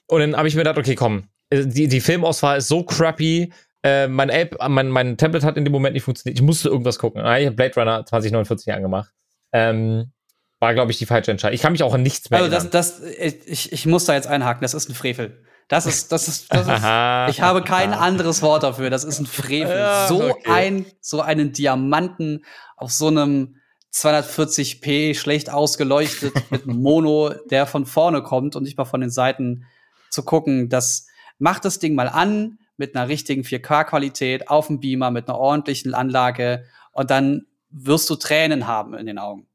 Und 0.07 0.19
dann 0.21 0.35
habe 0.37 0.47
ich 0.47 0.55
mir 0.55 0.61
gedacht, 0.61 0.77
okay, 0.77 0.95
komm, 0.95 1.23
äh, 1.49 1.65
die, 1.65 1.87
die 1.87 2.01
Filmauswahl 2.01 2.59
ist 2.59 2.67
so 2.67 2.83
crappy. 2.83 3.51
Äh, 3.83 4.07
mein, 4.07 4.29
App, 4.29 4.55
mein, 4.69 4.89
mein 4.89 5.17
Tablet 5.17 5.43
hat 5.43 5.57
in 5.57 5.63
dem 5.65 5.71
Moment 5.71 5.95
nicht 5.95 6.03
funktioniert. 6.03 6.37
Ich 6.37 6.43
musste 6.45 6.69
irgendwas 6.69 6.99
gucken. 6.99 7.21
Ah, 7.21 7.39
Ich 7.39 7.47
habe 7.47 7.55
Blade 7.55 7.73
Runner 7.75 8.05
2049 8.05 8.71
angemacht. 8.73 9.11
Ähm, 9.51 10.11
war, 10.59 10.75
glaube 10.75 10.91
ich, 10.91 10.99
die 10.99 11.07
falsche 11.07 11.31
Entscheidung. 11.31 11.55
Ich 11.55 11.61
kann 11.63 11.71
mich 11.71 11.81
auch 11.81 11.95
an 11.95 12.03
nichts 12.03 12.29
mehr 12.29 12.39
Also 12.41 12.51
das, 12.51 12.99
erinnern. 12.99 13.17
das, 13.17 13.47
ich, 13.47 13.71
ich 13.71 13.85
muss 13.87 14.05
da 14.05 14.13
jetzt 14.13 14.27
einhaken. 14.27 14.61
Das 14.61 14.75
ist 14.75 14.87
ein 14.89 14.93
Frevel. 14.93 15.43
Das 15.71 15.85
ist, 15.85 16.11
das 16.11 16.27
ist, 16.27 16.53
das 16.53 16.67
ist. 16.67 16.83
Ich 17.29 17.41
habe 17.41 17.63
kein 17.63 17.93
anderes 17.93 18.41
Wort 18.41 18.63
dafür. 18.63 18.89
Das 18.89 19.05
ist 19.05 19.19
ein 19.19 19.25
Frevel. 19.25 19.77
Ja, 19.77 20.05
so 20.05 20.21
okay. 20.21 20.51
ein, 20.51 20.85
so 20.99 21.21
einen 21.21 21.53
Diamanten 21.53 22.43
auf 22.75 22.91
so 22.91 23.07
einem 23.07 23.55
240p 23.93 25.15
schlecht 25.15 25.49
ausgeleuchtet 25.49 26.33
mit 26.51 26.65
Mono, 26.65 27.33
der 27.49 27.65
von 27.67 27.85
vorne 27.85 28.21
kommt 28.21 28.57
und 28.57 28.63
nicht 28.63 28.77
mal 28.77 28.83
von 28.83 28.99
den 28.99 29.11
Seiten 29.11 29.65
zu 30.09 30.23
gucken. 30.23 30.67
Das 30.67 31.07
macht 31.39 31.63
das 31.63 31.79
Ding 31.79 31.95
mal 31.95 32.09
an 32.09 32.59
mit 32.75 32.93
einer 32.93 33.07
richtigen 33.07 33.43
4K-Qualität 33.43 34.49
auf 34.49 34.67
dem 34.67 34.81
Beamer 34.81 35.09
mit 35.09 35.29
einer 35.29 35.37
ordentlichen 35.37 35.93
Anlage 35.93 36.65
und 36.91 37.09
dann 37.11 37.45
wirst 37.69 38.09
du 38.09 38.15
Tränen 38.15 38.67
haben 38.67 38.93
in 38.93 39.05
den 39.05 39.19
Augen. 39.19 39.47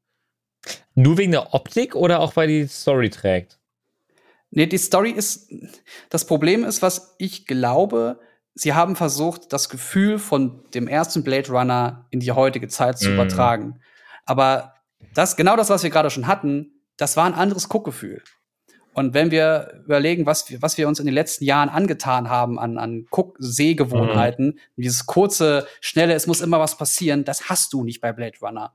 Nur 0.95 1.19
wegen 1.19 1.31
der 1.31 1.53
Optik 1.53 1.93
oder 1.93 2.21
auch 2.21 2.35
weil 2.35 2.47
die 2.47 2.65
Story 2.65 3.11
trägt? 3.11 3.56
Nee, 4.51 4.67
die 4.67 4.77
Story 4.77 5.11
ist, 5.11 5.51
das 6.09 6.25
Problem 6.25 6.63
ist, 6.63 6.81
was 6.81 7.15
ich 7.17 7.45
glaube, 7.45 8.19
sie 8.53 8.73
haben 8.73 8.95
versucht, 8.95 9.51
das 9.53 9.69
Gefühl 9.69 10.19
von 10.19 10.63
dem 10.73 10.87
ersten 10.87 11.23
Blade 11.23 11.51
Runner 11.51 12.05
in 12.09 12.19
die 12.19 12.31
heutige 12.31 12.67
Zeit 12.67 12.97
zu 12.97 13.09
Mhm. 13.09 13.13
übertragen. 13.15 13.79
Aber 14.25 14.73
das, 15.13 15.35
genau 15.35 15.55
das, 15.55 15.69
was 15.69 15.83
wir 15.83 15.89
gerade 15.89 16.09
schon 16.09 16.27
hatten, 16.27 16.81
das 16.97 17.17
war 17.17 17.25
ein 17.25 17.33
anderes 17.33 17.69
Guckgefühl. 17.69 18.23
Und 18.93 19.13
wenn 19.13 19.29
wir 19.29 19.83
überlegen, 19.85 20.25
was 20.25 20.49
wir, 20.49 20.59
was 20.63 20.77
wir 20.79 20.87
uns 20.87 20.99
in 20.99 21.05
den 21.05 21.13
letzten 21.13 21.43
Jahren 21.43 21.69
angetan 21.69 22.29
haben 22.29 22.57
an, 22.57 22.79
an 22.79 23.05
Guck-Sehgewohnheiten, 23.11 24.59
dieses 24.75 25.05
kurze, 25.05 25.67
schnelle, 25.81 26.13
es 26.15 26.25
muss 26.25 26.41
immer 26.41 26.59
was 26.59 26.77
passieren, 26.77 27.23
das 27.23 27.47
hast 27.49 27.73
du 27.73 27.83
nicht 27.83 28.01
bei 28.01 28.11
Blade 28.11 28.37
Runner. 28.41 28.73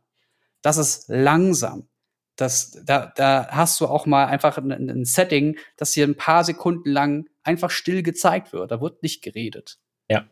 Das 0.60 0.76
ist 0.76 1.06
langsam. 1.08 1.88
Das, 2.36 2.78
da, 2.84 3.12
da 3.14 3.48
hast 3.50 3.80
du 3.80 3.86
auch 3.86 4.06
mal 4.06 4.26
einfach 4.26 4.56
ein, 4.58 4.70
ein 4.72 5.04
Setting, 5.04 5.56
das 5.76 5.92
hier 5.92 6.06
ein 6.06 6.16
paar 6.16 6.44
Sekunden 6.44 6.90
lang 6.90 7.26
einfach 7.42 7.70
still 7.70 8.02
gezeigt 8.02 8.52
wird. 8.52 8.70
Da 8.70 8.80
wird 8.80 9.02
nicht 9.02 9.22
geredet. 9.22 9.78
Ja. 10.08 10.24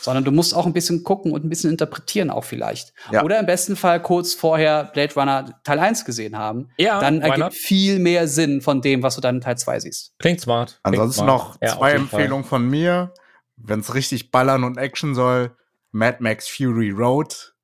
Sondern 0.00 0.24
du 0.24 0.30
musst 0.32 0.54
auch 0.54 0.66
ein 0.66 0.72
bisschen 0.74 1.04
gucken 1.04 1.32
und 1.32 1.44
ein 1.44 1.48
bisschen 1.48 1.70
interpretieren 1.70 2.30
auch 2.30 2.44
vielleicht. 2.44 2.92
Ja. 3.10 3.22
Oder 3.24 3.38
im 3.40 3.46
besten 3.46 3.76
Fall 3.76 4.02
kurz 4.02 4.34
vorher 4.34 4.84
Blade 4.92 5.14
Runner 5.14 5.60
Teil 5.64 5.78
1 5.78 6.04
gesehen 6.04 6.36
haben. 6.36 6.68
Ja, 6.76 7.00
dann 7.00 7.22
ergibt 7.22 7.38
not? 7.38 7.54
viel 7.54 7.98
mehr 7.98 8.28
Sinn 8.28 8.60
von 8.60 8.82
dem, 8.82 9.02
was 9.02 9.14
du 9.14 9.20
dann 9.22 9.36
in 9.36 9.40
Teil 9.40 9.56
2 9.56 9.80
siehst. 9.80 10.12
Klingt 10.18 10.40
smart. 10.40 10.80
Klingt 10.82 10.98
Ansonsten 11.00 11.24
smart. 11.24 11.28
noch 11.28 11.56
Ja, 11.62 11.76
zwei 11.78 11.92
jeden 11.92 12.08
Fall. 12.08 12.20
Empfehlungen 12.20 12.44
von 12.44 12.68
mir. 12.68 13.14
Wenn 13.56 13.80
es 13.80 13.94
richtig 13.94 14.30
ballern 14.30 14.64
und 14.64 14.76
Action 14.76 15.14
soll, 15.14 15.56
Mad 15.92 16.18
Max 16.20 16.46
Fury 16.48 16.90
Road. 16.90 17.54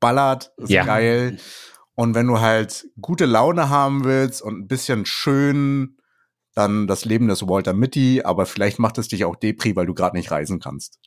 Ballert, 0.00 0.52
ist 0.56 0.70
Ja. 0.70 0.84
geil. 0.84 1.38
Und 1.96 2.14
wenn 2.14 2.26
du 2.26 2.40
halt 2.40 2.86
gute 3.00 3.24
Laune 3.24 3.68
haben 3.68 4.04
willst 4.04 4.42
und 4.42 4.58
ein 4.60 4.68
bisschen 4.68 5.06
schön, 5.06 5.96
dann 6.54 6.86
das 6.86 7.04
Leben 7.04 7.26
des 7.26 7.48
Walter 7.48 7.72
Mitty, 7.72 8.22
aber 8.24 8.46
vielleicht 8.46 8.78
macht 8.78 8.98
es 8.98 9.08
dich 9.08 9.24
auch 9.24 9.34
Depri, 9.36 9.74
weil 9.74 9.86
du 9.86 9.94
gerade 9.94 10.16
nicht 10.16 10.30
reisen 10.30 10.60
kannst. 10.60 11.00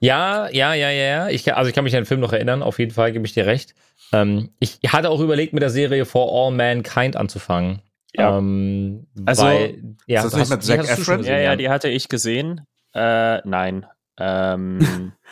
Ja, 0.00 0.48
ja, 0.50 0.74
ja, 0.74 0.90
ja, 0.90 1.04
ja. 1.04 1.28
Ich, 1.28 1.54
also 1.54 1.68
ich 1.68 1.74
kann 1.74 1.84
mich 1.84 1.94
an 1.94 2.02
den 2.02 2.06
Film 2.06 2.20
noch 2.20 2.32
erinnern, 2.32 2.62
auf 2.62 2.78
jeden 2.78 2.90
Fall 2.92 3.12
gebe 3.12 3.24
ich 3.24 3.32
dir 3.32 3.46
recht. 3.46 3.74
Ähm, 4.12 4.50
ich 4.58 4.80
hatte 4.88 5.10
auch 5.10 5.20
überlegt, 5.20 5.52
mit 5.52 5.62
der 5.62 5.70
Serie 5.70 6.04
For 6.04 6.28
All 6.30 6.52
Mankind 6.54 7.16
anzufangen. 7.16 7.82
Ja. 8.14 8.38
Ähm, 8.38 9.06
Also, 9.24 9.44
weil, 9.44 9.96
ja, 10.06 10.24
ist 10.24 10.32
das 10.32 10.34
nicht 10.34 10.50
mit 10.50 10.62
die 10.62 10.66
Zac 10.66 10.98
Efron? 10.98 11.18
gesehen, 11.18 11.32
Ja, 11.32 11.40
ja, 11.40 11.56
die 11.56 11.68
hatte 11.68 11.88
ich 11.88 12.08
gesehen. 12.08 12.66
Äh, 12.94 13.38
nein. 13.48 13.86
Ähm, 14.18 15.12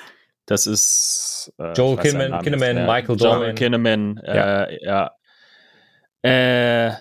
das 0.50 0.66
ist 0.66 1.52
äh, 1.58 1.72
Joel 1.72 1.96
Kinnaman- 1.98 2.42
Kinnaman, 2.42 2.42
nicht 2.42 2.74
mehr. 2.74 2.86
Michael 2.86 3.16
Joel. 3.16 3.54
Kinnaman, 3.54 4.16
äh, 4.18 4.84
ja. 4.84 5.12
Äh, 6.22 6.92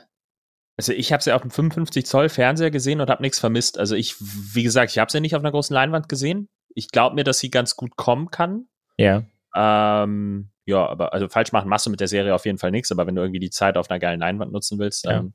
also 0.77 0.93
ich 0.93 1.11
habe 1.11 1.21
sie 1.23 1.33
auf 1.33 1.41
dem 1.41 1.51
55 1.51 2.05
Zoll 2.05 2.29
Fernseher 2.29 2.71
gesehen 2.71 3.01
und 3.01 3.09
habe 3.09 3.21
nichts 3.21 3.39
vermisst. 3.39 3.77
Also 3.77 3.95
ich, 3.95 4.15
wie 4.19 4.63
gesagt, 4.63 4.91
ich 4.91 4.99
habe 4.99 5.11
sie 5.11 5.19
nicht 5.19 5.35
auf 5.35 5.41
einer 5.41 5.51
großen 5.51 5.73
Leinwand 5.73 6.07
gesehen. 6.07 6.47
Ich 6.75 6.89
glaube 6.89 7.15
mir, 7.15 7.23
dass 7.23 7.39
sie 7.39 7.49
ganz 7.49 7.75
gut 7.75 7.95
kommen 7.97 8.29
kann. 8.31 8.67
Ja. 8.97 9.23
Ähm, 9.55 10.51
ja, 10.65 10.85
aber 10.85 11.11
also 11.13 11.27
falsch 11.27 11.51
machen 11.51 11.67
machst 11.69 11.87
du 11.87 11.89
mit 11.89 11.99
der 11.99 12.07
Serie 12.07 12.33
auf 12.35 12.45
jeden 12.45 12.59
Fall 12.59 12.71
nichts, 12.71 12.91
aber 12.91 13.07
wenn 13.07 13.15
du 13.15 13.21
irgendwie 13.23 13.39
die 13.39 13.49
Zeit 13.49 13.75
auf 13.77 13.89
einer 13.89 13.99
geilen 13.99 14.19
Leinwand 14.19 14.51
nutzen 14.51 14.77
willst, 14.79 15.05
dann 15.05 15.33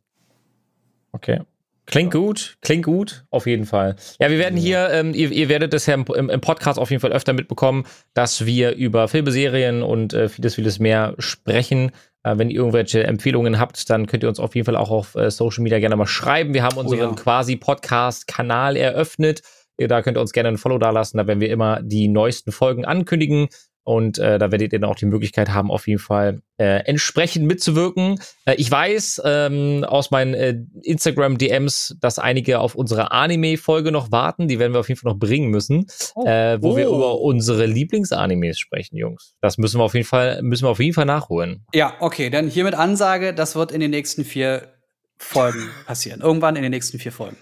Okay. 1.13 1.41
Klingt 1.87 2.13
gut, 2.13 2.57
klingt 2.63 2.85
gut, 2.85 3.25
auf 3.31 3.47
jeden 3.47 3.67
Fall. 3.67 3.97
Ja, 4.19 4.31
wir 4.31 4.39
werden 4.39 4.59
hier, 4.59 4.89
ähm, 4.91 5.13
ihr, 5.15 5.31
ihr 5.31 5.49
werdet 5.49 5.73
das 5.75 5.85
ja 5.87 5.95
im, 5.95 6.05
im, 6.31 6.41
Podcast 6.41 6.79
auf 6.79 6.91
jeden 6.91 7.01
Fall 7.01 7.13
öfter 7.13 7.33
mitbekommen, 7.35 7.85
dass 8.15 8.47
wir 8.47 8.75
über 8.75 9.07
Filme, 9.09 9.31
Serien 9.31 9.83
und 9.83 10.15
äh, 10.15 10.29
vieles, 10.29 10.55
vieles 10.55 10.79
mehr 10.79 11.15
sprechen. 11.19 11.91
Äh, 12.23 12.39
wenn 12.39 12.49
ihr 12.49 12.57
irgendwelche 12.57 13.05
Empfehlungen 13.05 13.59
habt, 13.59 13.91
dann 13.91 14.07
könnt 14.07 14.23
ihr 14.23 14.31
uns 14.31 14.41
auf 14.41 14.55
jeden 14.55 14.65
Fall 14.65 14.77
auch 14.77 14.91
auf 14.91 15.15
äh, 15.15 15.31
Social 15.31 15.63
Media 15.63 15.79
gerne 15.79 15.97
mal 15.97 16.07
schreiben. 16.07 16.55
Wir 16.55 16.63
haben 16.63 16.79
unseren 16.79 16.99
ja. 16.99 17.13
quasi 17.15 17.57
Podcast-Kanal 17.57 18.77
eröffnet. 18.77 19.43
Ihr- 19.77 19.89
Da 19.89 20.03
könnt 20.03 20.17
ihr 20.17 20.21
uns 20.23 20.33
gerne 20.33 20.49
ein 20.51 20.59
Follow 20.59 20.79
dalassen. 20.79 21.19
Da 21.19 21.27
werden 21.27 21.41
wir 21.41 21.51
immer 21.51 21.81
die 21.83 22.09
neuesten 22.09 22.51
Folgen 22.53 22.85
ankündigen. 22.85 23.49
Und 23.85 24.19
äh, 24.19 24.39
da 24.39 24.51
werdet 24.51 24.73
ihr 24.73 24.81
dann 24.81 24.89
auch 24.91 24.97
die 24.97 25.05
Möglichkeit 25.07 25.51
haben, 25.51 25.71
auf 25.71 25.87
jeden 25.87 26.01
Fall 26.01 26.41
äh, 26.57 26.85
entsprechend 26.87 27.47
mitzuwirken. 27.47 28.19
Äh, 28.47 28.55
ich 28.55 28.71
weiß 28.71 29.21
ähm, 29.25 29.85
aus 29.85 30.11
meinen 30.11 30.33
äh, 30.35 30.55
Instagram-DMs, 30.83 31.97
dass 32.01 32.19
einige 32.19 32.61
auf 32.61 32.75
unsere 32.75 33.13
Anime-Folge 33.13 33.93
noch 33.93 34.11
warten. 34.11 34.49
Die 34.49 34.59
werden 34.59 34.73
wir 34.73 34.81
auf 34.81 34.89
jeden 34.89 35.01
Fall 35.01 35.13
noch 35.13 35.19
bringen 35.19 35.51
müssen, 35.51 35.87
äh, 36.25 36.59
wo 36.61 36.77
wir 36.77 36.91
Oh. 36.91 36.97
über 36.97 37.21
unsere 37.21 37.67
Lieblings-Animes 37.67 38.59
sprechen, 38.59 38.97
Jungs. 38.97 39.35
Das 39.41 39.59
müssen 39.59 39.79
wir 39.81 39.85
auf 39.85 39.95
jeden 39.95 40.07
Fall, 40.07 40.41
müssen 40.43 40.65
wir 40.65 40.71
auf 40.71 40.81
jeden 40.81 40.95
Fall 40.95 41.05
nachholen. 41.07 41.67
Ja, 41.75 41.95
okay, 42.01 42.31
dann 42.31 42.49
hiermit 42.49 42.75
Ansage, 42.75 43.35
das 43.35 43.55
wird 43.55 43.71
in 43.73 43.81
den 43.81 43.91
nächsten 43.91 44.25
vier 44.25 44.73
Folgen 45.19 45.69
passieren. 45.87 46.21
Irgendwann 46.23 46.57
in 46.57 46.63
den 46.63 46.71
nächsten 46.71 46.99
vier 46.99 47.13
Folgen. 47.13 47.37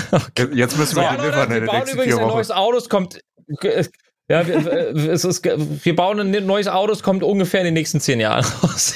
Jetzt 0.54 0.78
müssen 0.78 0.96
wir 0.96 1.10
delivern 1.16 1.50
in 1.50 1.64
den 1.64 1.74
nächsten 1.74 1.98
vier 2.00 2.16
Wochen. 2.18 2.52
Auto, 2.52 2.76
es 2.76 2.88
kommt. 2.88 3.20
Ja, 4.28 4.46
wir, 4.46 5.10
es 5.12 5.24
ist, 5.24 5.44
wir 5.44 5.96
bauen 5.96 6.18
ein 6.18 6.46
neues 6.46 6.66
Auto, 6.66 6.92
es 6.92 7.02
kommt 7.02 7.22
ungefähr 7.22 7.60
in 7.60 7.66
den 7.66 7.74
nächsten 7.74 8.00
zehn 8.00 8.18
Jahren 8.18 8.44
raus. 8.62 8.94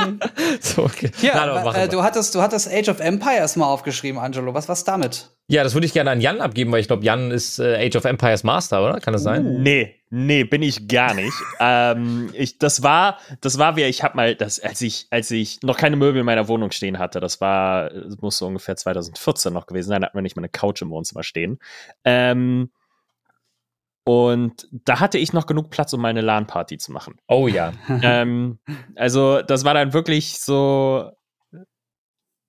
so, 0.60 0.82
okay. 0.82 1.10
Ja, 1.22 1.46
Nein, 1.46 1.48
aber 1.50 1.76
äh, 1.76 1.88
du 1.88 2.02
hattest, 2.02 2.34
du 2.34 2.42
hattest 2.42 2.72
Age 2.72 2.88
of 2.88 3.00
Empires 3.00 3.54
mal 3.54 3.66
aufgeschrieben, 3.66 4.18
Angelo. 4.18 4.52
Was 4.52 4.68
war's 4.68 4.82
damit? 4.82 5.30
ja, 5.46 5.62
das 5.62 5.74
würde 5.74 5.86
ich 5.86 5.92
gerne 5.92 6.10
an 6.10 6.22
Jan 6.22 6.40
abgeben, 6.40 6.72
weil 6.72 6.80
ich 6.80 6.86
glaube, 6.86 7.04
Jan 7.04 7.30
ist 7.30 7.58
äh, 7.58 7.86
Age 7.86 7.96
of 7.96 8.04
Empires 8.06 8.44
Master, 8.44 8.82
oder? 8.82 8.98
Kann 9.00 9.12
das 9.12 9.22
sein? 9.22 9.62
Nee, 9.62 9.94
nee, 10.08 10.44
bin 10.44 10.62
ich 10.62 10.88
gar 10.88 11.12
nicht. 11.12 11.34
ähm, 11.60 12.30
ich, 12.32 12.58
das 12.58 12.82
war, 12.82 13.18
das 13.42 13.58
war 13.58 13.76
wie, 13.76 13.82
ich 13.82 14.02
habe 14.02 14.16
mal, 14.16 14.34
das, 14.34 14.58
als 14.58 14.80
ich, 14.80 15.06
als 15.10 15.30
ich 15.30 15.60
noch 15.62 15.76
keine 15.76 15.96
Möbel 15.96 16.20
in 16.20 16.26
meiner 16.26 16.48
Wohnung 16.48 16.70
stehen 16.70 16.98
hatte, 16.98 17.20
das 17.20 17.42
war, 17.42 17.90
das 17.90 18.16
muss 18.22 18.38
so 18.38 18.46
ungefähr 18.46 18.76
2014 18.76 19.52
noch 19.52 19.66
gewesen 19.66 19.88
sein, 19.88 20.00
da 20.00 20.06
hatten 20.06 20.16
wir 20.16 20.22
nicht 20.22 20.34
mal 20.34 20.40
eine 20.40 20.48
Couch 20.48 20.80
im 20.80 20.88
Wohnzimmer 20.88 21.22
stehen. 21.22 21.58
Ähm, 22.04 22.70
und 24.04 24.68
da 24.70 25.00
hatte 25.00 25.18
ich 25.18 25.32
noch 25.32 25.46
genug 25.46 25.70
Platz, 25.70 25.92
um 25.94 26.00
meine 26.00 26.20
LAN-Party 26.20 26.76
zu 26.76 26.92
machen. 26.92 27.16
Oh 27.26 27.48
ja. 27.48 27.72
ähm, 28.02 28.58
also, 28.96 29.40
das 29.42 29.64
war 29.64 29.74
dann 29.74 29.92
wirklich 29.92 30.38
so. 30.40 31.10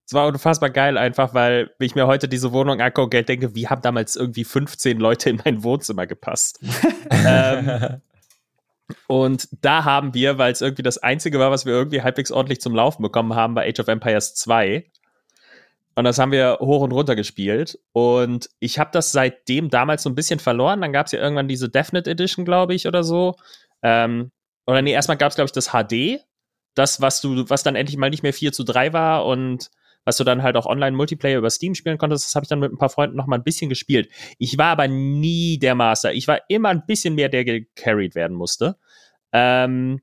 Es 0.07 0.13
war 0.13 0.27
unfassbar 0.27 0.69
geil, 0.69 0.99
einfach 0.99 1.33
weil 1.33 1.71
wenn 1.79 1.87
ich 1.87 1.95
mir 1.95 2.05
heute 2.05 2.27
diese 2.27 2.51
Wohnung 2.51 2.79
angucke, 2.79 3.23
denke, 3.23 3.55
wie 3.55 3.67
haben 3.67 3.81
damals 3.81 4.15
irgendwie 4.15 4.43
15 4.43 4.99
Leute 4.99 5.31
in 5.31 5.41
mein 5.43 5.63
Wohnzimmer 5.63 6.05
gepasst? 6.05 6.59
ähm, 7.09 8.01
und 9.07 9.47
da 9.63 9.83
haben 9.83 10.13
wir, 10.13 10.37
weil 10.37 10.51
es 10.51 10.61
irgendwie 10.61 10.83
das 10.83 10.99
Einzige 10.99 11.39
war, 11.39 11.49
was 11.49 11.65
wir 11.65 11.73
irgendwie 11.73 12.03
halbwegs 12.03 12.31
ordentlich 12.31 12.61
zum 12.61 12.75
Laufen 12.75 13.01
bekommen 13.01 13.33
haben, 13.33 13.55
bei 13.55 13.67
Age 13.67 13.79
of 13.79 13.87
Empires 13.87 14.35
2. 14.35 14.85
Und 15.95 16.03
das 16.03 16.19
haben 16.19 16.31
wir 16.31 16.57
hoch 16.59 16.81
und 16.81 16.91
runter 16.91 17.15
gespielt. 17.15 17.79
Und 17.93 18.49
ich 18.59 18.79
habe 18.79 18.89
das 18.91 19.11
seitdem 19.11 19.69
damals 19.69 20.03
so 20.03 20.09
ein 20.09 20.15
bisschen 20.15 20.39
verloren. 20.39 20.81
Dann 20.81 20.91
gab 20.91 21.05
es 21.05 21.13
ja 21.13 21.19
irgendwann 21.19 21.47
diese 21.47 21.69
Definite 21.69 22.09
Edition, 22.09 22.43
glaube 22.43 22.75
ich, 22.75 22.87
oder 22.87 23.03
so. 23.03 23.35
Ähm, 23.81 24.31
oder 24.67 24.81
nee, 24.81 24.91
erstmal 24.91 25.17
gab 25.17 25.29
es, 25.29 25.35
glaube 25.35 25.47
ich, 25.47 25.53
das 25.53 25.69
HD. 25.69 26.19
Das, 26.75 26.99
was 26.99 27.21
du, 27.21 27.49
was 27.49 27.63
dann 27.63 27.75
endlich 27.75 27.97
mal 27.97 28.09
nicht 28.09 28.23
mehr 28.23 28.33
4 28.33 28.51
zu 28.51 28.63
3 28.63 28.91
war 28.91 29.25
und 29.25 29.71
was 30.03 30.17
du 30.17 30.23
dann 30.23 30.43
halt 30.43 30.57
auch 30.57 30.65
online 30.65 30.95
Multiplayer 30.95 31.39
über 31.39 31.49
Steam 31.49 31.73
spielen 31.73 31.97
konntest, 31.97 32.25
das 32.25 32.35
habe 32.35 32.43
ich 32.43 32.49
dann 32.49 32.59
mit 32.59 32.71
ein 32.71 32.77
paar 32.77 32.89
Freunden 32.89 33.15
noch 33.15 33.25
mal 33.25 33.37
ein 33.37 33.43
bisschen 33.43 33.69
gespielt. 33.69 34.09
Ich 34.37 34.57
war 34.57 34.67
aber 34.67 34.87
nie 34.87 35.57
der 35.57 35.75
Master. 35.75 36.13
Ich 36.13 36.27
war 36.27 36.41
immer 36.47 36.69
ein 36.69 36.85
bisschen 36.85 37.15
mehr, 37.15 37.29
der 37.29 37.43
gecarried 37.43 38.15
werden 38.15 38.37
musste. 38.37 38.77
Ähm, 39.31 40.01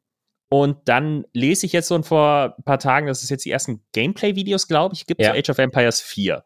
und 0.53 0.76
dann 0.86 1.24
lese 1.32 1.64
ich 1.66 1.72
jetzt 1.72 1.88
so 1.88 2.00
vor 2.03 2.55
ein 2.59 2.62
paar 2.64 2.78
Tagen, 2.78 3.07
dass 3.07 3.22
es 3.22 3.30
jetzt 3.30 3.44
die 3.44 3.50
ersten 3.50 3.82
Gameplay-Videos, 3.92 4.68
glaube 4.68 4.94
ich, 4.94 5.07
gibt 5.07 5.20
Ja. 5.22 5.32
zu 5.32 5.38
Age 5.38 5.50
of 5.50 5.59
Empires 5.59 6.00
4. 6.00 6.44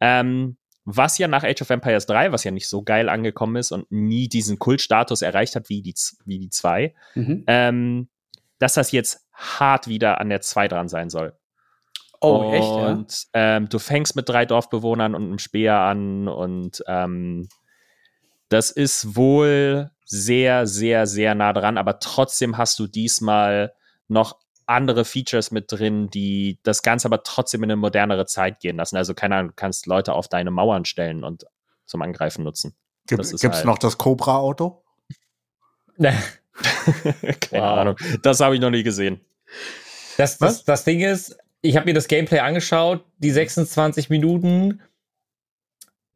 Ähm, 0.00 0.56
was 0.84 1.18
ja 1.18 1.28
nach 1.28 1.42
Age 1.44 1.62
of 1.62 1.70
Empires 1.70 2.06
3, 2.06 2.32
was 2.32 2.44
ja 2.44 2.50
nicht 2.50 2.68
so 2.68 2.82
geil 2.82 3.08
angekommen 3.08 3.56
ist 3.56 3.72
und 3.72 3.90
nie 3.90 4.28
diesen 4.28 4.58
Kultstatus 4.58 5.22
erreicht 5.22 5.54
hat 5.56 5.68
wie 5.68 5.82
die, 5.82 5.94
wie 6.24 6.38
die 6.38 6.50
2, 6.50 6.94
Mhm. 7.14 7.44
ähm, 7.46 8.08
dass 8.58 8.74
das 8.74 8.92
jetzt 8.92 9.26
hart 9.32 9.86
wieder 9.88 10.20
an 10.20 10.28
der 10.28 10.40
2 10.40 10.66
dran 10.68 10.88
sein 10.88 11.10
soll. 11.10 11.32
Oh, 12.20 12.42
echt? 12.52 12.76
Ja? 12.76 12.88
Und 12.92 13.26
ähm, 13.32 13.68
du 13.68 13.78
fängst 13.78 14.16
mit 14.16 14.28
drei 14.28 14.44
Dorfbewohnern 14.46 15.14
und 15.14 15.22
einem 15.24 15.38
Speer 15.38 15.74
an 15.76 16.28
und 16.28 16.82
ähm, 16.88 17.48
das 18.48 18.70
ist 18.70 19.16
wohl 19.16 19.90
sehr, 20.06 20.66
sehr, 20.66 21.06
sehr 21.06 21.34
nah 21.34 21.52
dran, 21.52 21.76
aber 21.78 21.98
trotzdem 21.98 22.56
hast 22.56 22.78
du 22.78 22.86
diesmal 22.86 23.74
noch 24.08 24.38
andere 24.64 25.04
Features 25.04 25.50
mit 25.50 25.70
drin, 25.70 26.08
die 26.10 26.58
das 26.62 26.82
Ganze 26.82 27.06
aber 27.08 27.22
trotzdem 27.22 27.62
in 27.64 27.70
eine 27.70 27.76
modernere 27.76 28.24
Zeit 28.26 28.60
gehen 28.60 28.76
lassen. 28.76 28.96
Also 28.96 29.14
keine 29.14 29.36
Ahnung, 29.36 29.48
du 29.50 29.54
kannst 29.56 29.86
Leute 29.86 30.12
auf 30.14 30.28
deine 30.28 30.50
Mauern 30.50 30.84
stellen 30.84 31.22
und 31.24 31.44
zum 31.84 32.02
Angreifen 32.02 32.42
nutzen. 32.44 32.74
Gibt 33.06 33.22
es 33.22 33.42
halt- 33.42 33.64
noch 33.64 33.78
das 33.78 33.98
Cobra-Auto? 33.98 34.82
keine 35.98 36.16
Wow. 37.50 37.60
Ahnung. 37.78 37.96
Das 38.22 38.40
habe 38.40 38.54
ich 38.54 38.60
noch 38.60 38.70
nie 38.70 38.82
gesehen. 38.82 39.20
Das, 40.16 40.38
das, 40.38 40.64
das 40.64 40.84
Ding 40.84 41.00
ist, 41.00 41.36
ich 41.62 41.76
habe 41.76 41.86
mir 41.86 41.94
das 41.94 42.08
Gameplay 42.08 42.38
angeschaut, 42.40 43.04
die 43.18 43.30
26 43.30 44.10
Minuten. 44.10 44.80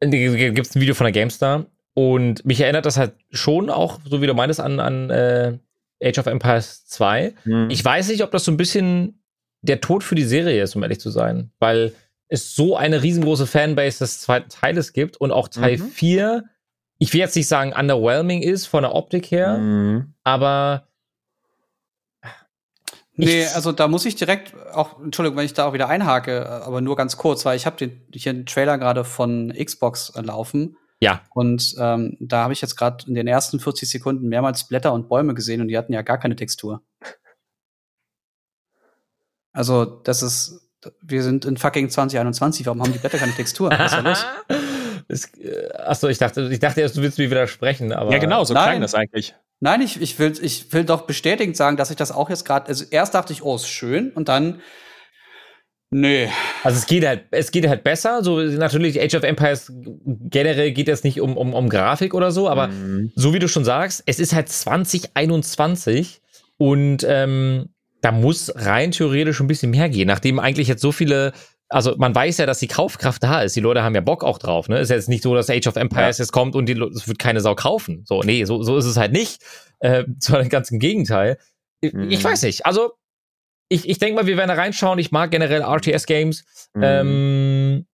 Gibt 0.01 0.67
es 0.67 0.75
ein 0.75 0.81
Video 0.81 0.95
von 0.95 1.05
der 1.05 1.11
GameStar 1.11 1.65
und 1.93 2.45
mich 2.45 2.61
erinnert 2.61 2.85
das 2.85 2.97
halt 2.97 3.13
schon 3.31 3.69
auch, 3.69 3.99
so 4.05 4.21
wie 4.21 4.27
du 4.27 4.33
meinst, 4.33 4.59
an, 4.59 4.79
an 4.79 5.09
äh, 5.09 5.57
Age 6.03 6.17
of 6.19 6.25
Empires 6.27 6.85
2. 6.87 7.33
Ich 7.69 7.83
weiß 7.83 8.09
nicht, 8.09 8.23
ob 8.23 8.31
das 8.31 8.45
so 8.45 8.51
ein 8.51 8.57
bisschen 8.57 9.21
der 9.61 9.81
Tod 9.81 10.03
für 10.03 10.15
die 10.15 10.23
Serie 10.23 10.63
ist, 10.63 10.75
um 10.75 10.81
ehrlich 10.83 10.99
zu 10.99 11.09
sein, 11.11 11.51
weil 11.59 11.93
es 12.27 12.55
so 12.55 12.75
eine 12.77 13.03
riesengroße 13.03 13.45
Fanbase 13.45 13.99
des 13.99 14.21
zweiten 14.21 14.49
Teiles 14.49 14.93
gibt 14.93 15.17
und 15.17 15.31
auch 15.31 15.47
Teil 15.49 15.77
Mhm. 15.77 15.89
4, 15.89 16.43
ich 16.97 17.13
will 17.13 17.19
jetzt 17.19 17.35
nicht 17.35 17.47
sagen 17.47 17.73
underwhelming 17.73 18.41
ist 18.41 18.65
von 18.67 18.83
der 18.83 18.95
Optik 18.95 19.29
her, 19.29 19.57
Mhm. 19.57 20.13
aber 20.23 20.87
Nee, 23.17 23.45
also 23.53 23.71
da 23.71 23.87
muss 23.87 24.05
ich 24.05 24.15
direkt 24.15 24.53
auch, 24.73 24.99
Entschuldigung, 24.99 25.37
wenn 25.37 25.45
ich 25.45 25.53
da 25.53 25.65
auch 25.67 25.73
wieder 25.73 25.89
einhake, 25.89 26.47
aber 26.63 26.81
nur 26.81 26.95
ganz 26.95 27.17
kurz, 27.17 27.45
weil 27.45 27.57
ich 27.57 27.65
habe 27.65 27.75
den, 27.75 28.01
hier 28.15 28.31
einen 28.31 28.45
Trailer 28.45 28.77
gerade 28.77 29.03
von 29.03 29.53
Xbox 29.53 30.11
äh, 30.15 30.21
laufen 30.21 30.77
ja, 31.01 31.21
und 31.33 31.75
ähm, 31.79 32.15
da 32.19 32.43
habe 32.43 32.53
ich 32.53 32.61
jetzt 32.61 32.75
gerade 32.75 33.05
in 33.07 33.15
den 33.15 33.27
ersten 33.27 33.59
40 33.59 33.89
Sekunden 33.89 34.27
mehrmals 34.27 34.67
Blätter 34.67 34.93
und 34.93 35.09
Bäume 35.09 35.33
gesehen 35.33 35.61
und 35.61 35.67
die 35.67 35.77
hatten 35.77 35.93
ja 35.93 36.03
gar 36.03 36.19
keine 36.19 36.35
Textur. 36.35 36.81
Also 39.53 39.85
das 39.85 40.23
ist, 40.23 40.69
wir 41.01 41.23
sind 41.23 41.45
in 41.45 41.57
fucking 41.57 41.89
2021, 41.89 42.65
warum 42.65 42.81
haben 42.81 42.93
die 42.93 42.99
Blätter 42.99 43.17
keine 43.17 43.33
Textur? 43.33 43.71
Was 43.71 43.91
ist 43.91 43.97
da 43.97 43.99
los? 44.01 44.25
Es, 45.07 45.25
äh, 45.37 45.73
achso, 45.73 46.07
ich 46.07 46.19
dachte, 46.19 46.47
ich 46.51 46.59
dachte 46.59 46.79
erst, 46.79 46.95
du 46.95 47.01
willst 47.01 47.17
mir 47.17 47.29
widersprechen, 47.29 47.91
aber. 47.91 48.11
Ja, 48.11 48.19
genau, 48.19 48.43
so 48.43 48.53
Nein. 48.53 48.69
klang 48.69 48.81
das 48.81 48.95
eigentlich. 48.95 49.35
Nein, 49.59 49.81
ich, 49.81 50.01
ich, 50.01 50.17
will, 50.19 50.33
ich 50.41 50.71
will 50.71 50.85
doch 50.85 51.01
bestätigend 51.01 51.57
sagen, 51.57 51.75
dass 51.75 51.89
ich 51.89 51.97
das 51.97 52.11
auch 52.11 52.29
jetzt 52.29 52.45
gerade, 52.45 52.67
also 52.67 52.85
erst 52.89 53.13
dachte 53.13 53.33
ich, 53.33 53.43
oh, 53.43 53.55
ist 53.55 53.67
schön 53.67 54.11
und 54.11 54.29
dann, 54.29 54.61
nee. 55.91 56.29
Also 56.63 56.77
es 56.77 56.85
geht 56.85 57.05
halt, 57.05 57.25
es 57.31 57.51
geht 57.51 57.67
halt 57.67 57.83
besser. 57.83 58.23
So 58.23 58.39
natürlich 58.39 58.99
Age 59.01 59.15
of 59.15 59.23
Empires 59.23 59.71
generell 60.05 60.71
geht 60.71 60.89
es 60.89 61.03
nicht 61.03 61.21
um, 61.21 61.37
um, 61.37 61.53
um 61.53 61.69
Grafik 61.69 62.13
oder 62.13 62.31
so, 62.31 62.49
aber 62.49 62.67
Mhm. 62.67 63.11
so 63.15 63.33
wie 63.33 63.39
du 63.39 63.47
schon 63.47 63.65
sagst, 63.65 64.03
es 64.05 64.19
ist 64.19 64.33
halt 64.33 64.49
2021 64.49 66.21
und 66.57 67.05
ähm, 67.07 67.69
da 68.01 68.11
muss 68.11 68.51
rein 68.55 68.91
theoretisch 68.91 69.39
ein 69.39 69.47
bisschen 69.47 69.71
mehr 69.71 69.89
gehen, 69.89 70.07
nachdem 70.07 70.39
eigentlich 70.39 70.67
jetzt 70.67 70.81
so 70.81 70.91
viele 70.91 71.33
also 71.73 71.95
man 71.97 72.13
weiß 72.13 72.37
ja, 72.37 72.45
dass 72.45 72.59
die 72.59 72.67
Kaufkraft 72.67 73.23
da 73.23 73.43
ist. 73.43 73.55
Die 73.55 73.61
Leute 73.61 73.81
haben 73.81 73.95
ja 73.95 74.01
Bock 74.01 74.25
auch 74.25 74.39
drauf. 74.39 74.67
Ne? 74.67 74.79
Ist 74.79 74.89
jetzt 74.89 75.07
nicht 75.07 75.23
so, 75.23 75.33
dass 75.35 75.49
Age 75.49 75.67
of 75.67 75.77
Empires 75.77 76.17
jetzt 76.17 76.33
kommt 76.33 76.53
und 76.53 76.69
es 76.69 77.07
wird 77.07 77.17
keine 77.17 77.39
Sau 77.39 77.55
kaufen. 77.55 78.03
So, 78.05 78.19
nee, 78.25 78.43
so, 78.43 78.61
so 78.61 78.75
ist 78.75 78.83
es 78.83 78.97
halt 78.97 79.13
nicht. 79.13 79.41
Äh, 79.79 80.03
sondern 80.19 80.49
ganz 80.49 80.69
im 80.69 80.79
Gegenteil. 80.79 81.37
Mhm. 81.81 82.11
ich 82.11 82.21
weiß 82.21 82.41
nicht. 82.43 82.65
Also 82.65 82.91
ich, 83.71 83.87
ich 83.87 83.99
denke 83.99 84.15
mal, 84.15 84.27
wir 84.27 84.35
werden 84.35 84.49
da 84.49 84.55
reinschauen. 84.55 84.99
Ich 84.99 85.11
mag 85.11 85.31
generell 85.31 85.61
RTS-Games. 85.61 86.43
Mhm. 86.73 86.83
Ähm, 86.83 87.85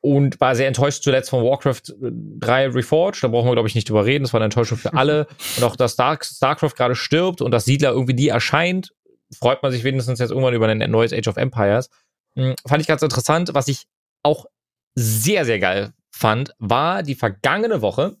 und 0.00 0.40
war 0.40 0.54
sehr 0.54 0.68
enttäuscht 0.68 1.02
zuletzt 1.02 1.28
von 1.28 1.44
Warcraft 1.44 1.82
3 2.00 2.68
Reforged. 2.68 3.24
Da 3.24 3.28
brauchen 3.28 3.48
wir, 3.48 3.54
glaube 3.54 3.66
ich, 3.66 3.74
nicht 3.74 3.88
drüber 3.88 4.04
reden. 4.04 4.22
Das 4.22 4.32
war 4.32 4.38
eine 4.38 4.44
Enttäuschung 4.44 4.78
für 4.78 4.94
alle. 4.94 5.26
und 5.56 5.64
auch, 5.64 5.74
dass 5.74 5.94
Star 5.94 6.18
StarCraft 6.22 6.74
gerade 6.76 6.94
stirbt 6.94 7.40
und 7.40 7.50
dass 7.50 7.64
Siedler 7.64 7.90
irgendwie 7.90 8.14
nie 8.14 8.28
erscheint, 8.28 8.94
freut 9.36 9.60
man 9.60 9.72
sich 9.72 9.82
wenigstens 9.82 10.20
jetzt 10.20 10.30
irgendwann 10.30 10.54
über 10.54 10.68
ein 10.68 10.90
neues 10.90 11.12
Age 11.12 11.26
of 11.26 11.36
Empires. 11.36 11.90
Hm, 12.36 12.54
fand 12.64 12.80
ich 12.80 12.86
ganz 12.86 13.02
interessant. 13.02 13.50
Was 13.54 13.66
ich 13.66 13.86
auch 14.22 14.46
sehr, 14.94 15.44
sehr 15.44 15.58
geil 15.58 15.94
fand, 16.12 16.54
war 16.58 17.02
die 17.02 17.16
vergangene 17.16 17.82
Woche. 17.82 18.16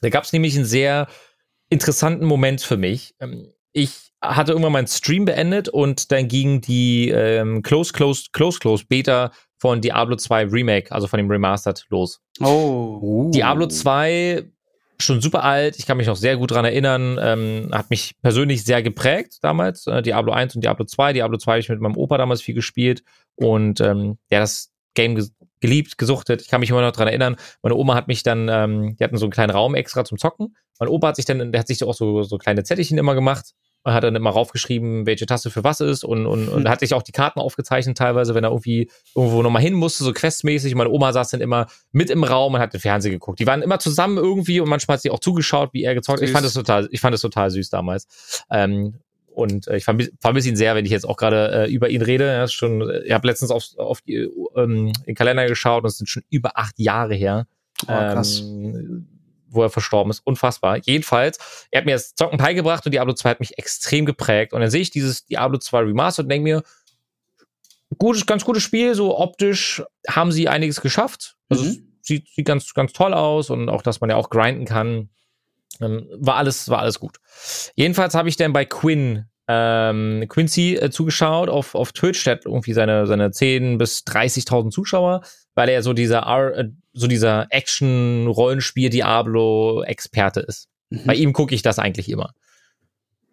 Da 0.00 0.08
gab 0.08 0.24
es 0.24 0.32
nämlich 0.32 0.56
einen 0.56 0.64
sehr 0.64 1.06
interessanten 1.68 2.24
Moment 2.24 2.60
für 2.60 2.76
mich. 2.76 3.14
Ähm, 3.20 3.52
ich 3.72 4.07
hatte 4.20 4.52
irgendwann 4.52 4.72
meinen 4.72 4.86
Stream 4.86 5.24
beendet 5.24 5.68
und 5.68 6.10
dann 6.10 6.28
ging 6.28 6.60
die 6.60 7.10
ähm, 7.10 7.62
Close, 7.62 7.92
Close, 7.92 8.26
Close, 8.32 8.58
Close 8.58 8.84
Beta 8.88 9.30
von 9.58 9.80
Diablo 9.80 10.16
2 10.16 10.46
Remake, 10.46 10.92
also 10.92 11.06
von 11.06 11.18
dem 11.18 11.30
Remastered, 11.30 11.86
los. 11.90 12.20
Oh. 12.40 13.30
Diablo 13.32 13.66
2 13.66 14.44
schon 15.00 15.20
super 15.20 15.44
alt, 15.44 15.78
ich 15.78 15.86
kann 15.86 15.96
mich 15.96 16.08
noch 16.08 16.16
sehr 16.16 16.36
gut 16.36 16.50
dran 16.50 16.64
erinnern, 16.64 17.18
ähm, 17.22 17.68
hat 17.72 17.90
mich 17.90 18.16
persönlich 18.20 18.64
sehr 18.64 18.82
geprägt 18.82 19.38
damals, 19.42 19.86
äh, 19.86 20.02
Diablo 20.02 20.32
1 20.32 20.56
und 20.56 20.64
Diablo 20.64 20.86
2. 20.86 21.12
Diablo 21.12 21.38
2 21.38 21.52
habe 21.52 21.60
ich 21.60 21.68
mit 21.68 21.80
meinem 21.80 21.96
Opa 21.96 22.18
damals 22.18 22.42
viel 22.42 22.54
gespielt 22.54 23.04
und 23.36 23.80
ähm, 23.80 24.18
ja, 24.30 24.40
das 24.40 24.72
Game 24.94 25.14
ge 25.14 25.26
geliebt, 25.60 25.98
gesuchtet. 25.98 26.40
Ich 26.40 26.46
kann 26.46 26.60
mich 26.60 26.70
immer 26.70 26.82
noch 26.82 26.92
dran 26.92 27.08
erinnern. 27.08 27.34
Meine 27.62 27.74
Oma 27.74 27.96
hat 27.96 28.06
mich 28.06 28.22
dann, 28.22 28.48
ähm, 28.48 28.94
die 28.96 29.02
hatten 29.02 29.16
so 29.16 29.26
einen 29.26 29.32
kleinen 29.32 29.50
Raum 29.50 29.74
extra 29.74 30.04
zum 30.04 30.16
Zocken. 30.16 30.54
Mein 30.78 30.88
Opa 30.88 31.08
hat 31.08 31.16
sich 31.16 31.24
dann, 31.24 31.50
der 31.50 31.58
hat 31.58 31.66
sich 31.66 31.82
auch 31.82 31.94
so, 31.94 32.22
so 32.22 32.38
kleine 32.38 32.62
Zettelchen 32.62 32.96
immer 32.96 33.16
gemacht 33.16 33.54
und 33.88 33.94
hat 33.94 34.04
dann 34.04 34.14
immer 34.14 34.30
raufgeschrieben, 34.30 35.06
welche 35.06 35.24
Taste 35.24 35.50
für 35.50 35.64
was 35.64 35.80
ist 35.80 36.04
und, 36.04 36.26
und, 36.26 36.48
und 36.48 36.68
hat 36.68 36.80
sich 36.80 36.92
auch 36.92 37.02
die 37.02 37.12
Karten 37.12 37.40
aufgezeichnet 37.40 37.96
teilweise, 37.96 38.34
wenn 38.34 38.44
er 38.44 38.50
irgendwie 38.50 38.90
irgendwo 39.14 39.42
nochmal 39.42 39.62
hin 39.62 39.74
musste, 39.74 40.04
so 40.04 40.12
questmäßig. 40.12 40.74
Meine 40.74 40.90
Oma 40.90 41.12
saß 41.12 41.30
dann 41.30 41.40
immer 41.40 41.66
mit 41.90 42.10
im 42.10 42.22
Raum 42.22 42.54
und 42.54 42.60
hat 42.60 42.74
den 42.74 42.80
Fernseher 42.80 43.12
geguckt. 43.12 43.40
Die 43.40 43.46
waren 43.46 43.62
immer 43.62 43.78
zusammen 43.78 44.18
irgendwie 44.18 44.60
und 44.60 44.68
manchmal 44.68 44.96
hat 44.96 45.02
sie 45.02 45.10
auch 45.10 45.20
zugeschaut, 45.20 45.70
wie 45.72 45.84
er 45.84 45.94
gezockt. 45.94 46.20
Ich 46.20 46.30
fand 46.30 46.44
es 46.44 46.52
total, 46.52 46.88
ich 46.90 47.00
fand 47.00 47.14
es 47.14 47.22
total 47.22 47.50
süß 47.50 47.70
damals. 47.70 48.44
Ähm, 48.50 49.00
und 49.28 49.68
äh, 49.68 49.78
ich 49.78 49.84
vermisse 49.84 50.10
vermiss 50.20 50.46
ihn 50.46 50.56
sehr, 50.56 50.74
wenn 50.74 50.84
ich 50.84 50.90
jetzt 50.90 51.08
auch 51.08 51.16
gerade 51.16 51.66
äh, 51.66 51.72
über 51.72 51.88
ihn 51.88 52.02
rede. 52.02 52.24
Er 52.24 52.44
ist 52.44 52.52
schon, 52.52 52.82
ich 53.04 53.12
habe 53.12 53.26
letztens 53.26 53.50
auf, 53.50 53.64
auf 53.78 54.02
die, 54.02 54.28
ähm, 54.54 54.92
den 55.06 55.14
Kalender 55.14 55.46
geschaut 55.46 55.84
und 55.84 55.88
es 55.88 55.96
sind 55.96 56.08
schon 56.08 56.24
über 56.28 56.58
acht 56.58 56.78
Jahre 56.78 57.14
her. 57.14 57.46
Oh, 57.84 57.86
krass. 57.86 58.40
Ähm, 58.40 59.17
wo 59.50 59.62
er 59.62 59.70
verstorben 59.70 60.10
ist. 60.10 60.20
Unfassbar. 60.26 60.78
Jedenfalls, 60.84 61.38
er 61.70 61.78
hat 61.80 61.86
mir 61.86 61.94
das 61.94 62.14
Zocken 62.14 62.38
beigebracht 62.38 62.84
und 62.86 62.92
Diablo 62.92 63.14
2 63.14 63.30
hat 63.30 63.40
mich 63.40 63.58
extrem 63.58 64.06
geprägt. 64.06 64.52
Und 64.52 64.60
dann 64.60 64.70
sehe 64.70 64.80
ich 64.82 64.90
dieses 64.90 65.26
Diablo 65.26 65.58
2 65.58 65.80
Remastered 65.80 66.24
und 66.26 66.30
denke 66.30 66.44
mir, 66.44 66.62
gutes, 67.98 68.26
ganz 68.26 68.44
gutes 68.44 68.62
Spiel, 68.62 68.94
so 68.94 69.18
optisch 69.18 69.82
haben 70.08 70.32
sie 70.32 70.48
einiges 70.48 70.80
geschafft. 70.80 71.36
Also 71.48 71.64
Mhm. 71.64 71.70
es 71.70 71.78
sieht, 72.02 72.28
sieht 72.28 72.46
ganz, 72.46 72.72
ganz 72.74 72.92
toll 72.92 73.14
aus 73.14 73.50
und 73.50 73.68
auch, 73.68 73.82
dass 73.82 74.00
man 74.00 74.10
ja 74.10 74.16
auch 74.16 74.30
grinden 74.30 74.64
kann. 74.66 75.10
Ähm, 75.80 76.08
war 76.12 76.36
alles, 76.36 76.68
war 76.68 76.80
alles 76.80 76.98
gut. 76.98 77.18
Jedenfalls 77.74 78.14
habe 78.14 78.28
ich 78.28 78.36
dann 78.36 78.52
bei 78.52 78.64
Quinn 78.64 79.26
ähm, 79.48 80.26
Quincy 80.28 80.76
äh, 80.76 80.90
zugeschaut 80.90 81.48
auf, 81.48 81.74
auf 81.74 81.92
Twitch, 81.92 82.22
der 82.24 82.34
hat 82.34 82.44
irgendwie 82.44 82.74
seine, 82.74 83.06
seine 83.06 83.30
10 83.30 83.78
bis 83.78 84.00
30.000 84.00 84.68
Zuschauer, 84.70 85.22
weil 85.54 85.70
er 85.70 85.82
so 85.82 85.94
dieser, 85.94 86.18
R, 86.18 86.54
äh, 86.56 86.68
so 86.92 87.06
dieser 87.06 87.46
Action-Rollenspiel-Diablo-Experte 87.50 90.40
ist. 90.40 90.68
Mhm. 90.90 91.04
Bei 91.06 91.14
ihm 91.14 91.32
gucke 91.32 91.54
ich 91.54 91.62
das 91.62 91.78
eigentlich 91.78 92.10
immer. 92.10 92.34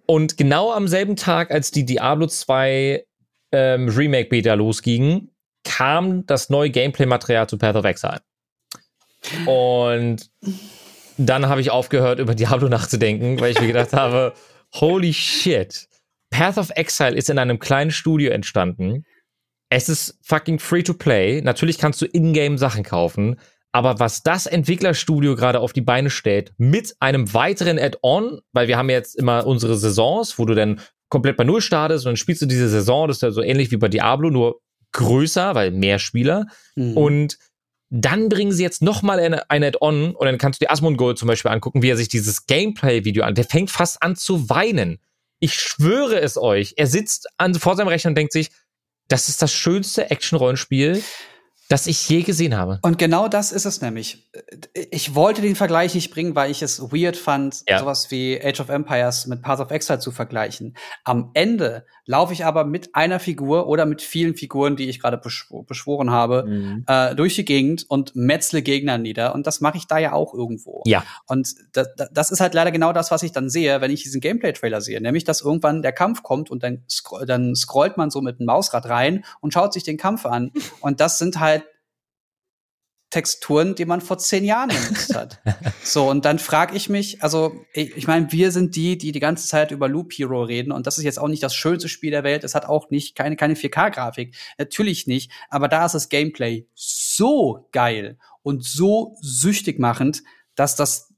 Und 0.06 0.38
genau 0.38 0.72
am 0.72 0.88
selben 0.88 1.18
Tag, 1.18 1.52
als 1.52 1.72
die 1.72 1.86
Diablo 1.86 2.28
2 2.28 3.04
ähm, 3.52 3.90
Remake-Beta 3.90 4.54
losging, 4.54 5.32
kam 5.66 6.26
das 6.26 6.50
neue 6.50 6.70
Gameplay-Material 6.70 7.50
zu 7.50 7.58
Path 7.58 7.76
of 7.76 7.84
Exile. 7.84 8.22
Und 9.46 10.32
dann 11.18 11.50
habe 11.50 11.60
ich 11.60 11.72
aufgehört, 11.72 12.20
über 12.20 12.36
Diablo 12.36 12.70
nachzudenken, 12.70 13.42
weil 13.42 13.52
ich 13.52 13.60
mir 13.60 13.68
gedacht 13.68 13.92
habe, 13.94 14.34
holy 14.74 15.14
shit, 15.14 15.90
Path 16.36 16.58
of 16.58 16.70
Exile 16.76 17.16
ist 17.16 17.30
in 17.30 17.40
einem 17.40 17.60
kleinen 17.60 17.92
Studio 17.92 18.32
entstanden. 18.32 19.06
Es 19.70 19.88
ist 19.88 20.20
fucking 20.22 20.60
free 20.60 20.84
to 20.84 20.94
play. 20.94 21.42
Natürlich 21.42 21.78
kannst 21.78 22.02
du 22.02 22.06
in-game 22.06 22.58
Sachen 22.58 22.84
kaufen. 22.84 23.38
Aber 23.72 24.00
was 24.00 24.22
das 24.22 24.46
Entwicklerstudio 24.46 25.36
gerade 25.36 25.62
auf 25.62 25.72
die 25.72 25.82
Beine 25.82 26.10
stellt, 26.10 26.54
mit 26.58 26.96
einem 27.00 27.34
weiteren 27.34 27.80
Add-on, 27.80 28.42
weil 28.52 28.68
wir 28.68 28.78
haben 28.78 28.90
jetzt 28.90 29.16
immer 29.16 29.48
unsere 29.48 29.78
Saisons, 29.78 30.38
wo 30.38 30.46
du 30.46 30.56
dann 30.56 30.82
komplett 31.10 31.38
bei 31.38 31.46
Null 31.46 31.62
startest 31.62 32.06
und 32.06 32.12
dann 32.12 32.18
spielst 32.18 32.42
du 32.42 32.48
diese 32.48 32.68
Saison, 32.68 33.08
das 33.08 33.18
ist 33.18 33.22
ja 33.22 33.32
so 33.32 33.42
ähnlich 33.42 33.72
wie 33.72 33.78
bei 33.78 33.88
Diablo, 33.88 34.30
nur 34.30 34.60
größer, 34.92 35.56
weil 35.56 35.72
mehr 35.72 36.00
Spieler. 36.00 36.48
Mhm. 36.76 36.98
Und 36.98 37.38
dann 37.90 38.28
bringen 38.28 38.52
sie 38.52 38.64
jetzt 38.64 38.82
noch 38.82 39.04
mal 39.04 39.20
eine, 39.20 39.50
ein 39.50 39.64
Add-on 39.64 40.16
und 40.16 40.26
dann 40.26 40.38
kannst 40.38 40.60
du 40.60 40.66
dir 40.66 40.72
Asmund 40.72 40.98
Gold 40.98 41.18
zum 41.18 41.28
Beispiel 41.28 41.52
angucken, 41.52 41.82
wie 41.82 41.90
er 41.90 41.98
sich 41.98 42.10
dieses 42.10 42.46
Gameplay-Video 42.46 43.24
an. 43.24 43.36
Der 43.36 43.46
fängt 43.46 43.72
fast 43.72 44.04
an 44.04 44.18
zu 44.18 44.50
weinen. 44.50 45.00
Ich 45.40 45.56
schwöre 45.56 46.20
es 46.20 46.38
euch. 46.38 46.74
Er 46.78 46.88
sitzt 46.88 47.28
an, 47.38 47.54
vor 47.56 47.76
seinem 47.76 47.88
Rechner 47.90 48.10
und 48.10 48.16
denkt 48.16 48.34
sich, 48.34 48.52
das 49.08 49.30
ist 49.30 49.42
das 49.42 49.54
schönste 49.54 50.10
Action-Rollenspiel, 50.10 51.04
das 51.70 51.88
ich 51.88 52.08
je 52.10 52.22
gesehen 52.22 52.56
habe. 52.58 52.80
Und 52.84 52.98
genau 53.00 53.28
das 53.28 53.52
ist 53.52 53.66
es 53.66 53.82
nämlich. 53.82 54.30
Ich 54.92 55.16
wollte 55.16 55.42
den 55.42 55.56
Vergleich 55.56 55.96
nicht 55.96 56.12
bringen, 56.14 56.36
weil 56.36 56.52
ich 56.52 56.62
es 56.62 56.80
weird 56.92 57.18
fand, 57.18 57.64
Ja. 57.68 57.80
sowas 57.80 58.12
wie 58.12 58.40
Age 58.44 58.60
of 58.60 58.70
Empires 58.70 59.26
mit 59.28 59.42
Path 59.42 59.60
of 59.60 59.72
Exile 59.72 60.00
zu 60.00 60.12
vergleichen. 60.12 60.76
Am 61.04 61.32
Ende 61.34 61.86
laufe 62.06 62.34
ich 62.34 62.46
aber 62.46 62.66
mit 62.66 62.94
einer 62.94 63.20
Figur 63.20 63.68
oder 63.68 63.86
mit 63.88 64.04
vielen 64.04 64.36
Figuren, 64.36 64.76
die 64.76 64.88
ich 64.90 65.00
gerade 65.02 65.18
beschw 65.18 65.64
beschworen 65.66 66.12
habe, 66.12 66.44
Mhm. 66.48 66.84
äh, 66.88 67.16
durch 67.16 67.34
die 67.36 67.46
Gegend 67.46 67.86
und 67.90 68.16
metzle 68.16 68.62
Gegner 68.62 68.98
nieder. 69.00 69.34
Und 69.34 69.48
das 69.48 69.60
mache 69.62 69.78
ich 69.78 69.88
da 69.88 69.98
ja 69.98 70.14
auch 70.14 70.34
irgendwo. 70.36 70.84
Ja. 70.86 71.04
Und 71.26 71.56
da, 71.74 71.84
da, 71.98 72.08
das 72.12 72.30
ist 72.30 72.42
halt 72.42 72.54
leider 72.54 72.72
genau 72.72 72.94
das, 72.94 73.10
was 73.10 73.24
ich 73.24 73.32
dann 73.32 73.50
sehe, 73.50 73.82
wenn 73.82 73.90
ich 73.90 74.04
diesen 74.04 74.22
Gameplay-Trailer 74.22 74.82
sehe. 74.82 75.02
Nämlich, 75.02 75.24
dass 75.24 75.42
irgendwann 75.42 75.82
der 75.82 75.94
Kampf 75.94 76.22
kommt 76.22 76.52
und 76.52 76.62
dann, 76.62 76.84
scro 76.90 77.26
dann 77.26 77.56
scrollt 77.56 77.98
man 77.98 78.12
so 78.12 78.22
mit 78.22 78.40
dem 78.40 78.46
Mausrad 78.46 78.86
rein 78.88 79.26
und 79.42 79.52
schaut 79.54 79.74
sich 79.74 79.84
den 79.84 79.98
Kampf 79.98 80.26
an. 80.28 80.52
Und 80.82 81.00
das 81.00 81.18
sind 81.18 81.40
halt 81.40 81.55
Texturen, 83.10 83.76
die 83.76 83.86
man 83.86 84.02
vor 84.02 84.18
zehn 84.18 84.44
Jahren 84.44 84.70
benutzt 84.70 85.16
hat. 85.16 85.40
so, 85.84 86.10
und 86.10 86.26
dann 86.26 86.40
frage 86.40 86.76
ich 86.76 86.90
mich, 86.90 87.24
also 87.24 87.66
ich, 87.74 87.96
ich 87.96 88.08
meine, 88.08 88.32
wir 88.32 88.52
sind 88.52 88.76
die, 88.76 88.98
die 88.98 89.12
die 89.12 89.20
ganze 89.20 89.48
Zeit 89.48 89.72
über 89.72 89.88
Loop 89.88 90.12
Hero 90.12 90.44
reden 90.44 90.72
und 90.72 90.86
das 90.88 90.98
ist 90.98 91.04
jetzt 91.04 91.20
auch 91.20 91.28
nicht 91.28 91.44
das 91.44 91.56
schönste 91.56 91.88
Spiel 91.88 92.12
der 92.12 92.24
Welt. 92.24 92.44
Es 92.44 92.56
hat 92.56 92.66
auch 92.66 92.90
nicht 92.90 93.16
keine, 93.16 93.36
keine 93.36 93.54
4K-Grafik. 93.54 94.36
Natürlich 94.58 95.08
nicht, 95.08 95.32
aber 95.50 95.68
da 95.68 95.86
ist 95.86 95.94
das 95.96 96.10
Gameplay 96.10 96.68
so 96.74 97.68
geil 97.72 98.18
und 98.42 98.64
so 98.64 99.16
süchtig 99.22 99.80
machend, 99.80 100.24
dass 100.56 100.76
das 100.76 101.12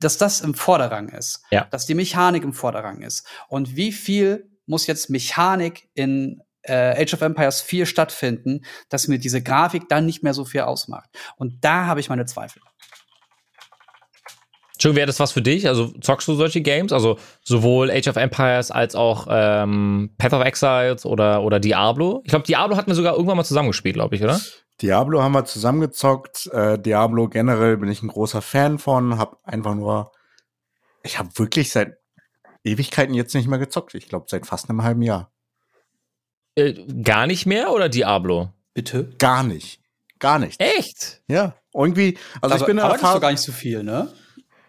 dass 0.00 0.16
das 0.16 0.40
im 0.40 0.54
Vorderrang 0.54 1.08
ist, 1.10 1.42
Ja. 1.50 1.66
dass 1.70 1.84
die 1.84 1.94
Mechanik 1.94 2.42
im 2.42 2.54
Vorderrang 2.54 3.02
ist. 3.02 3.26
Und 3.48 3.76
wie 3.76 3.92
viel 3.92 4.50
muss 4.66 4.86
jetzt 4.86 5.10
Mechanik 5.10 5.88
in 5.94 6.40
äh, 6.64 7.02
Age 7.02 7.14
of 7.14 7.20
Empires 7.22 7.60
4 7.60 7.86
stattfinden, 7.86 8.64
dass 8.88 9.08
mir 9.08 9.18
diese 9.18 9.42
Grafik 9.42 9.88
dann 9.88 10.06
nicht 10.06 10.22
mehr 10.22 10.34
so 10.34 10.44
viel 10.44 10.62
ausmacht. 10.62 11.08
Und 11.36 11.64
da 11.64 11.86
habe 11.86 12.00
ich 12.00 12.08
meine 12.08 12.26
Zweifel. 12.26 12.60
Entschuldigung, 14.74 14.96
wäre 14.96 15.06
das 15.06 15.20
was 15.20 15.32
für 15.32 15.40
dich? 15.40 15.68
Also 15.68 15.86
zockst 16.00 16.26
du 16.26 16.34
solche 16.34 16.60
Games? 16.60 16.92
Also 16.92 17.18
sowohl 17.42 17.90
Age 17.90 18.08
of 18.08 18.16
Empires 18.16 18.70
als 18.70 18.94
auch 18.94 19.28
ähm, 19.30 20.10
Path 20.18 20.32
of 20.32 20.44
Exiles 20.44 21.06
oder, 21.06 21.42
oder 21.42 21.60
Diablo? 21.60 22.20
Ich 22.24 22.30
glaube, 22.30 22.44
Diablo 22.44 22.76
hatten 22.76 22.90
wir 22.90 22.94
sogar 22.94 23.14
irgendwann 23.14 23.36
mal 23.36 23.44
zusammengespielt, 23.44 23.94
glaube 23.94 24.16
ich, 24.16 24.22
oder? 24.22 24.40
Diablo 24.82 25.22
haben 25.22 25.32
wir 25.32 25.44
zusammengezockt. 25.44 26.48
Äh, 26.48 26.78
Diablo 26.78 27.28
generell 27.28 27.76
bin 27.76 27.88
ich 27.88 28.02
ein 28.02 28.08
großer 28.08 28.42
Fan 28.42 28.78
von. 28.78 29.16
Hab 29.16 29.38
einfach 29.44 29.74
nur, 29.74 30.10
ich 31.04 31.18
habe 31.18 31.30
wirklich 31.36 31.70
seit 31.70 31.94
Ewigkeiten 32.64 33.14
jetzt 33.14 33.34
nicht 33.34 33.48
mehr 33.48 33.58
gezockt. 33.58 33.94
Ich 33.94 34.08
glaube 34.08 34.26
seit 34.28 34.46
fast 34.46 34.68
einem 34.68 34.82
halben 34.82 35.02
Jahr. 35.02 35.30
Äh, 36.56 36.74
gar 37.02 37.26
nicht 37.26 37.46
mehr 37.46 37.72
oder 37.72 37.88
Diablo? 37.88 38.50
Bitte? 38.74 39.10
Gar 39.18 39.42
nicht, 39.42 39.80
gar 40.18 40.38
nicht. 40.38 40.60
Echt? 40.60 41.22
Ja, 41.28 41.54
irgendwie. 41.72 42.18
Also 42.40 42.56
ich 42.56 42.62
bin 42.62 42.72
in 42.72 42.76
der 42.76 42.84
arbeitest 42.86 43.02
du 43.04 43.06
Phase, 43.08 43.20
gar 43.20 43.30
nicht 43.30 43.40
so 43.40 43.52
viel, 43.52 43.82
ne? 43.82 44.12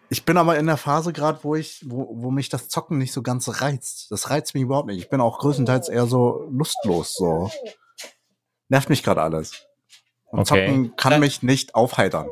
ich 0.08 0.24
bin 0.24 0.36
aber 0.36 0.56
in 0.58 0.66
der 0.66 0.76
Phase 0.76 1.12
gerade, 1.12 1.40
wo 1.42 1.54
ich, 1.56 1.82
wo, 1.84 2.08
wo 2.12 2.30
mich 2.30 2.48
das 2.48 2.68
Zocken 2.68 2.98
nicht 2.98 3.12
so 3.12 3.22
ganz 3.22 3.60
reizt. 3.60 4.10
Das 4.10 4.30
reizt 4.30 4.54
mich 4.54 4.62
überhaupt 4.62 4.86
nicht. 4.88 4.98
Ich 4.98 5.08
bin 5.08 5.20
auch 5.20 5.38
größtenteils 5.38 5.88
eher 5.88 6.06
so 6.06 6.46
lustlos. 6.50 7.14
So 7.14 7.50
nervt 8.68 8.88
mich 8.88 9.02
gerade 9.02 9.22
alles. 9.22 9.66
Und 10.26 10.40
Okay. 10.40 10.66
Zocken 10.66 10.96
kann 10.96 11.10
Dann- 11.12 11.20
mich 11.20 11.42
nicht 11.42 11.74
aufheitern. 11.74 12.28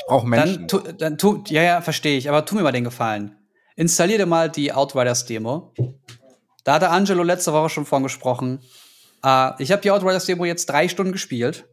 Ich 0.00 0.06
brauche 0.06 0.30
Dann, 0.30 0.30
Menschen. 0.30 0.68
tu, 0.68 0.78
dann 0.78 1.18
tu, 1.18 1.42
ja, 1.48 1.62
ja, 1.62 1.80
verstehe 1.80 2.16
ich, 2.16 2.28
aber 2.28 2.44
tu 2.44 2.54
mir 2.54 2.62
mal 2.62 2.72
den 2.72 2.84
Gefallen. 2.84 3.36
Installier 3.74 4.16
dir 4.18 4.26
mal 4.26 4.48
die 4.50 4.72
Outriders 4.72 5.26
Demo. 5.26 5.72
Da 6.64 6.74
hatte 6.74 6.90
Angelo 6.90 7.22
letzte 7.22 7.52
Woche 7.52 7.68
schon 7.68 7.84
von 7.86 8.02
gesprochen. 8.02 8.60
Äh, 9.24 9.62
ich 9.62 9.72
habe 9.72 9.82
die 9.82 9.90
Outriders 9.90 10.26
Demo 10.26 10.44
jetzt 10.44 10.66
drei 10.66 10.88
Stunden 10.88 11.12
gespielt. 11.12 11.66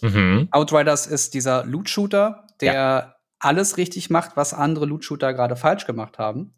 Mhm. 0.00 0.48
Outriders 0.50 1.06
ist 1.06 1.34
dieser 1.34 1.64
Loot-Shooter, 1.64 2.46
der 2.60 3.16
alles 3.40 3.76
richtig 3.76 4.10
macht, 4.10 4.36
was 4.36 4.54
andere 4.54 4.86
Loot-Shooter 4.86 5.34
gerade 5.34 5.56
falsch 5.56 5.86
gemacht 5.86 6.18
haben. 6.18 6.54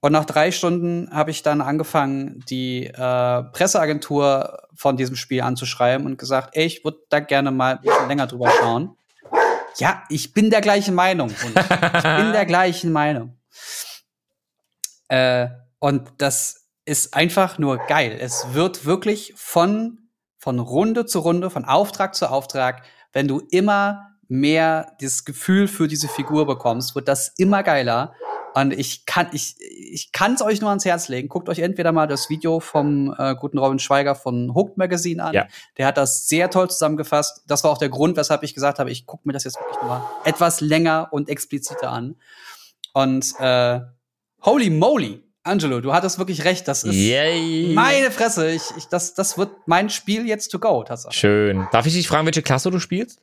Und 0.00 0.12
nach 0.12 0.24
drei 0.24 0.52
Stunden 0.52 1.10
habe 1.10 1.30
ich 1.30 1.42
dann 1.42 1.60
angefangen, 1.60 2.44
die 2.48 2.86
äh, 2.86 3.42
Presseagentur 3.42 4.68
von 4.74 4.96
diesem 4.96 5.16
Spiel 5.16 5.40
anzuschreiben 5.40 6.06
und 6.06 6.18
gesagt, 6.18 6.50
ey, 6.52 6.66
ich 6.66 6.84
würde 6.84 6.98
da 7.08 7.20
gerne 7.20 7.50
mal 7.50 7.76
ein 7.76 7.80
bisschen 7.80 8.08
länger 8.08 8.26
drüber 8.26 8.50
schauen. 8.60 8.96
Ja, 9.78 10.04
ich 10.08 10.32
bin 10.32 10.50
der 10.50 10.60
gleichen 10.60 10.94
Meinung. 10.94 11.30
Ich 11.30 11.42
bin 11.42 12.32
der 12.32 12.46
gleichen 12.46 12.92
Meinung. 12.92 13.36
Äh, 15.08 15.48
und 15.78 16.08
das 16.18 16.65
ist 16.86 17.14
einfach 17.14 17.58
nur 17.58 17.78
geil. 17.78 18.16
Es 18.18 18.54
wird 18.54 18.86
wirklich 18.86 19.34
von, 19.36 20.08
von 20.38 20.60
Runde 20.60 21.04
zu 21.04 21.18
Runde, 21.18 21.50
von 21.50 21.64
Auftrag 21.64 22.14
zu 22.14 22.30
Auftrag, 22.30 22.82
wenn 23.12 23.28
du 23.28 23.42
immer 23.50 24.16
mehr 24.28 24.96
dieses 25.00 25.24
Gefühl 25.24 25.68
für 25.68 25.88
diese 25.88 26.08
Figur 26.08 26.46
bekommst, 26.46 26.94
wird 26.94 27.08
das 27.08 27.32
immer 27.36 27.62
geiler. 27.62 28.14
Und 28.54 28.72
ich 28.72 29.04
kann 29.04 29.28
ich 29.32 29.56
ich 29.60 30.12
kann 30.12 30.34
es 30.34 30.42
euch 30.42 30.60
nur 30.60 30.70
ans 30.70 30.84
Herz 30.84 31.08
legen. 31.08 31.28
Guckt 31.28 31.48
euch 31.48 31.58
entweder 31.58 31.92
mal 31.92 32.06
das 32.06 32.30
Video 32.30 32.58
vom 32.60 33.14
äh, 33.18 33.34
guten 33.34 33.58
Robin 33.58 33.78
Schweiger 33.78 34.14
von 34.14 34.54
Hooked 34.54 34.78
Magazine 34.78 35.22
an. 35.22 35.34
Ja. 35.34 35.46
Der 35.76 35.86
hat 35.86 35.98
das 35.98 36.28
sehr 36.28 36.50
toll 36.50 36.70
zusammengefasst. 36.70 37.42
Das 37.46 37.64
war 37.64 37.70
auch 37.70 37.78
der 37.78 37.90
Grund, 37.90 38.16
weshalb 38.16 38.42
ich 38.44 38.54
gesagt 38.54 38.78
habe, 38.78 38.90
ich 38.90 39.04
gucke 39.04 39.26
mir 39.26 39.32
das 39.34 39.44
jetzt 39.44 39.58
wirklich 39.60 39.82
mal 39.82 40.02
etwas 40.24 40.60
länger 40.60 41.08
und 41.10 41.28
expliziter 41.28 41.90
an. 41.90 42.16
Und 42.94 43.34
äh, 43.40 43.80
holy 44.42 44.70
moly, 44.70 45.25
Angelo, 45.46 45.80
du 45.80 45.92
hattest 45.92 46.18
wirklich 46.18 46.44
recht. 46.44 46.66
Das 46.68 46.84
ist 46.84 46.94
Yay. 46.94 47.72
meine 47.74 48.10
Fresse. 48.10 48.50
Ich, 48.50 48.62
ich, 48.76 48.86
das, 48.86 49.14
das 49.14 49.38
wird 49.38 49.50
mein 49.66 49.90
Spiel 49.90 50.26
jetzt 50.26 50.48
to 50.48 50.58
go, 50.58 50.82
tatsächlich. 50.82 51.18
Schön. 51.18 51.66
Darf 51.72 51.86
ich 51.86 51.94
dich 51.94 52.08
fragen, 52.08 52.26
welche 52.26 52.42
Klasse 52.42 52.70
du 52.70 52.78
spielst? 52.78 53.22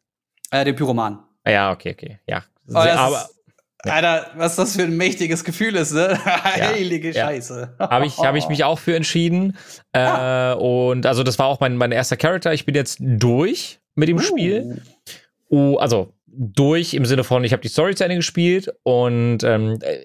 Äh, 0.52 0.66
den 0.66 0.76
Pyroman. 0.76 1.20
Ah, 1.44 1.52
Ja, 1.52 1.72
okay, 1.72 1.92
okay. 1.92 2.20
Ja. 2.28 2.44
Oh, 2.70 2.76
aber 2.78 3.22
ist, 3.22 3.92
Alter, 3.92 4.28
was 4.38 4.56
das 4.56 4.76
für 4.78 4.84
ein 4.84 4.96
mächtiges 4.96 5.44
Gefühl 5.44 5.76
ist, 5.76 5.92
ne? 5.92 6.18
Heilige 6.26 7.12
Ja. 7.12 7.26
Scheiße. 7.28 7.76
habe 7.80 8.06
ich, 8.06 8.18
hab 8.20 8.36
ich 8.36 8.48
mich 8.48 8.64
auch 8.64 8.80
für 8.80 8.96
entschieden. 8.96 9.58
Äh, 9.92 10.54
und 10.54 11.06
also 11.06 11.24
das 11.24 11.38
war 11.38 11.48
auch 11.48 11.60
mein, 11.60 11.76
mein 11.76 11.92
erster 11.92 12.16
Charakter. 12.16 12.54
Ich 12.54 12.66
bin 12.66 12.76
jetzt 12.76 12.98
durch 13.02 13.80
mit 13.96 14.08
dem 14.10 14.20
Spiel. 14.20 14.82
Oh, 15.50 15.76
also 15.78 16.14
durch 16.28 16.94
im 16.94 17.06
Sinne 17.06 17.24
von, 17.24 17.44
ich 17.44 17.52
habe 17.52 17.62
die 17.62 17.68
Story 17.68 17.94
zu 17.96 18.04
Ende 18.06 18.16
gespielt 18.16 18.74
und 18.84 19.44
ähm, 19.44 19.78
äh, 19.82 20.00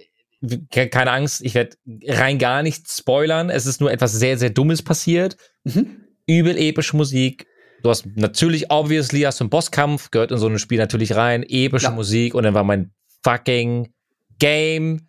keine 0.70 1.10
Angst, 1.10 1.40
ich 1.44 1.54
werde 1.54 1.76
rein 2.06 2.38
gar 2.38 2.62
nichts 2.62 2.98
spoilern. 2.98 3.50
Es 3.50 3.66
ist 3.66 3.80
nur 3.80 3.90
etwas 3.90 4.12
sehr, 4.12 4.38
sehr 4.38 4.50
Dummes 4.50 4.82
passiert. 4.82 5.36
Mhm. 5.64 6.04
Übel 6.26 6.56
epische 6.56 6.96
Musik. 6.96 7.46
Du 7.82 7.90
hast 7.90 8.06
natürlich, 8.16 8.70
obviously, 8.70 9.20
hast 9.22 9.40
du 9.40 9.44
einen 9.44 9.50
Bosskampf, 9.50 10.10
gehört 10.10 10.32
in 10.32 10.38
so 10.38 10.48
ein 10.48 10.58
Spiel 10.58 10.78
natürlich 10.78 11.14
rein, 11.14 11.42
epische 11.42 11.86
Ja. 11.86 11.90
Musik 11.90 12.34
und 12.34 12.42
dann 12.42 12.54
war 12.54 12.64
mein 12.64 12.92
fucking 13.22 13.92
Game 14.38 15.08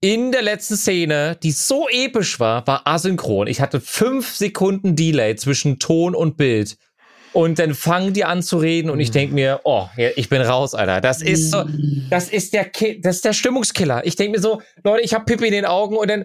in 0.00 0.32
der 0.32 0.42
letzten 0.42 0.76
Szene, 0.76 1.36
die 1.42 1.50
so 1.52 1.86
episch 1.90 2.40
war, 2.40 2.66
war 2.66 2.86
asynchron. 2.86 3.46
Ich 3.46 3.60
hatte 3.60 3.80
fünf 3.80 4.34
Sekunden 4.34 4.96
Delay 4.96 5.36
zwischen 5.36 5.78
Ton 5.78 6.14
und 6.14 6.36
Bild. 6.36 6.78
Und 7.32 7.58
dann 7.60 7.74
fangen 7.74 8.12
die 8.12 8.24
an 8.24 8.42
zu 8.42 8.58
reden 8.58 8.90
und 8.90 8.98
ich 8.98 9.12
denke 9.12 9.34
mir, 9.34 9.60
oh, 9.64 9.86
ich 10.16 10.28
bin 10.28 10.42
raus, 10.42 10.74
Alter. 10.74 11.00
Das 11.00 11.22
ist 11.22 11.50
so, 11.52 11.64
das 12.10 12.28
ist 12.28 12.52
der, 12.52 12.64
Ki 12.64 13.00
das 13.00 13.16
ist 13.16 13.24
der 13.24 13.32
Stimmungskiller. 13.32 14.04
Ich 14.04 14.16
denke 14.16 14.36
mir 14.36 14.42
so, 14.42 14.60
Leute, 14.82 15.04
ich 15.04 15.14
habe 15.14 15.24
Pippi 15.26 15.46
in 15.46 15.52
den 15.52 15.64
Augen 15.64 15.96
und 15.96 16.10
dann 16.10 16.24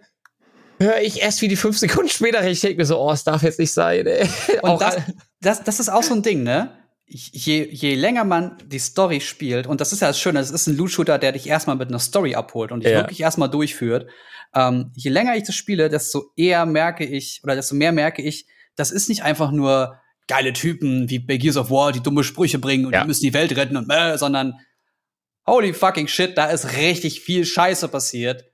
höre 0.79 1.01
ich 1.01 1.21
erst 1.21 1.41
wie 1.43 1.47
die 1.47 1.55
fünf 1.55 1.77
Sekunden 1.85 2.09
später. 2.09 2.43
Ich 2.47 2.61
denke 2.61 2.77
mir 2.77 2.85
so, 2.85 2.99
oh, 2.99 3.11
es 3.11 3.23
darf 3.23 3.43
jetzt 3.43 3.59
nicht 3.59 3.71
sein. 3.71 4.07
Ey. 4.07 4.27
Und 4.61 4.69
Auch 4.71 4.79
das, 4.79 4.97
das, 5.41 5.63
das 5.63 5.79
ist 5.79 5.89
auch 5.89 6.03
so 6.03 6.15
ein 6.15 6.23
Ding, 6.23 6.41
ne? 6.43 6.71
Je, 7.07 7.69
je 7.71 7.93
länger 7.93 8.23
man 8.23 8.57
die 8.65 8.79
Story 8.79 9.21
spielt, 9.21 9.67
und 9.67 9.79
das 9.79 9.93
ist 9.93 10.01
ja 10.01 10.07
das 10.07 10.19
Schöne, 10.19 10.39
es 10.39 10.49
ist 10.49 10.65
ein 10.65 10.75
Loot-Shooter, 10.75 11.19
der 11.19 11.33
dich 11.33 11.47
erstmal 11.47 11.75
mit 11.75 11.89
einer 11.89 11.99
Story 11.99 12.33
abholt 12.33 12.71
und 12.71 12.83
dich 12.83 12.91
Ja. 12.93 12.97
wirklich 13.01 13.21
erstmal 13.21 13.49
durchführt. 13.49 14.09
Ähm, 14.55 14.91
je 14.95 15.11
länger 15.11 15.35
ich 15.35 15.43
das 15.43 15.53
spiele, 15.53 15.87
desto 15.89 16.31
eher 16.35 16.65
merke 16.65 17.05
ich, 17.05 17.41
oder 17.43 17.53
desto 17.55 17.75
mehr 17.75 17.91
merke 17.91 18.23
ich, 18.23 18.47
das 18.75 18.89
ist 18.89 19.07
nicht 19.07 19.21
einfach 19.21 19.51
nur 19.51 19.99
geile 20.27 20.53
Typen 20.53 21.09
wie 21.09 21.19
bei 21.19 21.37
Gears 21.37 21.57
of 21.57 21.69
War, 21.69 21.91
die 21.91 22.01
dumme 22.01 22.23
Sprüche 22.23 22.59
bringen 22.59 22.85
und 22.85 22.93
Ja. 22.93 23.01
die 23.01 23.07
müssen 23.07 23.23
die 23.23 23.33
Welt 23.33 23.55
retten 23.55 23.77
und 23.77 23.89
äh, 23.91 24.17
sondern 24.17 24.59
holy 25.47 25.73
fucking 25.73 26.07
shit, 26.07 26.37
da 26.37 26.45
ist 26.47 26.73
richtig 26.77 27.21
viel 27.21 27.45
Scheiße 27.45 27.87
passiert. 27.87 28.45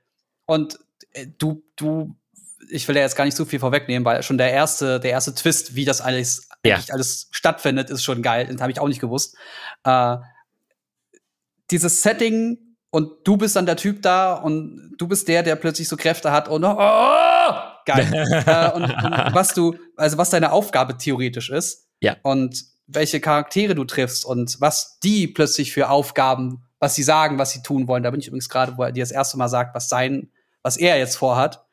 Und 0.46 0.78
äh, 1.12 1.26
du, 1.38 1.62
du, 1.76 2.14
ich 2.70 2.86
will 2.88 2.96
ja 2.96 3.02
jetzt 3.02 3.16
gar 3.16 3.24
nicht 3.24 3.36
so 3.36 3.44
viel 3.46 3.58
vorwegnehmen, 3.60 4.04
weil 4.04 4.22
schon 4.22 4.36
der 4.38 4.52
erste, 4.52 5.00
der 5.00 5.10
erste 5.12 5.34
Twist, 5.34 5.74
wie 5.74 5.84
das 5.86 6.00
alles 6.02 6.48
Ja. 6.64 6.74
eigentlich 6.76 6.92
alles 6.92 7.28
stattfindet, 7.30 7.88
ist 7.90 8.02
schon 8.04 8.20
geil. 8.22 8.46
Den 8.46 8.60
habe 8.60 8.70
ich 8.72 8.78
auch 8.78 8.88
nicht 8.88 9.00
gewusst. 9.00 9.36
Äh, 9.84 10.16
dieses 11.70 12.02
Setting 12.02 12.58
und 12.90 13.10
du 13.26 13.38
bist 13.38 13.56
dann 13.56 13.64
der 13.66 13.76
Typ 13.76 14.02
da 14.02 14.34
und 14.34 14.94
du 14.98 15.08
bist 15.08 15.26
der, 15.28 15.42
der 15.42 15.56
plötzlich 15.56 15.88
so 15.88 15.96
Kräfte 15.96 16.30
hat 16.30 16.48
und 16.48 16.62
oh, 16.64 16.76
geil. 17.84 18.08
äh, 18.46 18.70
und, 18.72 18.84
und 18.84 19.34
was 19.34 19.54
du, 19.54 19.76
also 19.96 20.18
was 20.18 20.30
deine 20.30 20.52
Aufgabe 20.52 20.96
theoretisch 20.96 21.50
ist. 21.50 21.88
Ja. 22.00 22.16
Und 22.22 22.64
welche 22.86 23.20
Charaktere 23.20 23.74
du 23.74 23.84
triffst 23.84 24.24
und 24.24 24.60
was 24.60 24.98
die 25.02 25.26
plötzlich 25.28 25.72
für 25.72 25.88
Aufgaben, 25.88 26.62
was 26.78 26.94
sie 26.94 27.02
sagen, 27.02 27.38
was 27.38 27.52
sie 27.52 27.62
tun 27.62 27.86
wollen. 27.86 28.02
Da 28.02 28.10
bin 28.10 28.20
ich 28.20 28.26
übrigens 28.26 28.48
gerade, 28.48 28.76
wo 28.76 28.82
er 28.82 28.92
dir 28.92 29.02
das 29.02 29.12
erste 29.12 29.38
Mal 29.38 29.48
sagt, 29.48 29.74
was 29.74 29.88
sein, 29.88 30.30
was 30.62 30.76
er 30.76 30.98
jetzt 30.98 31.16
vorhat. 31.16 31.64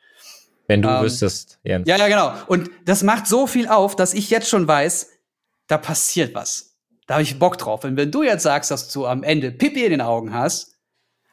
Wenn 0.67 0.83
du 0.83 0.89
Ähm, 0.89 1.01
wüsstest, 1.01 1.59
Jens. 1.63 1.87
Ja, 1.87 1.97
ja, 1.97 2.07
genau. 2.07 2.33
Und 2.47 2.69
das 2.85 3.01
macht 3.01 3.25
so 3.25 3.47
viel 3.47 3.67
auf, 3.67 3.95
dass 3.95 4.13
ich 4.13 4.29
jetzt 4.29 4.47
schon 4.47 4.67
weiß, 4.67 5.09
da 5.67 5.77
passiert 5.79 6.35
was. 6.35 6.75
Da 7.07 7.15
habe 7.15 7.23
ich 7.23 7.39
Bock 7.39 7.57
drauf. 7.57 7.83
Und 7.83 7.97
wenn 7.97 8.11
du 8.11 8.21
jetzt 8.21 8.43
sagst, 8.43 8.69
dass 8.69 8.91
du 8.91 9.07
am 9.07 9.23
Ende 9.23 9.51
Pippi 9.51 9.83
in 9.83 9.89
den 9.89 10.01
Augen 10.01 10.31
hast, 10.31 10.75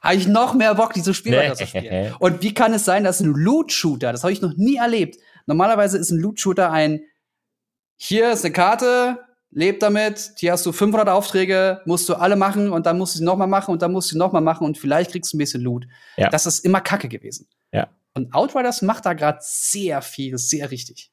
habe 0.01 0.14
ich 0.16 0.26
noch 0.26 0.55
mehr 0.55 0.74
Bock, 0.74 0.92
dieses 0.92 1.16
Spiel 1.16 1.36
weiter 1.36 1.55
zu 1.55 1.66
spielen. 1.66 2.14
Und 2.18 2.42
wie 2.42 2.55
kann 2.55 2.72
es 2.74 2.84
sein, 2.84 3.05
dass 3.05 3.20
ein 3.20 3.32
Loot-Shooter, 3.32 4.12
das 4.12 4.22
habe 4.22 4.32
ich 4.32 4.40
noch 4.42 4.55
nie 4.57 4.76
erlebt. 4.76 5.16
Normalerweise 5.47 5.99
ist 5.99 6.11
ein 6.11 6.18
Loot-Shooter 6.18 6.70
ein, 6.70 7.01
hier 7.97 8.32
ist 8.32 8.44
eine 8.44 8.53
Karte, 8.53 9.18
leb 9.51 9.80
damit, 9.80 10.32
hier 10.38 10.53
hast 10.53 10.66
du 10.66 10.72
500 10.72 11.09
Aufträge, 11.09 11.80
musst 11.86 12.09
du 12.09 12.14
alle 12.14 12.36
machen 12.36 12.70
und 12.72 12.84
dann 12.86 12.99
musst 12.99 13.14
du 13.14 13.18
sie 13.18 13.24
noch 13.24 13.36
mal 13.36 13.47
machen 13.47 13.70
und 13.72 13.82
dann 13.82 13.92
musst 13.92 14.11
du 14.11 14.14
sie 14.14 14.18
noch 14.18 14.32
mal 14.32 14.40
machen 14.40 14.64
und 14.66 14.76
vielleicht 14.78 15.12
kriegst 15.12 15.32
du 15.32 15.36
ein 15.36 15.38
bisschen 15.38 15.62
Loot. 15.62 15.86
Ja. 16.16 16.28
Das 16.28 16.47
ist 16.47 16.64
immer 16.64 16.80
Kacke 16.80 17.09
gewesen. 17.09 17.49
Ja. 17.72 17.88
Und 18.14 18.34
Outriders 18.34 18.82
macht 18.82 19.07
da 19.07 19.12
gerade 19.14 19.38
sehr 19.40 20.03
viel, 20.03 20.36
sehr 20.38 20.70
richtig. 20.70 21.11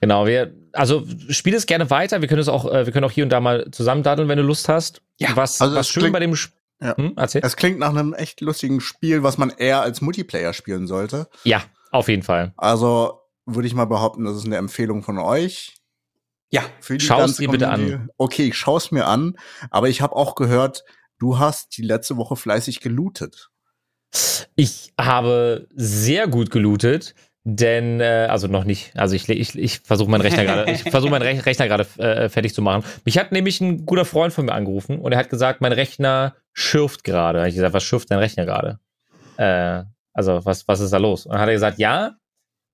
Genau, 0.00 0.26
wir, 0.26 0.52
also 0.72 1.06
spiel 1.30 1.54
es 1.54 1.64
gerne 1.66 1.88
weiter. 1.88 2.20
Wir 2.20 2.28
können 2.28 2.40
es 2.42 2.48
auch, 2.48 2.70
äh, 2.70 2.84
wir 2.84 2.92
können 2.92 3.04
auch 3.06 3.10
hier 3.10 3.24
und 3.24 3.30
da 3.30 3.40
mal 3.40 3.70
zusammen 3.70 4.02
daddeln, 4.02 4.28
wenn 4.28 4.36
du 4.36 4.44
Lust 4.44 4.68
hast. 4.68 5.00
Ja, 5.18 5.30
was, 5.34 5.60
also 5.62 5.74
was 5.76 5.88
schön 5.88 6.02
klingt- 6.02 6.12
bei 6.12 6.20
dem 6.20 6.32
Sp 6.36 6.52
Ja. 6.84 6.96
hm, 6.96 7.14
erzähl. 7.16 7.40
Es 7.42 7.56
klingt 7.56 7.78
nach 7.78 7.90
einem 7.90 8.12
echt 8.12 8.42
lustigen 8.42 8.80
Spiel, 8.80 9.22
was 9.22 9.38
man 9.38 9.50
eher 9.50 9.80
als 9.80 10.02
Multiplayer 10.02 10.52
spielen 10.52 10.86
sollte. 10.86 11.28
Ja, 11.42 11.64
auf 11.90 12.08
jeden 12.08 12.22
Fall. 12.22 12.52
Also 12.56 13.20
würde 13.46 13.66
ich 13.66 13.74
mal 13.74 13.86
behaupten, 13.86 14.24
das 14.24 14.36
ist 14.36 14.44
eine 14.46 14.56
Empfehlung 14.56 15.02
von 15.02 15.18
euch. 15.18 15.76
Ja, 16.50 16.62
Für 16.80 16.98
die 16.98 17.04
Schau's 17.04 17.20
ganze 17.20 17.42
dir 17.42 17.48
bitte 17.48 17.66
Community. 17.66 17.98
Okay, 18.18 18.48
ich 18.48 18.56
schaue 18.56 18.76
es 18.78 18.90
mir 18.90 19.06
an, 19.06 19.36
aber 19.70 19.88
ich 19.88 20.02
habe 20.02 20.14
auch 20.14 20.34
gehört, 20.34 20.84
du 21.18 21.38
hast 21.38 21.76
die 21.76 21.82
letzte 21.82 22.16
Woche 22.16 22.36
fleißig 22.36 22.80
gelootet. 22.80 23.50
Ich 24.54 24.92
habe 25.00 25.66
sehr 25.74 26.28
gut 26.28 26.50
gelootet, 26.50 27.14
denn, 27.44 28.00
äh, 28.00 28.26
also 28.30 28.48
noch 28.48 28.64
nicht, 28.64 28.96
also 28.96 29.14
ich, 29.14 29.28
ich, 29.28 29.58
ich 29.58 29.80
versuche 29.80 30.10
meinen 30.10 30.22
Rechner 30.22 30.44
gerade, 30.44 30.72
ich 30.72 30.82
versuche 30.90 31.10
meinen 31.10 31.22
Rech 31.22 31.44
Rechner 31.44 31.68
gerade 31.68 31.86
äh, 31.98 32.30
fertig 32.30 32.54
zu 32.54 32.62
machen. 32.62 32.84
Mich 33.04 33.18
hat 33.18 33.32
nämlich 33.32 33.60
ein 33.60 33.84
guter 33.84 34.06
Freund 34.06 34.32
von 34.32 34.46
mir 34.46 34.52
angerufen 34.52 34.98
und 34.98 35.12
er 35.12 35.18
hat 35.18 35.28
gesagt, 35.28 35.60
mein 35.60 35.72
Rechner 35.72 36.34
schürft 36.54 37.04
gerade. 37.04 37.38
Da 37.38 37.42
hab 37.42 37.48
ich 37.48 37.54
gesagt, 37.54 37.74
was 37.74 37.84
schürft 37.84 38.10
dein 38.10 38.18
Rechner 38.18 38.46
gerade? 38.46 38.80
Äh, 39.36 39.84
also, 40.14 40.42
was, 40.44 40.66
was 40.68 40.80
ist 40.80 40.92
da 40.92 40.98
los? 40.98 41.26
Und 41.26 41.32
dann 41.32 41.40
hat 41.42 41.48
er 41.48 41.54
gesagt, 41.54 41.78
ja, 41.78 42.16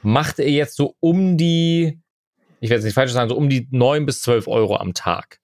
macht 0.02 0.38
er 0.38 0.50
jetzt 0.50 0.76
so 0.76 0.96
um 1.00 1.36
die, 1.36 2.00
ich 2.60 2.70
werde 2.70 2.80
es 2.80 2.84
nicht 2.84 2.94
falsch 2.94 3.12
sagen, 3.12 3.30
so 3.30 3.36
um 3.36 3.48
die 3.48 3.68
9 3.70 4.06
bis 4.06 4.20
12 4.22 4.48
Euro 4.48 4.76
am 4.76 4.94
Tag. 4.94 5.38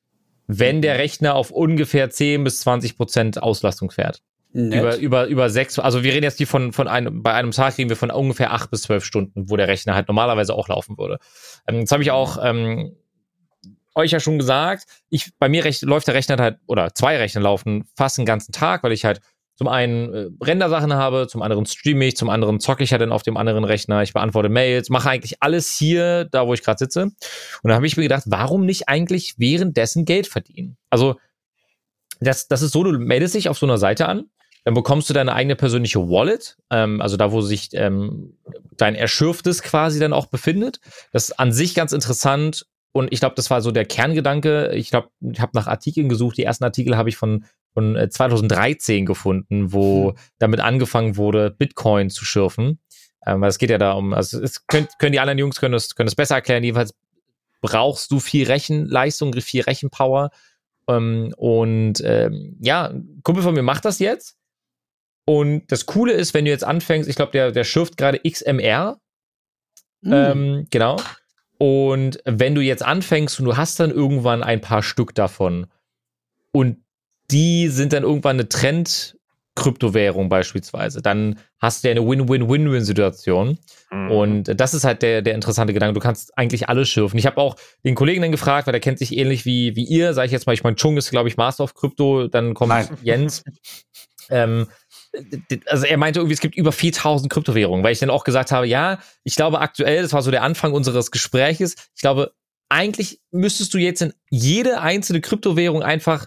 Wenn 0.47 0.83
der 0.83 0.99
Rechner 0.99 1.35
auf 1.35 1.51
ungefähr 1.51 2.11
10 2.11 2.45
bis 2.45 2.61
20 2.61 2.97
Prozent 2.97 3.43
Auslastung 3.43 3.91
fährt. 3.91 4.20
nett. 4.53 4.81
Über, 4.81 4.97
über, 4.97 5.27
über 5.27 5.51
sechs, 5.51 5.79
also 5.79 6.05
wir 6.05 6.12
reden 6.12 6.25
jetzt 6.25 6.39
die 6.39 6.47
von, 6.47 6.72
von 6.72 6.87
einem, 6.87 7.22
bei 7.22 7.33
einem 7.33 7.51
Tag 7.51 7.79
reden 7.79 7.89
wir 7.89 7.97
von 7.97 8.11
ungefähr 8.11 8.53
acht 8.53 8.70
bis 8.70 8.83
zwölf 8.83 9.05
Stunden, 9.05 9.49
wo 9.49 9.57
der 9.57 9.68
Rechner 9.68 9.95
halt 9.95 10.09
normalerweise 10.09 10.55
auch 10.55 10.68
laufen 10.68 10.99
würde. 10.99 11.18
Ähm, 11.66 11.81
jetzt 11.81 11.93
habe 11.93 12.03
ich 12.03 12.11
auch 12.11 12.39
ähm, 12.43 12.97
euch 13.95 14.11
ja 14.11 14.20
schon 14.20 14.38
gesagt, 14.38 14.84
ich, 15.11 15.30
bei 15.38 15.49
mir 15.49 15.64
rech, 15.64 15.82
läuft 15.82 16.07
der 16.07 16.14
Rechner 16.14 16.36
halt, 16.36 16.59
oder 16.66 16.95
zwei 16.95 17.16
Rechner 17.16 17.40
laufen 17.40 17.84
fast 17.97 18.18
den 18.18 18.26
ganzen 18.26 18.53
Tag, 18.53 18.82
weil 18.82 18.92
ich 18.92 19.05
halt 19.05 19.20
zum 19.57 19.68
einen 19.68 20.12
äh, 20.12 20.30
Rendersachen 20.42 20.92
habe, 20.95 21.28
zum 21.28 21.42
anderen 21.42 21.64
streame 21.66 22.07
ich, 22.07 22.16
zum 22.16 22.28
anderen 22.28 22.59
zocke 22.59 22.82
ich 22.82 22.90
ja 22.90 22.99
dann 22.99 23.12
auf 23.12 23.22
dem 23.22 23.36
anderen 23.36 23.64
Rechner, 23.64 24.03
ich 24.03 24.12
beantworte 24.12 24.49
Mails, 24.49 24.90
mache 24.90 25.11
eigentlich 25.11 25.42
alles 25.42 25.74
hier, 25.76 26.24
da 26.24 26.47
wo 26.47 26.55
ich 26.55 26.62
gerade 26.62 26.78
sitze. 26.78 27.03
Und 27.03 27.14
da 27.62 27.74
habe 27.74 27.86
ich 27.86 27.97
mir 27.97 28.03
gedacht, 28.03 28.24
warum 28.26 28.66
nicht 28.66 28.88
eigentlich 28.88 29.34
währenddessen 29.38 30.05
Geld 30.05 30.26
verdienen? 30.26 30.76
Also, 30.90 31.16
das, 32.20 32.49
das 32.49 32.62
ist 32.62 32.72
so, 32.72 32.82
du 32.82 32.99
meldest 32.99 33.34
dich 33.34 33.49
auf 33.49 33.59
so 33.59 33.66
einer 33.66 33.78
Seite 33.78 34.09
an, 34.09 34.24
dann 34.64 34.74
bekommst 34.74 35.09
du 35.11 35.14
deine 35.14 35.34
eigene 35.34 35.57
persönliche 35.57 36.09
Wallet, 36.09 36.57
ähm, 36.70 37.01
also 37.01 37.16
da, 37.16 37.30
wo 37.32 37.40
sich 37.40 37.68
ähm, 37.74 38.38
dein 38.76 38.95
Erschürftes 38.95 39.62
quasi 39.62 40.01
dann 40.01 40.12
auch 40.12 40.26
befindet. 40.26 40.80
Das 41.12 41.24
ist 41.28 41.38
an 41.38 41.53
sich 41.53 41.74
ganz 41.74 41.92
interessant 41.92 42.66
und 42.97 43.12
ich 43.12 43.18
glaube, 43.18 43.34
das 43.34 43.51
war 43.51 43.61
so 43.61 43.72
der 43.72 43.84
Kerngedanke. 43.84 44.70
Ich 44.72 44.90
glaube, 44.90 45.09
ich 45.20 45.40
habe 45.40 45.51
nach 45.55 45.66
Artikeln 45.66 46.09
gesucht. 46.09 46.38
Die 46.38 46.45
ersten 46.45 46.62
Artikel 46.62 46.97
habe 46.97 47.09
ich 47.09 47.16
von, 47.16 47.45
von 47.72 47.99
2013 48.09 49.03
äh, 49.03 49.05
gefunden, 49.05 49.72
wo 49.72 50.11
hm. 50.11 50.16
damit 50.38 50.61
angefangen 50.61 51.16
wurde, 51.16 51.51
Bitcoin 51.51 52.09
zu 52.09 52.24
schürfen. 52.24 52.78
Ähm, 53.26 53.40
weil 53.40 53.49
es 53.49 53.59
geht 53.59 53.70
ja 53.70 53.78
da 53.78 53.92
um, 53.92 54.14
also 54.14 54.40
es 54.40 54.68
können, 54.68 54.86
können 55.01 55.11
die 55.11 55.18
anderen 55.18 55.38
Jungs 55.38 55.59
können 55.59 55.72
das, 55.72 55.97
können 55.97 56.07
das 56.07 56.14
besser 56.14 56.36
erklären. 56.36 56.62
Jedenfalls 56.62 56.95
brauchst 57.61 58.12
du 58.12 58.20
viel 58.20 58.47
Rechenleistung, 58.47 59.32
viel 59.40 59.62
Rechenpower. 59.62 60.30
Ähm, 60.86 61.34
und 61.36 62.01
ähm, 62.05 62.57
ja, 62.61 62.90
ein 62.90 63.22
Kumpel 63.24 63.42
von 63.42 63.55
mir 63.55 63.62
macht 63.62 63.86
das 63.86 63.99
jetzt. 63.99 64.36
Und 65.26 65.66
das 65.66 65.86
Coole 65.86 66.12
ist, 66.12 66.32
wenn 66.32 66.45
du 66.45 66.53
jetzt 66.53 66.64
anfängst, 66.64 67.09
ich 67.09 67.16
glaube, 67.16 67.32
der, 67.32 67.51
der 67.51 67.64
schürft 67.64 67.97
gerade 67.97 68.20
XMR. 68.20 69.01
Mhm. 70.03 70.12
Ähm, 70.12 70.66
genau. 70.70 70.97
Und 71.65 72.19
wenn 72.27 72.55
du 72.55 72.61
jetzt 72.61 72.85
anfängst 72.85 73.41
und 73.41 73.47
du 73.47 73.57
hast 73.57 73.81
dann 73.81 73.91
irgendwann 73.91 74.43
ein 74.43 74.61
paar 74.61 74.83
Stück 74.83 75.15
davon 75.15 75.67
und 76.53 76.77
die 77.31 77.69
sind 77.69 77.95
dann 77.95 78.03
irgendwann 78.03 78.37
eine 78.37 78.51
Trend, 78.51 79.17
Kryptowährung 79.55 80.29
beispielsweise, 80.29 81.01
dann 81.01 81.39
hast 81.59 81.83
du 81.83 81.89
ja 81.89 81.93
eine 81.93 82.07
Win-Win-Win-Win-Situation. 82.07 83.59
Mhm. 83.91 84.11
Und 84.11 84.61
das 84.61 84.75
ist 84.75 84.85
halt 84.85 85.01
der, 85.01 85.23
der 85.23 85.35
interessante 85.35 85.73
Gedanke. 85.73 85.95
Du 85.95 86.01
kannst 86.01 86.37
eigentlich 86.37 86.69
alles 86.69 86.91
schürfen. 86.91 87.19
Ich 87.19 87.25
habe 87.25 87.39
auch 87.39 87.57
den 87.83 87.95
Kollegen 87.95 88.21
dann 88.21 88.33
gefragt, 88.33 88.67
weil 88.67 88.73
der 88.73 88.81
kennt 88.81 88.99
sich 88.99 89.17
ähnlich 89.17 89.47
wie, 89.47 89.75
wie 89.75 89.85
ihr, 89.85 90.12
sage 90.12 90.27
ich 90.27 90.33
jetzt 90.33 90.47
mal, 90.47 90.53
ich 90.53 90.65
meine, 90.65 90.77
Chung 90.77 90.99
ist, 90.99 91.11
glaube 91.11 91.31
ich, 91.31 91.39
Master 91.39 91.65
of 91.65 91.73
Krypto, 91.73 92.29
dann 92.29 92.53
kommt 92.53 92.69
Nein. 92.69 92.89
Jens. 93.01 93.43
ähm, 94.29 94.67
also 95.67 95.87
er 95.87 95.97
meinte 95.97 96.21
irgendwie, 96.21 96.35
es 96.35 96.41
gibt 96.41 96.57
über 96.57 96.73
4000 96.73 97.33
Kryptowährungen, 97.33 97.85
weil 97.85 97.93
ich 97.93 97.99
dann 97.99 98.11
auch 98.11 98.25
gesagt 98.25 98.53
habe, 98.53 98.67
ja, 98.67 98.99
ich 99.23 99.37
glaube 99.37 99.61
aktuell, 99.61 100.03
das 100.03 100.12
war 100.12 100.23
so 100.23 100.31
der 100.31 100.43
Anfang 100.43 100.73
unseres 100.73 101.11
Gespräches, 101.11 101.75
ich 101.95 102.01
glaube, 102.01 102.33
eigentlich 102.69 103.21
müsstest 103.31 103.75
du 103.75 103.79
jetzt 103.79 104.03
in 104.03 104.12
jede 104.31 104.81
einzelne 104.81 105.21
Kryptowährung 105.21 105.83
einfach, 105.83 106.27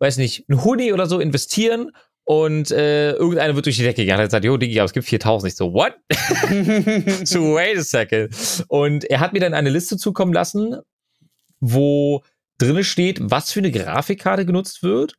weiß 0.00 0.18
nicht, 0.18 0.48
ein 0.48 0.62
Huni 0.64 0.92
oder 0.92 1.06
so 1.06 1.18
investieren 1.18 1.92
und 2.24 2.70
äh, 2.70 3.12
irgendeiner 3.12 3.54
wird 3.56 3.64
durch 3.64 3.78
die 3.78 3.82
Decke 3.82 4.02
gegangen. 4.02 4.20
Er 4.20 4.24
hat 4.24 4.30
gesagt, 4.30 4.44
jo, 4.44 4.56
Digi, 4.58 4.78
aber 4.78 4.84
es 4.84 4.92
gibt 4.92 5.06
4000. 5.06 5.50
Ich 5.50 5.56
so, 5.56 5.72
what? 5.72 5.94
so, 7.26 7.54
wait 7.54 7.78
a 7.78 7.82
second. 7.82 8.64
Und 8.68 9.04
er 9.04 9.20
hat 9.20 9.32
mir 9.32 9.40
dann 9.40 9.54
eine 9.54 9.70
Liste 9.70 9.96
zukommen 9.96 10.34
lassen, 10.34 10.76
wo 11.60 12.22
drinne 12.58 12.84
steht, 12.84 13.18
was 13.22 13.50
für 13.50 13.60
eine 13.60 13.70
Grafikkarte 13.70 14.44
genutzt 14.44 14.82
wird, 14.82 15.14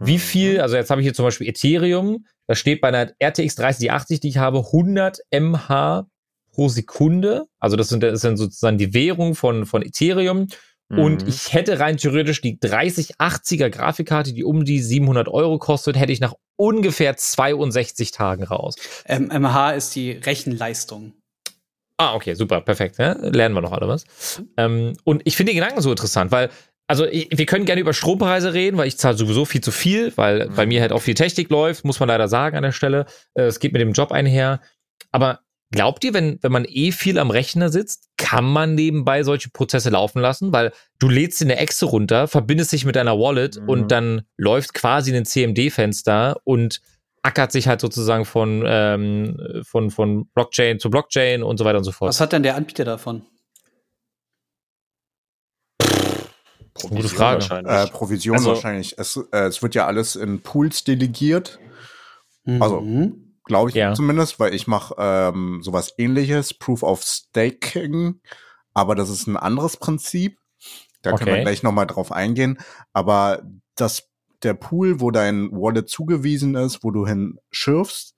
wie 0.00 0.14
mhm. 0.14 0.20
viel, 0.20 0.60
also 0.60 0.76
jetzt 0.76 0.90
habe 0.90 1.02
ich 1.02 1.04
hier 1.04 1.14
zum 1.14 1.26
Beispiel 1.26 1.48
Ethereum, 1.48 2.24
da 2.46 2.54
steht 2.54 2.80
bei 2.80 2.88
einer 2.88 3.12
RTX 3.22 3.56
3080, 3.56 4.20
die 4.20 4.28
ich 4.28 4.38
habe, 4.38 4.58
100 4.58 5.18
mH 5.32 6.06
pro 6.52 6.68
Sekunde. 6.68 7.46
Also 7.58 7.76
das 7.76 7.88
sind, 7.88 8.02
das 8.02 8.20
sind 8.20 8.36
sozusagen 8.36 8.78
die 8.78 8.94
Währung 8.94 9.34
von, 9.34 9.66
von 9.66 9.82
Ethereum. 9.82 10.48
Und 10.88 11.22
mhm. 11.22 11.28
ich 11.28 11.52
hätte 11.52 11.80
rein 11.80 11.96
theoretisch 11.96 12.40
die 12.40 12.58
3080er 12.58 13.70
Grafikkarte, 13.70 14.32
die 14.32 14.44
um 14.44 14.64
die 14.64 14.80
700 14.80 15.26
Euro 15.26 15.58
kostet, 15.58 15.98
hätte 15.98 16.12
ich 16.12 16.20
nach 16.20 16.34
ungefähr 16.54 17.16
62 17.16 18.12
Tagen 18.12 18.44
raus. 18.44 18.76
Ähm, 19.04 19.26
MH 19.26 19.72
ist 19.72 19.96
die 19.96 20.12
Rechenleistung. 20.12 21.12
Ah, 21.98 22.14
okay, 22.14 22.34
super, 22.34 22.60
perfekt. 22.60 22.98
Ja? 22.98 23.14
Lernen 23.14 23.54
wir 23.54 23.62
noch 23.62 23.72
alle 23.72 23.88
was. 23.88 24.04
Ähm, 24.56 24.92
und 25.02 25.22
ich 25.24 25.36
finde 25.36 25.52
den 25.52 25.60
Gedanken 25.60 25.80
so 25.80 25.90
interessant, 25.90 26.30
weil, 26.30 26.50
also 26.86 27.04
wir 27.04 27.46
können 27.46 27.64
gerne 27.64 27.80
über 27.80 27.92
Strompreise 27.92 28.54
reden, 28.54 28.76
weil 28.76 28.88
ich 28.88 28.96
zahle 28.98 29.16
sowieso 29.16 29.44
viel 29.44 29.60
zu 29.60 29.72
viel, 29.72 30.12
weil 30.16 30.48
mhm. 30.48 30.54
bei 30.54 30.66
mir 30.66 30.80
halt 30.80 30.92
auch 30.92 31.02
viel 31.02 31.14
Technik 31.14 31.50
läuft, 31.50 31.84
muss 31.84 32.00
man 32.00 32.08
leider 32.08 32.28
sagen 32.28 32.56
an 32.56 32.62
der 32.62 32.72
Stelle. 32.72 33.06
Äh, 33.34 33.42
es 33.44 33.58
geht 33.60 33.72
mit 33.72 33.80
dem 33.82 33.92
Job 33.92 34.12
einher. 34.12 34.60
Aber 35.12 35.40
Glaubt 35.72 36.04
ihr, 36.04 36.14
wenn, 36.14 36.38
wenn 36.42 36.52
man 36.52 36.64
eh 36.64 36.92
viel 36.92 37.18
am 37.18 37.30
Rechner 37.30 37.70
sitzt, 37.70 38.08
kann 38.16 38.44
man 38.44 38.76
nebenbei 38.76 39.24
solche 39.24 39.50
Prozesse 39.50 39.90
laufen 39.90 40.20
lassen? 40.20 40.52
Weil 40.52 40.72
du 41.00 41.08
lädst 41.08 41.42
in 41.42 41.48
der 41.48 41.60
Exe 41.60 41.86
runter, 41.86 42.28
verbindest 42.28 42.72
dich 42.72 42.84
mit 42.84 42.94
deiner 42.94 43.18
Wallet 43.18 43.60
mhm. 43.60 43.68
und 43.68 43.92
dann 43.92 44.22
läuft 44.36 44.74
quasi 44.74 45.14
ein 45.14 45.24
CMD-Fenster 45.24 46.40
und 46.44 46.80
ackert 47.22 47.50
sich 47.50 47.66
halt 47.66 47.80
sozusagen 47.80 48.24
von, 48.24 48.62
ähm, 48.64 49.62
von, 49.64 49.90
von 49.90 50.28
Blockchain 50.34 50.78
zu 50.78 50.88
Blockchain 50.88 51.42
und 51.42 51.58
so 51.58 51.64
weiter 51.64 51.78
und 51.78 51.84
so 51.84 51.90
fort. 51.90 52.10
Was 52.10 52.20
hat 52.20 52.32
denn 52.32 52.44
der 52.44 52.54
Anbieter 52.54 52.84
davon? 52.84 53.22
Provision 56.80 57.02
Gute 57.02 57.08
Frage. 57.08 57.40
Wahrscheinlich. 57.40 57.72
Äh, 57.72 57.86
Provision 57.88 58.36
also, 58.36 58.50
wahrscheinlich. 58.50 58.98
Es, 58.98 59.16
äh, 59.32 59.46
es 59.46 59.62
wird 59.62 59.74
ja 59.74 59.86
alles 59.86 60.16
in 60.16 60.40
Pools 60.40 60.84
delegiert. 60.84 61.58
Also 62.60 62.80
mhm 62.80 63.26
glaube 63.46 63.70
ich 63.70 63.76
ja. 63.76 63.94
zumindest, 63.94 64.38
weil 64.38 64.54
ich 64.54 64.66
mache 64.66 64.94
ähm, 64.98 65.60
sowas 65.62 65.94
ähnliches, 65.96 66.52
Proof 66.52 66.82
of 66.82 67.02
Staking, 67.02 68.20
aber 68.74 68.94
das 68.94 69.08
ist 69.08 69.26
ein 69.26 69.36
anderes 69.36 69.78
Prinzip. 69.78 70.38
Da 71.02 71.12
okay. 71.12 71.24
können 71.24 71.36
wir 71.36 71.42
gleich 71.42 71.62
nochmal 71.62 71.86
drauf 71.86 72.12
eingehen. 72.12 72.58
Aber 72.92 73.42
das, 73.76 74.08
der 74.42 74.54
Pool, 74.54 75.00
wo 75.00 75.10
dein 75.10 75.50
Wallet 75.52 75.88
zugewiesen 75.88 76.56
ist, 76.56 76.82
wo 76.82 76.90
du 76.90 77.06
hin 77.06 77.38
schürfst, 77.50 78.16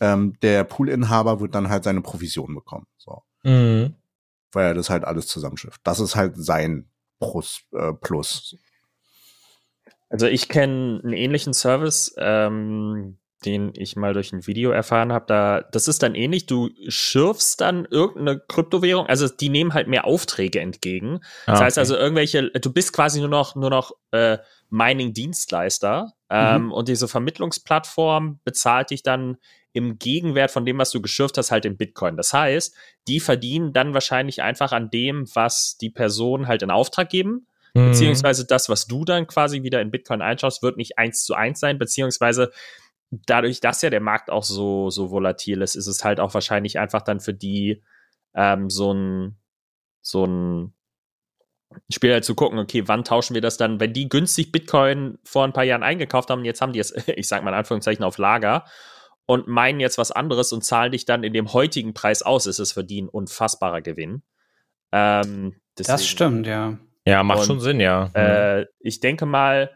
ähm, 0.00 0.38
der 0.42 0.62
Poolinhaber 0.64 1.40
wird 1.40 1.54
dann 1.54 1.68
halt 1.68 1.82
seine 1.82 2.00
Provision 2.00 2.54
bekommen. 2.54 2.86
So. 2.96 3.22
Mhm. 3.42 3.96
Weil 4.52 4.66
er 4.66 4.74
das 4.74 4.88
halt 4.88 5.04
alles 5.04 5.26
zusammenschifft. 5.26 5.80
Das 5.82 5.98
ist 5.98 6.14
halt 6.14 6.34
sein 6.36 6.88
Plus. 7.20 7.62
Äh, 7.72 7.92
Plus. 7.94 8.56
Also 10.10 10.26
ich 10.26 10.48
kenne 10.48 11.00
einen 11.02 11.12
ähnlichen 11.12 11.52
Service, 11.52 12.14
ähm, 12.18 13.18
den 13.44 13.72
ich 13.76 13.94
mal 13.94 14.14
durch 14.14 14.32
ein 14.32 14.46
Video 14.46 14.70
erfahren 14.70 15.12
habe, 15.12 15.26
da 15.28 15.60
das 15.60 15.86
ist 15.86 16.02
dann 16.02 16.14
ähnlich, 16.14 16.46
du 16.46 16.70
schürfst 16.88 17.60
dann 17.60 17.86
irgendeine 17.88 18.40
Kryptowährung, 18.40 19.06
also 19.06 19.28
die 19.28 19.48
nehmen 19.48 19.74
halt 19.74 19.86
mehr 19.86 20.06
Aufträge 20.06 20.60
entgegen. 20.60 21.20
Ah, 21.46 21.52
das 21.52 21.60
heißt 21.60 21.78
also 21.78 21.96
irgendwelche, 21.96 22.50
du 22.50 22.72
bist 22.72 22.92
quasi 22.92 23.20
nur 23.20 23.28
noch 23.28 23.54
nur 23.54 23.70
noch 23.70 23.92
äh, 24.10 24.38
Mining-Dienstleister 24.70 26.12
ähm, 26.30 26.64
mhm. 26.64 26.72
und 26.72 26.88
diese 26.88 27.06
Vermittlungsplattform 27.06 28.40
bezahlt 28.44 28.90
dich 28.90 29.02
dann 29.02 29.36
im 29.78 29.96
Gegenwert 30.00 30.50
von 30.50 30.66
dem, 30.66 30.76
was 30.78 30.90
du 30.90 31.00
geschürft 31.00 31.38
hast, 31.38 31.52
halt 31.52 31.64
in 31.64 31.76
Bitcoin. 31.76 32.16
Das 32.16 32.32
heißt, 32.32 32.74
die 33.06 33.20
verdienen 33.20 33.72
dann 33.72 33.94
wahrscheinlich 33.94 34.42
einfach 34.42 34.72
an 34.72 34.90
dem, 34.90 35.24
was 35.34 35.78
die 35.78 35.88
Personen 35.88 36.48
halt 36.48 36.62
in 36.62 36.72
Auftrag 36.72 37.08
geben. 37.08 37.46
Mhm. 37.74 37.92
Beziehungsweise 37.92 38.44
das, 38.44 38.68
was 38.68 38.88
du 38.88 39.04
dann 39.04 39.28
quasi 39.28 39.62
wieder 39.62 39.80
in 39.80 39.92
Bitcoin 39.92 40.20
einschaust, 40.20 40.64
wird 40.64 40.78
nicht 40.78 40.98
eins 40.98 41.22
zu 41.22 41.34
eins 41.34 41.60
sein, 41.60 41.78
beziehungsweise 41.78 42.50
dadurch, 43.10 43.60
dass 43.60 43.80
ja 43.80 43.88
der 43.88 44.00
Markt 44.00 44.30
auch 44.30 44.42
so, 44.42 44.90
so 44.90 45.12
volatil 45.12 45.62
ist, 45.62 45.76
ist 45.76 45.86
es 45.86 46.02
halt 46.02 46.18
auch 46.18 46.34
wahrscheinlich 46.34 46.80
einfach 46.80 47.02
dann 47.02 47.20
für 47.20 47.32
die 47.32 47.80
ähm, 48.34 48.68
so 48.68 48.92
ein, 48.92 49.36
so 50.02 50.26
ein 50.26 50.74
Spiel 51.88 52.12
halt 52.12 52.24
zu 52.24 52.34
gucken, 52.34 52.58
okay, 52.58 52.88
wann 52.88 53.04
tauschen 53.04 53.34
wir 53.34 53.42
das 53.42 53.58
dann, 53.58 53.78
wenn 53.78 53.92
die 53.92 54.08
günstig 54.08 54.50
Bitcoin 54.50 55.18
vor 55.22 55.44
ein 55.44 55.52
paar 55.52 55.62
Jahren 55.62 55.84
eingekauft 55.84 56.30
haben, 56.30 56.44
jetzt 56.44 56.60
haben 56.60 56.72
die 56.72 56.80
es, 56.80 56.92
ich 57.06 57.28
sag 57.28 57.44
mal 57.44 57.50
in 57.50 57.58
Anführungszeichen, 57.58 58.04
auf 58.04 58.18
Lager 58.18 58.64
und 59.28 59.46
meinen 59.46 59.78
jetzt 59.78 59.98
was 59.98 60.10
anderes 60.10 60.52
und 60.52 60.64
zahlen 60.64 60.90
dich 60.90 61.04
dann 61.04 61.22
in 61.22 61.34
dem 61.34 61.52
heutigen 61.52 61.92
Preis 61.92 62.22
aus, 62.22 62.46
ist 62.46 62.58
es 62.58 62.72
für 62.72 62.82
die 62.82 63.02
ein 63.02 63.10
unfassbarer 63.10 63.82
Gewinn. 63.82 64.22
Ähm, 64.90 65.54
das 65.76 66.06
stimmt, 66.06 66.46
ja. 66.46 66.78
Ja, 67.04 67.22
macht 67.22 67.40
und, 67.40 67.46
schon 67.46 67.60
Sinn, 67.60 67.78
ja. 67.78 68.06
Äh, 68.14 68.64
ich 68.80 69.00
denke 69.00 69.26
mal, 69.26 69.70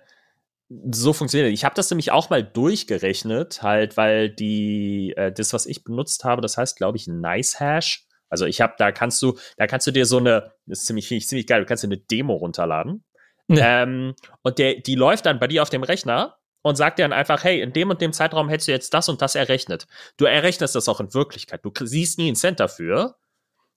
so 0.91 1.13
funktioniert. 1.13 1.53
Ich 1.53 1.67
habe 1.67 1.75
das 1.75 1.91
nämlich 1.91 2.13
auch 2.13 2.31
mal 2.31 2.43
durchgerechnet, 2.43 3.63
halt, 3.63 3.99
weil 3.99 4.31
die, 4.31 5.13
äh, 5.19 5.31
das, 5.31 5.53
was 5.53 5.67
ich 5.67 5.85
benutzt 5.85 6.25
habe, 6.25 6.41
das 6.41 6.57
heißt, 6.57 6.79
glaube 6.79 6.97
ich, 6.97 7.07
Nice 7.07 7.61
Hash. 7.61 8.07
Also 8.31 8.47
ich 8.47 8.63
habe, 8.63 8.73
da 8.79 8.91
kannst 8.91 9.21
du, 9.21 9.37
da 9.59 9.67
kannst 9.67 9.87
du 9.87 9.91
dir 9.91 10.07
so 10.07 10.17
eine, 10.17 10.55
das 10.65 10.81
ist 10.81 10.87
ziemlich, 10.87 11.09
finde 11.09 11.19
ich 11.19 11.29
ziemlich 11.29 11.47
geil, 11.47 11.61
du 11.61 11.67
kannst 11.67 11.85
dir 11.85 11.89
eine 11.89 11.99
Demo 11.99 12.37
runterladen. 12.37 13.05
Nee. 13.49 13.61
Ähm, 13.63 14.15
und 14.41 14.59
der, 14.59 14.77
die 14.77 14.95
läuft 14.95 15.27
dann 15.27 15.39
bei 15.39 15.47
dir 15.47 15.61
auf 15.61 15.69
dem 15.69 15.83
Rechner 15.83 16.39
und 16.63 16.77
sagt 16.77 16.99
dir 16.99 17.03
dann 17.03 17.13
einfach, 17.13 17.45
hey, 17.45 17.61
in 17.61 17.73
dem 17.73 17.91
und 17.91 18.01
dem 18.01 18.13
Zeitraum 18.13 18.49
hättest 18.49 18.69
du 18.69 18.73
jetzt 18.73 18.95
das 18.95 19.09
und 19.09 19.21
das 19.21 19.35
errechnet. 19.35 19.87
Du 20.17 20.25
errechnest 20.25 20.75
das 20.75 20.89
auch 20.89 21.01
in 21.01 21.13
Wirklichkeit. 21.13 21.61
Du 21.65 21.73
siehst 21.85 22.19
nie 22.19 22.29
einen 22.29 22.37
Cent 22.37 22.61
dafür. 22.61 23.17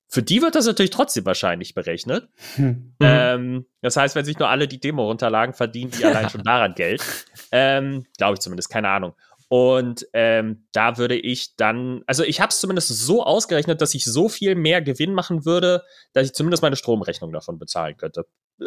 Für 0.07 0.21
die 0.21 0.41
wird 0.41 0.53
das 0.53 0.67
natürlich 0.67 0.91
trotzdem 0.91 1.25
wahrscheinlich 1.25 1.73
berechnet. 1.73 2.29
Hm. 2.55 2.93
Ähm, 2.99 3.65
das 3.81 3.97
heißt, 3.97 4.15
wenn 4.15 4.23
sich 4.23 4.37
nur 4.37 4.49
alle 4.49 4.67
die 4.67 4.79
Demo 4.79 5.05
runterlagen, 5.05 5.55
verdienen 5.55 5.91
die 5.91 6.05
allein 6.05 6.29
schon 6.29 6.43
daran 6.43 6.75
Geld. 6.75 7.03
Ähm, 7.51 8.05
Glaube 8.17 8.35
ich 8.35 8.39
zumindest, 8.39 8.69
keine 8.69 8.89
Ahnung. 8.89 9.15
Und 9.47 10.07
ähm, 10.13 10.67
da 10.71 10.97
würde 10.97 11.15
ich 11.15 11.55
dann, 11.55 12.03
also 12.07 12.23
ich 12.23 12.41
habe 12.41 12.49
es 12.49 12.59
zumindest 12.59 12.89
so 12.89 13.23
ausgerechnet, 13.23 13.79
dass 13.79 13.93
ich 13.93 14.03
so 14.03 14.27
viel 14.27 14.55
mehr 14.55 14.81
Gewinn 14.81 15.13
machen 15.13 15.45
würde, 15.45 15.83
dass 16.13 16.25
ich 16.25 16.33
zumindest 16.33 16.63
meine 16.63 16.75
Stromrechnung 16.75 17.31
davon 17.31 17.59
bezahlen 17.59 17.95
könnte. 17.97 18.25
Äh, 18.59 18.65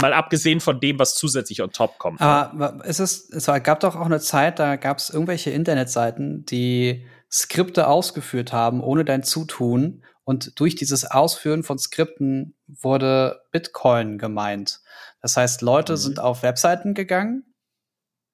mal 0.00 0.12
abgesehen 0.12 0.60
von 0.60 0.80
dem, 0.80 0.98
was 0.98 1.14
zusätzlich 1.14 1.62
on 1.62 1.70
top 1.70 1.98
kommt. 1.98 2.20
Aber 2.20 2.80
es, 2.84 3.00
ist, 3.00 3.32
es 3.32 3.46
gab 3.46 3.80
doch 3.80 3.96
auch 3.96 4.06
eine 4.06 4.20
Zeit, 4.20 4.58
da 4.58 4.76
gab 4.76 4.98
es 4.98 5.10
irgendwelche 5.10 5.50
Internetseiten, 5.50 6.44
die 6.46 7.06
Skripte 7.30 7.86
ausgeführt 7.86 8.52
haben, 8.52 8.82
ohne 8.82 9.04
dein 9.04 9.22
Zutun 9.22 10.04
und 10.24 10.58
durch 10.58 10.74
dieses 10.74 11.04
Ausführen 11.04 11.62
von 11.62 11.78
Skripten 11.78 12.56
wurde 12.66 13.42
Bitcoin 13.50 14.18
gemeint. 14.18 14.80
Das 15.20 15.36
heißt, 15.36 15.62
Leute 15.62 15.92
mhm. 15.92 15.98
sind 15.98 16.20
auf 16.20 16.42
Webseiten 16.42 16.94
gegangen 16.94 17.54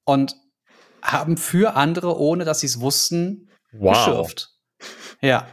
und 0.05 0.35
haben 1.01 1.37
für 1.37 1.75
andere, 1.75 2.17
ohne 2.19 2.45
dass 2.45 2.61
sie 2.61 2.67
es 2.67 2.79
wussten, 2.79 3.49
Wow. 3.73 3.93
geschürft. 4.05 4.49
Ja, 5.21 5.47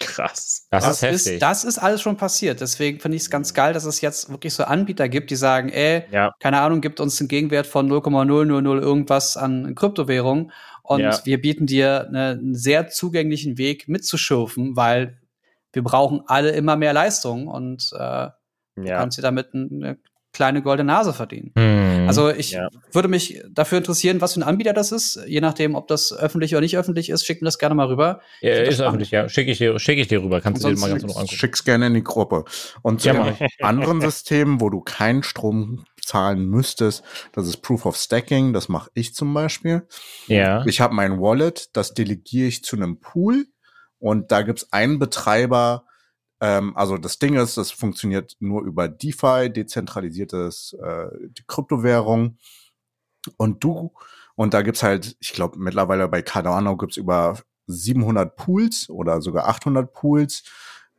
Krass. 0.00 0.68
Das, 0.70 0.84
das 0.84 0.92
ist 0.96 1.02
heftig. 1.02 1.32
ist, 1.34 1.42
das 1.42 1.64
ist 1.64 1.78
alles 1.78 2.00
schon 2.00 2.16
passiert. 2.16 2.60
Deswegen 2.60 3.00
finde 3.00 3.16
ich 3.16 3.22
es 3.22 3.30
ganz 3.30 3.52
geil, 3.52 3.72
dass 3.72 3.84
es 3.84 4.00
jetzt 4.00 4.30
wirklich 4.30 4.54
so 4.54 4.62
Anbieter 4.64 5.08
gibt, 5.08 5.30
die 5.30 5.36
sagen, 5.36 5.70
ey, 5.70 6.04
Ja. 6.12 6.32
keine 6.38 6.60
Ahnung, 6.60 6.80
gibt 6.80 7.00
uns 7.00 7.18
einen 7.20 7.28
Gegenwert 7.28 7.66
von 7.66 7.88
0,000 7.88 8.80
irgendwas 8.80 9.36
an 9.36 9.74
Kryptowährung 9.74 10.52
und 10.84 11.00
Ja. 11.00 11.20
wir 11.24 11.40
bieten 11.40 11.66
dir 11.66 12.08
ne, 12.12 12.30
einen 12.38 12.54
sehr 12.54 12.88
zugänglichen 12.88 13.58
Weg 13.58 13.88
mitzuschürfen, 13.88 14.76
weil 14.76 15.20
wir 15.72 15.82
brauchen 15.82 16.22
alle 16.26 16.50
immer 16.50 16.76
mehr 16.76 16.92
Leistung 16.92 17.48
und 17.48 17.90
äh, 17.92 17.98
Ja. 17.98 18.32
kannst 18.76 19.18
dir 19.18 19.22
damit 19.22 19.52
eine 19.52 19.98
kleine 20.38 20.62
goldene 20.62 20.86
Nase 20.92 21.12
verdienen. 21.12 21.50
Hm. 21.58 22.06
Also 22.06 22.30
ich 22.30 22.52
Ja. 22.52 22.68
würde 22.92 23.08
mich 23.08 23.42
dafür 23.50 23.78
interessieren, 23.78 24.20
was 24.20 24.34
für 24.34 24.40
ein 24.40 24.44
Anbieter 24.44 24.72
das 24.72 24.92
ist. 24.92 25.18
Je 25.26 25.40
nachdem, 25.40 25.74
ob 25.74 25.88
das 25.88 26.12
öffentlich 26.12 26.54
oder 26.54 26.60
nicht 26.60 26.78
öffentlich 26.78 27.10
ist, 27.10 27.26
schickt 27.26 27.42
mir 27.42 27.46
das 27.46 27.58
gerne 27.58 27.74
mal 27.74 27.88
rüber. 27.88 28.20
ja, 28.40 28.52
ist 28.52 28.74
spannend. 28.74 28.80
öffentlich, 28.88 29.10
ja. 29.10 29.28
Schicke 29.28 29.50
ich, 29.50 29.58
dir- 29.58 29.78
schick 29.80 29.98
ich 29.98 30.06
dir 30.06 30.22
rüber. 30.22 30.40
Kannst 30.40 30.62
du 30.62 30.68
dir 30.68 30.78
mal 30.78 30.90
ganz 30.90 31.02
angucken. 31.02 31.26
Schick's 31.28 31.64
gerne 31.64 31.88
in 31.88 31.94
die 31.94 32.04
Gruppe. 32.04 32.44
Und 32.82 33.00
zu 33.00 33.08
Ja, 33.08 33.14
anderen 33.60 34.00
Systemen, 34.00 34.60
wo 34.60 34.70
du 34.70 34.80
keinen 34.80 35.24
Strom 35.24 35.84
zahlen 36.04 36.46
müsstest, 36.46 37.02
das 37.32 37.48
ist 37.48 37.58
Proof 37.58 37.84
of 37.84 37.96
Stacking, 37.96 38.52
das 38.52 38.68
mache 38.68 38.90
ich 38.94 39.12
zum 39.14 39.34
Beispiel. 39.34 39.82
Ja. 40.28 40.64
Ich 40.66 40.80
habe 40.80 40.94
mein 40.94 41.20
Wallet, 41.20 41.70
das 41.76 41.94
delegiere 41.94 42.46
ich 42.46 42.62
zu 42.62 42.76
einem 42.76 43.00
Pool 43.00 43.46
und 43.98 44.30
da 44.30 44.42
gibt's 44.42 44.72
einen 44.72 44.98
Betreiber, 45.00 45.84
ähm, 46.40 46.76
also 46.76 46.98
das 46.98 47.18
Ding 47.18 47.34
ist, 47.34 47.56
das 47.56 47.70
funktioniert 47.70 48.36
nur 48.40 48.62
über 48.62 48.88
DeFi, 48.88 49.50
dezentralisiertes 49.52 50.76
äh, 50.82 51.06
die 51.30 51.44
Kryptowährung. 51.46 52.38
Und 53.36 53.62
du, 53.64 53.92
und 54.36 54.54
da 54.54 54.62
gibt's 54.62 54.82
halt, 54.82 55.16
ich 55.20 55.32
glaube 55.32 55.58
mittlerweile 55.58 56.08
bei 56.08 56.22
Cardano 56.22 56.76
gibt's 56.76 56.96
über 56.96 57.38
700 57.66 58.36
Pools 58.36 58.88
oder 58.88 59.20
sogar 59.20 59.48
800 59.48 59.92
Pools. 59.92 60.44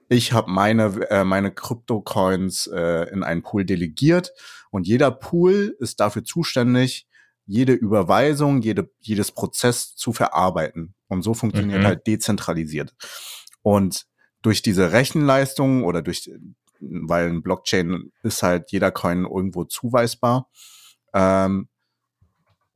Ich 0.10 0.34
habe 0.34 0.52
meine 0.52 0.86
äh, 1.10 1.24
meine 1.24 1.52
Krypto-Coins 1.52 2.68
äh, 2.68 3.10
in 3.12 3.24
einen 3.24 3.42
Pool 3.44 3.66
delegiert 3.66 4.34
und 4.72 4.88
jeder 4.88 5.12
Pool 5.12 5.76
ist 5.80 6.00
dafür 6.00 6.24
zuständig, 6.24 7.08
jede 7.46 7.74
Überweisung, 7.74 8.62
jede, 8.62 8.92
jedes 9.00 9.32
Prozess 9.32 9.96
zu 9.96 10.14
verarbeiten. 10.14 10.94
Und 11.08 11.24
so 11.24 11.34
funktioniert 11.34 11.82
Mhm. 11.82 11.86
halt 11.88 12.08
dezentralisiert. 12.08 12.94
Und 13.64 14.06
durch 14.42 14.62
diese 14.62 14.92
Rechenleistung 14.92 15.84
oder 15.84 16.02
durch, 16.02 16.30
weil 16.80 17.30
ein 17.30 17.42
Blockchain 17.42 18.12
ist 18.24 18.44
halt 18.44 18.72
jeder 18.72 18.92
Coin 18.92 19.26
irgendwo 19.26 19.66
zuweisbar, 19.66 20.50
ähm, 21.14 21.68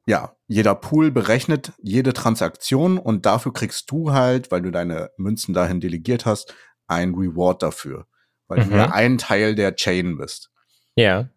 ja, 0.05 0.36
jeder 0.47 0.76
Pool 0.76 1.11
berechnet 1.11 1.72
jede 1.82 2.11
Transaktion 2.14 2.97
und 2.97 3.26
dafür 3.26 3.53
kriegst 3.53 3.89
du 3.89 4.11
halt, 4.11 4.51
weil 4.51 4.61
du 4.61 4.72
deine 4.72 5.11
Münzen 5.18 5.53
dahin 5.53 5.80
delegiert 5.80 6.26
hast, 6.26 6.53
ein 6.88 7.14
Reward 7.16 7.64
dafür. 7.64 8.07
Weil 8.47 8.66
Mhm. 8.66 8.70
du 8.70 8.76
ja 8.78 8.91
ein 8.91 9.18
Teil 9.18 9.55
der 9.55 9.76
Chain 9.76 10.18
bist. 10.18 10.51
Ja. 10.95 11.30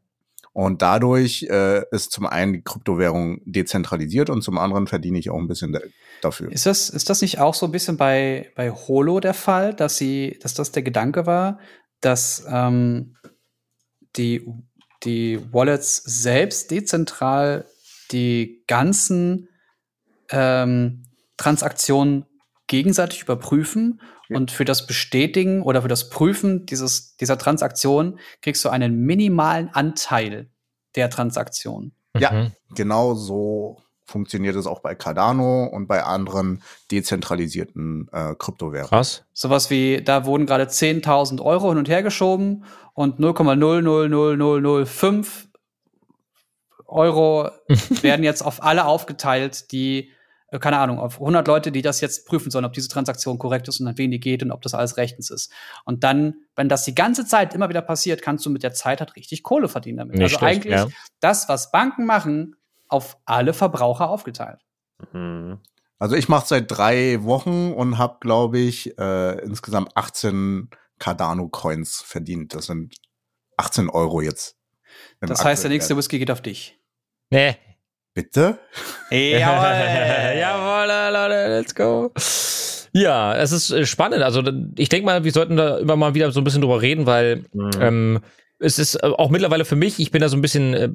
Und 0.57 0.81
dadurch 0.81 1.43
äh, 1.51 1.83
ist 1.91 2.13
zum 2.13 2.25
einen 2.25 2.55
die 2.55 2.63
Kryptowährung 2.63 3.43
dezentralisiert 3.45 4.31
und 4.31 4.41
zum 4.41 4.57
anderen 4.57 4.87
verdiene 4.87 5.19
ich 5.19 5.29
auch 5.29 5.37
ein 5.37 5.49
bisschen 5.49 5.75
da 5.75 5.81
dafür. 6.23 6.51
Ist 6.51 6.65
das, 6.65 6.89
ist 6.89 7.11
das 7.11 7.21
nicht 7.21 7.41
auch 7.41 7.53
so 7.53 7.67
ein 7.67 7.73
bisschen 7.73 7.99
bei, 7.99 8.51
bei 8.57 8.71
Holo 8.71 9.21
der 9.21 9.35
Fall, 9.35 9.75
dass 9.75 9.99
sie, 9.99 10.39
dass 10.41 10.55
das 10.55 10.73
der 10.73 10.83
Gedanke 10.83 11.27
war, 11.27 11.59
dass 12.01 12.47
ähm, 12.49 13.19
die, 14.17 14.51
die 15.05 15.39
Wallets 15.53 15.99
selbst 15.99 16.71
dezentral 16.71 17.67
die 18.11 18.65
ganzen 18.67 19.51
ähm, 20.31 21.03
Transaktionen 21.37 22.25
gegenseitig 22.67 23.25
überprüfen 23.25 24.01
und 24.29 24.51
für 24.51 24.65
das 24.65 24.87
Bestätigen 24.87 25.63
oder 25.63 25.83
für 25.83 25.89
das 25.89 26.11
Prüfen 26.11 26.67
dieses, 26.67 27.17
dieser 27.17 27.39
Transaktion 27.39 28.19
kriegst 28.43 28.65
du 28.65 28.69
einen 28.69 29.01
minimalen 29.01 29.71
Anteil 29.73 30.51
der 30.95 31.11
Transaktion. 31.11 31.93
Ja. 32.19 32.33
Mhm. 32.33 32.53
Genau 32.75 33.15
so 33.15 33.79
funktioniert 34.07 34.57
es 34.57 34.67
auch 34.67 34.81
bei 34.81 34.95
Cardano 34.95 35.65
und 35.65 35.87
bei 35.89 36.05
anderen 36.05 36.63
dezentralisierten 36.91 38.09
äh, 38.13 38.35
Kryptowährungen. 38.39 38.89
Krass. 38.89 39.25
Sowas 39.33 39.71
wie, 39.71 40.03
da 40.03 40.25
wurden 40.25 40.47
gerade 40.47 40.65
10.000 40.65 41.43
Euro 41.43 41.69
hin 41.71 41.79
und 41.79 41.89
her 41.89 42.03
geschoben 42.03 42.65
und 42.95 43.21
0,00005 43.21 45.27
Euro 46.87 47.51
werden 48.03 48.25
jetzt 48.25 48.43
auf 48.43 48.63
alle 48.63 48.87
aufgeteilt, 48.87 49.73
die, 49.73 50.13
keine 50.61 50.79
Ahnung, 50.79 50.99
auf 50.99 51.21
100 51.21 51.47
Leute, 51.49 51.73
die 51.73 51.83
das 51.83 52.01
jetzt 52.01 52.27
prüfen 52.27 52.51
sollen, 52.51 52.65
ob 52.65 52.73
diese 52.73 52.89
Transaktion 52.89 53.39
korrekt 53.39 53.67
ist 53.69 53.81
und 53.81 53.89
an 53.89 53.99
wen 53.99 54.11
die 54.11 54.21
geht 54.21 54.43
und 54.43 54.53
ob 54.53 54.63
das 54.63 54.75
alles 54.75 54.97
rechtens 54.97 55.31
ist. 55.31 55.53
Und 55.85 56.05
dann, 56.05 56.35
wenn 56.55 56.69
das 56.69 56.85
die 56.85 56.95
ganze 56.95 57.27
Zeit 57.27 57.55
immer 57.55 57.69
wieder 57.69 57.83
passiert, 57.83 58.23
kannst 58.23 58.47
du 58.47 58.51
mit 58.51 58.63
der 58.63 58.73
Zeit 58.73 59.01
halt 59.01 59.17
richtig 59.17 59.43
Kohle 59.43 59.69
verdienen 59.69 59.99
damit. 59.99 60.15
Nicht 60.15 60.23
also 60.23 60.39
schlecht, 60.39 60.67
eigentlich 60.67 60.75
ja. 60.75 60.89
das, 61.21 61.49
was 61.49 61.73
Banken 61.73 62.07
machen, 62.07 62.57
auf 62.89 63.19
alle 63.25 63.53
Verbraucher 63.53 64.09
aufgeteilt. 64.09 64.61
Mhm. 65.13 65.59
Also 65.99 66.15
ich 66.15 66.29
mache 66.29 66.47
seit 66.47 66.71
drei 66.71 67.23
Wochen 67.25 67.73
und 67.73 67.99
habe, 67.99 68.19
glaube 68.21 68.59
ich, 68.59 68.99
äh, 68.99 69.41
insgesamt 69.41 69.97
18 69.97 70.69
Cardano-Coins 70.99 72.03
verdient. 72.03 72.55
Das 72.55 72.67
sind 72.67 72.95
18 73.57 73.89
Euro 73.89 74.21
jetzt. 74.21 74.57
Das 75.21 75.45
heißt, 75.45 75.65
der 75.65 75.71
nächste. 75.71 75.97
Whisky 75.97 76.19
geht 76.19 76.31
auf 76.31 76.43
dich. 76.43 76.79
Nee. 77.31 77.57
Bitte? 78.17 78.59
Jawohl, 80.41 80.87
Leute, 81.13 81.49
let's 81.59 81.75
go. 81.75 82.11
Ja, 82.95 83.37
es 83.37 83.53
ist 83.53 83.71
äh, 83.71 83.85
spannend. 83.85 84.23
Also 84.23 84.43
ich 84.79 84.89
denke 84.89 85.05
mal, 85.05 85.23
wir 85.23 85.33
sollten 85.33 85.59
da 85.59 85.77
immer 85.77 85.97
mal 85.97 86.15
wieder 86.15 86.33
so 86.33 86.41
ein 86.41 86.45
bisschen 86.45 86.63
drüber 86.63 86.81
reden, 86.81 87.05
weil 87.05 87.45
Mhm. 87.53 87.71
ähm, 87.79 88.21
es 88.59 88.79
ist 88.79 88.95
äh, 88.95 89.07
auch 89.07 89.29
mittlerweile 89.29 89.67
für 89.67 89.77
mich, 89.77 90.01
ich 90.01 90.11
bin 90.11 90.23
da 90.23 90.31
so 90.31 90.37
ein 90.39 90.41
bisschen, 90.41 90.73
äh, 90.73 90.89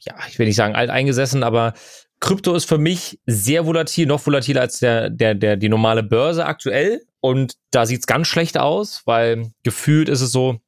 ja, 0.00 0.14
ich 0.30 0.38
will 0.38 0.46
nicht 0.46 0.56
sagen 0.56 0.74
alt 0.74 0.88
eingesessen, 0.88 1.42
aber 1.42 1.74
Krypto 2.20 2.54
ist 2.54 2.64
für 2.64 2.78
mich 2.78 3.20
sehr 3.26 3.66
volatil, 3.66 4.06
noch 4.06 4.24
volatiler 4.24 4.62
als 4.62 4.78
der, 4.78 5.10
der, 5.10 5.34
der, 5.34 5.58
die 5.58 5.68
normale 5.68 6.02
Börse 6.02 6.46
aktuell. 6.46 7.02
Und 7.20 7.52
da 7.70 7.84
sieht's 7.84 8.06
ganz 8.06 8.28
schlecht 8.28 8.56
aus, 8.56 9.02
weil 9.04 9.52
gefühlt 9.62 10.08
ist 10.08 10.22
es 10.22 10.32
so, 10.32 10.58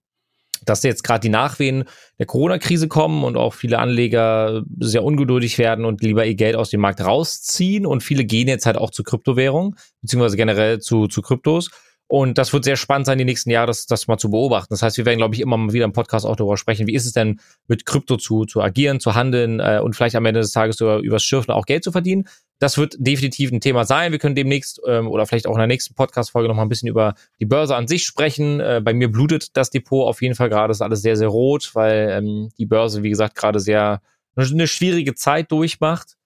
dass 0.65 0.83
jetzt 0.83 1.05
gerade 1.05 1.21
die 1.21 1.29
Nachwehen 1.29 1.85
der 2.19 2.27
Corona-Krise 2.27 2.89
kommen 2.89 3.25
und 3.25 3.37
auch 3.37 3.55
viele 3.55 3.79
Anleger 3.79 4.63
sehr 4.79 5.05
ungeduldig 5.05 5.59
werden 5.59 5.85
und 5.85 6.03
lieber 6.03 6.25
ihr 6.25 6.35
Geld 6.35 6.57
aus 6.57 6.71
dem 6.71 6.81
Markt 6.81 7.01
rausziehen 7.01 7.87
und 7.87 8.03
viele 8.03 8.25
gehen 8.25 8.49
jetzt 8.49 8.67
halt 8.67 8.77
auch 8.77 8.91
zu 8.91 9.03
Kryptowährungen, 9.03 9.77
beziehungsweise 10.03 10.37
generell 10.37 10.81
zu, 10.81 11.07
zu 11.07 11.23
Kryptos. 11.23 11.71
Und 12.07 12.37
das 12.37 12.53
wird 12.53 12.65
sehr 12.65 12.77
spannend 12.77 13.07
sein, 13.07 13.19
die 13.19 13.25
nächsten 13.25 13.51
Jahre 13.51 13.69
das, 13.69 13.87
das 13.87 14.07
mal 14.09 14.19
zu 14.19 14.31
beobachten. 14.31 14.73
Das 14.75 14.83
heißt, 14.83 14.99
wir 14.99 15.07
werden, 15.07 15.19
glaube 15.19 15.35
ich, 15.35 15.41
immer 15.41 15.57
mal 15.57 15.73
wieder 15.73 15.87
im 15.87 15.93
Podcast 15.93 16.27
auch 16.27 16.37
darüber 16.37 16.59
sprechen, 16.59 16.87
wie 16.87 16.95
ist 16.95 17.07
es 17.07 17.13
denn, 17.13 17.41
mit 17.67 17.87
Krypto 17.87 18.19
zu, 18.19 18.45
zu 18.45 18.61
agieren, 18.61 19.01
zu 19.01 19.15
handeln 19.15 19.59
äh, 19.59 19.81
und 19.83 19.97
vielleicht 19.97 20.15
am 20.15 20.27
Ende 20.27 20.41
des 20.41 20.53
Tages 20.53 20.77
sogar 20.77 20.99
übers 20.99 21.25
Schürfen 21.25 21.53
auch 21.53 21.65
Geld 21.65 21.83
zu 21.83 21.93
verdienen. 21.93 22.29
Das 22.59 22.79
wird 22.79 22.95
definitiv 22.99 23.53
ein 23.53 23.61
Thema 23.61 23.85
sein. 23.85 24.13
Wir 24.13 24.19
können 24.19 24.35
demnächst 24.35 24.81
ähm, 24.87 25.09
oder 25.09 25.27
vielleicht 25.27 25.47
auch 25.47 25.55
in 25.55 25.59
der 25.59 25.67
nächsten 25.67 25.95
Podcast-Folge 25.95 26.49
noch 26.49 26.55
mal 26.55 26.63
ein 26.63 26.69
bisschen 26.69 26.89
über 26.89 27.15
die 27.41 27.47
Börse 27.47 27.75
an 27.77 27.89
sich 27.89 28.05
sprechen. 28.05 28.61
Äh, 28.61 28.81
bei 28.83 28.95
mir 28.95 29.11
blutet 29.11 29.57
das 29.57 29.71
Depot 29.71 30.07
auf 30.07 30.23
jeden 30.23 30.35
Fall 30.35 30.49
gerade, 30.49 30.71
ist 30.71 30.81
alles 30.81 31.03
sehr, 31.03 31.17
sehr 31.17 31.29
rot, 31.29 31.71
weil 31.75 32.11
ähm, 32.11 32.51
die 32.59 32.67
Börse, 32.67 33.03
wie 33.03 33.11
gesagt, 33.11 33.35
gerade 33.35 33.61
sehr 33.61 34.01
eine 34.37 34.67
schwierige 34.67 35.15
Zeit 35.15 35.51
durchmacht. 35.53 36.17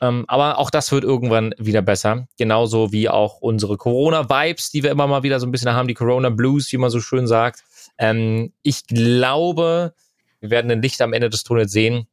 Ähm, 0.00 0.24
aber 0.28 0.58
auch 0.58 0.70
das 0.70 0.90
wird 0.92 1.04
irgendwann 1.04 1.54
wieder 1.58 1.82
besser. 1.82 2.26
Genauso 2.36 2.92
wie 2.92 3.08
auch 3.08 3.40
unsere 3.40 3.76
Corona-Vibes, 3.76 4.70
die 4.70 4.82
wir 4.82 4.90
immer 4.90 5.06
mal 5.06 5.22
wieder 5.22 5.40
so 5.40 5.46
ein 5.46 5.52
bisschen 5.52 5.72
haben, 5.72 5.88
die 5.88 5.94
Corona-Blues, 5.94 6.72
wie 6.72 6.78
man 6.78 6.90
so 6.90 7.00
schön 7.00 7.26
sagt. 7.26 7.64
Ähm, 7.96 8.52
ich 8.62 8.86
glaube, 8.86 9.94
wir 10.40 10.50
werden 10.50 10.70
ein 10.70 10.82
Licht 10.82 11.00
am 11.00 11.12
Ende 11.12 11.30
des 11.30 11.44
Tunnels 11.44 11.72
sehen. 11.72 12.06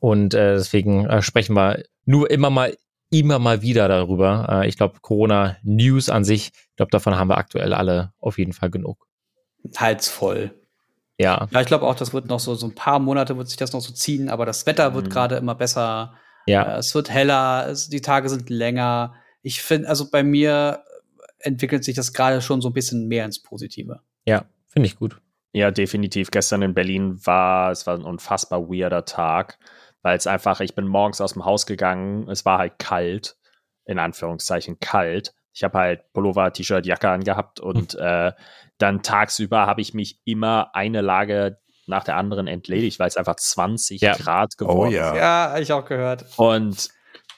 Und 0.00 0.34
äh, 0.34 0.54
deswegen 0.54 1.06
äh, 1.06 1.22
sprechen 1.22 1.54
wir 1.54 1.84
nur 2.04 2.30
immer 2.30 2.50
mal, 2.50 2.76
immer 3.18 3.38
mal 3.38 3.62
wieder 3.62 3.88
darüber. 3.88 4.46
Äh, 4.62 4.68
ich 4.68 4.76
glaube, 4.76 4.98
Corona-News 5.00 6.08
an 6.08 6.24
sich, 6.24 6.48
ich 6.70 6.76
glaube, 6.76 6.90
davon 6.90 7.16
haben 7.16 7.28
wir 7.28 7.38
aktuell 7.38 7.72
alle 7.74 8.12
auf 8.18 8.38
jeden 8.38 8.52
Fall 8.52 8.70
genug. 8.70 9.06
Hals 9.76 10.08
voll. 10.08 10.52
Ja, 11.18 11.48
Ja, 11.50 11.60
ich 11.60 11.66
glaube 11.66 11.86
auch, 11.86 11.94
das 11.94 12.12
wird 12.12 12.26
noch 12.26 12.40
so, 12.40 12.54
so 12.54 12.66
ein 12.66 12.74
paar 12.74 12.98
Monate 12.98 13.36
wird 13.38 13.48
sich 13.48 13.56
das 13.56 13.72
noch 13.72 13.80
so 13.80 13.92
ziehen, 13.92 14.28
aber 14.28 14.44
das 14.46 14.66
Wetter 14.66 14.94
wird 14.94 15.06
Mhm. 15.06 15.10
gerade 15.10 15.36
immer 15.36 15.54
besser. 15.54 16.14
ja. 16.46 16.74
Äh, 16.74 16.78
Es 16.78 16.94
wird 16.94 17.10
heller, 17.10 17.66
es, 17.68 17.88
die 17.88 18.00
Tage 18.02 18.28
sind 18.28 18.50
länger. 18.50 19.14
Ich 19.42 19.62
finde, 19.62 19.88
also 19.88 20.10
bei 20.10 20.22
mir 20.22 20.82
entwickelt 21.38 21.84
sich 21.84 21.96
das 21.96 22.12
gerade 22.12 22.40
schon 22.42 22.60
so 22.60 22.68
ein 22.68 22.72
bisschen 22.74 23.08
mehr 23.08 23.24
ins 23.24 23.42
Positive. 23.42 24.00
Ja, 24.26 24.44
finde 24.68 24.86
ich 24.88 24.96
gut. 24.96 25.20
Ja, 25.52 25.70
definitiv. 25.70 26.30
Gestern 26.30 26.60
in 26.62 26.74
Berlin 26.74 27.18
war, 27.24 27.70
es 27.70 27.86
war 27.86 27.94
ein 27.94 28.02
unfassbar 28.02 28.68
weirder 28.68 29.04
Tag, 29.06 29.58
weil 30.06 30.16
es 30.16 30.28
einfach, 30.28 30.60
ich 30.60 30.76
bin 30.76 30.86
morgens 30.86 31.20
aus 31.20 31.32
dem 31.32 31.44
Haus 31.44 31.66
gegangen, 31.66 32.28
es 32.30 32.44
war 32.44 32.58
halt 32.58 32.78
kalt, 32.78 33.36
in 33.86 33.98
Anführungszeichen 33.98 34.78
kalt. 34.78 35.34
Ich 35.52 35.64
habe 35.64 35.78
halt 35.78 36.12
Pullover, 36.12 36.52
T-Shirt, 36.52 36.86
Jacke 36.86 37.08
angehabt 37.08 37.58
und 37.58 37.96
äh, 37.96 38.30
dann 38.78 39.02
tagsüber 39.02 39.66
habe 39.66 39.80
ich 39.80 39.94
mich 39.94 40.20
immer 40.24 40.70
eine 40.74 41.00
Lage 41.00 41.58
nach 41.88 42.04
der 42.04 42.14
anderen 42.14 42.46
entledigt, 42.46 43.00
weil 43.00 43.08
es 43.08 43.16
einfach 43.16 43.34
20 43.34 44.00
Ja. 44.00 44.14
Grad 44.14 44.52
Oh 44.60 44.66
geworden 44.66 44.92
ja. 44.92 45.16
Ja, 45.16 45.50
hab 45.54 45.58
ich 45.60 45.72
auch 45.72 45.84
gehört. 45.84 46.24
und 46.36 46.88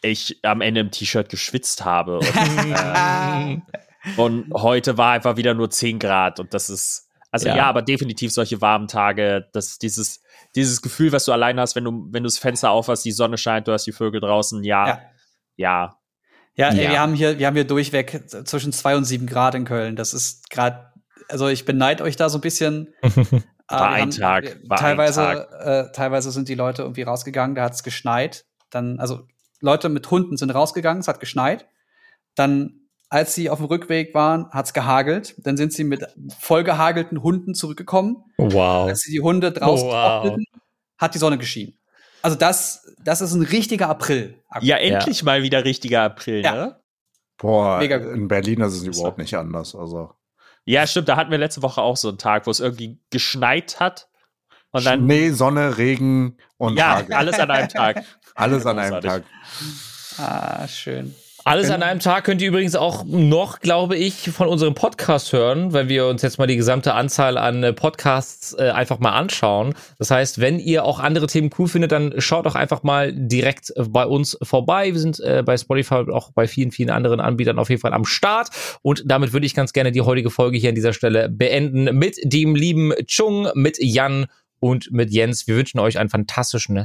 ich 0.03 0.39
am 0.43 0.61
Ende 0.61 0.81
im 0.83 0.91
T-Shirt 0.91 1.31
geschwitzt 1.31 1.87
habe. 1.87 2.19
Und, 2.19 2.27
äh, 2.37 4.21
und 4.21 4.53
heute 4.53 4.99
war 4.99 5.13
einfach 5.13 5.39
wieder 5.39 5.55
nur 5.55 5.71
10 5.71 6.01
Grad 6.01 6.39
und 6.39 6.53
das 6.53 6.69
ist, 6.69 7.09
also 7.31 7.49
Ja. 7.49 7.57
ja, 7.57 7.65
aber 7.65 7.81
definitiv 7.81 8.31
solche 8.31 8.61
warmen 8.61 8.89
Tage, 8.89 9.49
das, 9.55 9.79
dieses, 9.79 10.21
dieses 10.57 10.83
Gefühl, 10.83 11.13
was 11.13 11.25
du 11.25 11.33
allein 11.33 11.59
hast, 11.61 11.77
wenn 11.77 11.85
du, 11.85 11.91
wenn 12.11 12.23
du 12.23 12.27
das 12.29 12.39
Fenster 12.39 12.71
aufhast, 12.71 13.05
die 13.05 13.13
Sonne 13.13 13.39
scheint, 13.39 13.69
du 13.69 13.73
hast 13.73 13.87
die 13.87 13.93
Vögel 13.93 14.21
draußen, 14.21 14.63
ja, 14.65 14.87
Ja. 14.89 15.01
ja, 15.57 15.99
Ja, 16.57 16.73
Ja. 16.73 16.91
wir 16.91 17.01
haben 17.01 17.15
hier, 17.15 17.39
wir 17.39 17.47
haben 17.47 17.55
hier 17.55 17.67
durchweg 17.67 18.25
zwischen 18.47 18.73
zwei 18.73 18.97
und 18.97 19.05
sieben 19.05 19.27
Grad 19.27 19.55
in 19.55 19.65
Köln. 19.65 19.95
Das 19.95 20.13
ist 20.15 20.51
gerade, 20.51 20.93
also 21.29 21.47
ich 21.49 21.65
beneid 21.65 22.01
euch 22.01 22.17
da 22.17 22.29
so 22.29 22.39
ein 22.39 22.41
bisschen. 22.41 22.95
Äh, 23.03 23.11
wir 23.15 23.43
War 23.69 23.91
ein 23.91 24.11
Tag, 24.11 24.45
wir- 24.45 24.69
war 24.69 24.79
ein 24.79 24.83
teilweise, 24.83 25.21
Tag. 25.21 25.53
Äh, 25.89 25.93
teilweise 25.93 26.31
sind 26.33 26.49
die 26.49 26.55
Leute 26.55 26.83
irgendwie 26.83 27.03
rausgegangen, 27.03 27.55
da 27.55 27.65
hat 27.65 27.75
es 27.75 27.83
geschneit. 27.83 28.47
Dann, 28.71 28.99
also 28.99 29.27
Leute 29.61 29.89
mit 29.89 30.11
Hunden 30.11 30.37
sind 30.37 30.51
rausgegangen, 30.51 31.01
es 31.01 31.09
hat 31.09 31.21
geschneit. 31.21 31.69
Dann, 32.35 32.78
als 33.11 33.35
sie 33.35 33.49
auf 33.51 33.59
dem 33.59 33.67
Rückweg 33.67 34.15
waren, 34.15 34.51
hat 34.51 34.67
es 34.67 34.73
gehagelt. 34.75 35.35
Dann 35.39 35.57
sind 35.57 35.73
sie 35.73 35.85
mit 35.85 36.05
vollgehagelten 36.41 37.23
Hunden 37.23 37.55
zurückgekommen. 37.55 38.25
Wow. 38.37 38.89
Als 38.89 39.01
sie 39.01 39.13
die 39.13 39.21
Hunde 39.21 39.53
draußen 39.53 39.89
Oh, 39.89 39.93
wow. 39.93 40.39
hat 40.99 41.15
die 41.15 41.19
Sonne 41.19 41.39
geschienen. 41.39 41.79
Also 42.23 42.37
das, 42.37 42.95
das 43.03 43.21
ist 43.21 43.33
ein 43.33 43.43
richtiger 43.43 43.89
April. 43.89 44.43
ja, 44.61 44.77
endlich 44.77 45.23
mal 45.23 45.43
wieder 45.43 45.65
richtiger 45.65 46.03
April, 46.03 46.43
Ja. 46.45 46.53
ne? 46.55 46.81
Boah, 47.39 47.79
Mega 47.79 47.97
in 47.97 48.27
Berlin 48.27 48.61
ist 48.63 48.75
es 48.75 48.83
überhaupt 48.83 49.19
nicht 49.19 49.35
anders. 49.37 49.75
Also 49.77 50.11
Ja, 50.65 50.85
stimmt, 50.87 51.09
da 51.09 51.17
hatten 51.17 51.31
wir 51.31 51.39
letzte 51.39 51.63
Woche 51.63 51.81
auch 51.81 51.97
so 51.97 52.09
einen 52.09 52.19
Tag, 52.19 52.47
wo 52.47 52.51
es 52.51 52.59
irgendwie 52.59 52.99
geschneit 53.11 53.79
hat 53.79 54.09
und 54.73 54.85
dann, 54.85 55.01
Schnee, 55.05 55.31
Sonne, 55.31 55.79
Regen 55.79 56.37
und 56.57 56.77
ja, 56.77 56.97
Hagel. 56.97 57.15
alles 57.15 57.39
an 57.39 57.51
einem 57.53 57.69
Tag. 57.69 58.05
Alles 58.35 58.67
an 58.67 58.79
einem. 58.81 59.01
Tag. 59.01 59.23
Ah, 60.19 60.67
schön. 60.67 61.15
Alles 61.45 61.71
an 61.71 61.83
einem 61.83 62.01
Tag 62.01 62.25
könnt 62.25 62.43
ihr 62.43 62.49
übrigens 62.49 62.75
auch 62.75 63.05
noch, 63.05 63.61
glaube 63.61 63.97
ich, 63.97 64.31
von 64.31 64.49
unserem 64.49 64.75
Podcast 64.75 65.33
hören, 65.33 65.73
wenn 65.73 65.89
wir 65.89 66.07
uns 66.07 66.23
jetzt 66.23 66.39
mal 66.39 66.47
die 66.47 66.57
gesamte 66.57 66.95
Anzahl 66.95 67.39
an 67.39 67.63
äh, 67.63 67.73
Podcasts 67.73 68.55
äh, 68.59 68.71
einfach 68.71 68.99
mal 68.99 69.13
anschauen. 69.13 69.75
Das 69.99 70.11
heißt, 70.11 70.41
wenn 70.41 70.59
ihr 70.59 70.85
auch 70.85 70.99
andere 70.99 71.27
Themen 71.27 71.51
cool 71.59 71.69
findet, 71.69 71.93
dann 71.93 72.15
schaut 72.19 72.45
doch 72.45 72.55
einfach 72.55 72.83
mal 72.83 73.13
direkt 73.15 73.73
äh, 73.77 73.85
bei 73.89 74.05
uns 74.05 74.37
vorbei. 74.43 74.93
Wir 74.93 75.01
sind 75.01 75.21
äh, 75.21 75.43
bei 75.45 75.57
Spotify 75.57 75.95
und 75.97 76.11
auch 76.11 76.33
bei 76.33 76.47
vielen, 76.47 76.71
vielen 76.71 76.91
anderen 76.91 77.21
Anbietern 77.21 77.59
auf 77.59 77.71
jeden 77.71 77.81
Fall 77.81 77.95
am 77.95 78.05
Start. 78.05 78.49
Und 78.83 79.05
damit 79.07 79.33
würde 79.33 79.47
ich 79.47 79.55
ganz 79.55 79.73
gerne 79.73 79.93
die 79.93 80.03
heutige 80.03 80.31
Folge 80.31 80.59
hier 80.59 80.69
an 80.71 80.75
dieser 80.75 80.93
Stelle 80.93 81.29
beenden 81.29 81.97
mit 81.97 82.19
dem 82.25 82.57
lieben 82.57 82.93
Chung, 83.07 83.49
mit 83.55 83.79
Jan 83.81 84.27
und 84.61 84.91
mit 84.91 85.11
Jens. 85.11 85.47
Wir 85.47 85.57
wünschen 85.57 85.79
euch 85.79 85.99
einen 85.99 86.11
fantastischen 86.11 86.85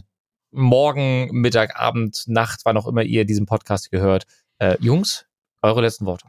Morgen, 0.55 1.29
Mittag, 1.31 1.79
Abend, 1.79 2.25
Nacht, 2.27 2.61
wann 2.63 2.77
auch 2.77 2.85
immer 2.85 3.01
ihr 3.01 3.25
diesen 3.25 3.47
Podcast 3.47 3.89
gehört. 3.89 4.27
Äh, 4.63 4.77
Jungs, 4.79 5.25
eure 5.61 5.81
letzten 5.81 6.05
Worte. 6.05 6.27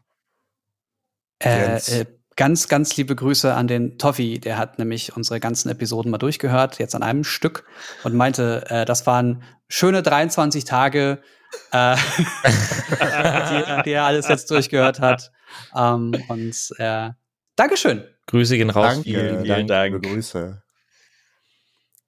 Äh, 1.41 1.77
äh, 1.77 2.07
ganz, 2.35 2.67
ganz 2.67 2.97
liebe 2.97 3.15
Grüße 3.15 3.55
an 3.55 3.69
den 3.69 3.97
Toffi. 3.97 4.41
Der 4.41 4.59
hat 4.59 4.79
nämlich 4.81 5.17
unsere 5.17 5.39
ganzen 5.39 5.69
Episoden 5.69 6.11
mal 6.11 6.19
durchgehört, 6.19 6.81
jetzt 6.81 6.97
an 6.97 7.05
einem 7.05 7.23
Stück, 7.23 7.65
und 8.03 8.15
meinte, 8.15 8.65
äh, 8.69 8.85
das 8.85 9.07
waren 9.07 9.45
schöne 9.69 10.03
23 10.03 10.65
Tage, 10.65 11.23
äh, 11.71 11.97
die, 12.17 13.83
die 13.85 13.93
er 13.93 14.05
alles 14.05 14.27
jetzt 14.27 14.51
durchgehört 14.51 14.99
hat. 14.99 15.31
Ähm, 15.77 16.13
und 16.27 16.57
äh, 16.79 17.11
Dankeschön. 17.55 18.03
Grüße 18.27 18.57
gehen 18.57 18.71
raus. 18.71 18.95
Danke, 18.95 19.03
Vielen, 19.05 19.45
vielen 19.45 19.67
Dank. 19.69 20.03
Grüße. 20.03 20.64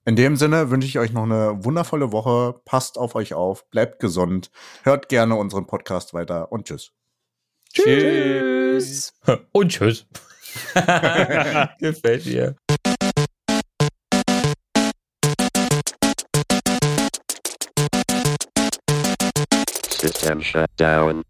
In 0.08 0.14
dem 0.14 0.36
Sinne 0.36 0.70
wünsche 0.70 0.86
ich 0.86 1.00
euch 1.00 1.12
noch 1.12 1.24
eine 1.24 1.64
wundervolle 1.64 2.12
Woche. 2.12 2.60
Passt 2.64 2.96
auf 2.96 3.16
euch 3.16 3.34
auf, 3.34 3.68
bleibt 3.70 3.98
gesund, 3.98 4.52
hört 4.84 5.08
gerne 5.08 5.34
unseren 5.34 5.66
Podcast 5.66 6.14
weiter 6.14 6.52
und 6.52 6.68
tschüss. 6.68 6.92
Tschüss. 7.72 9.12
Und 9.52 9.68
tschüss. 9.70 10.06
Gefällt 11.80 12.24
mir. 12.24 12.54
System 19.90 20.40
shut 20.40 20.70
down. 20.76 21.24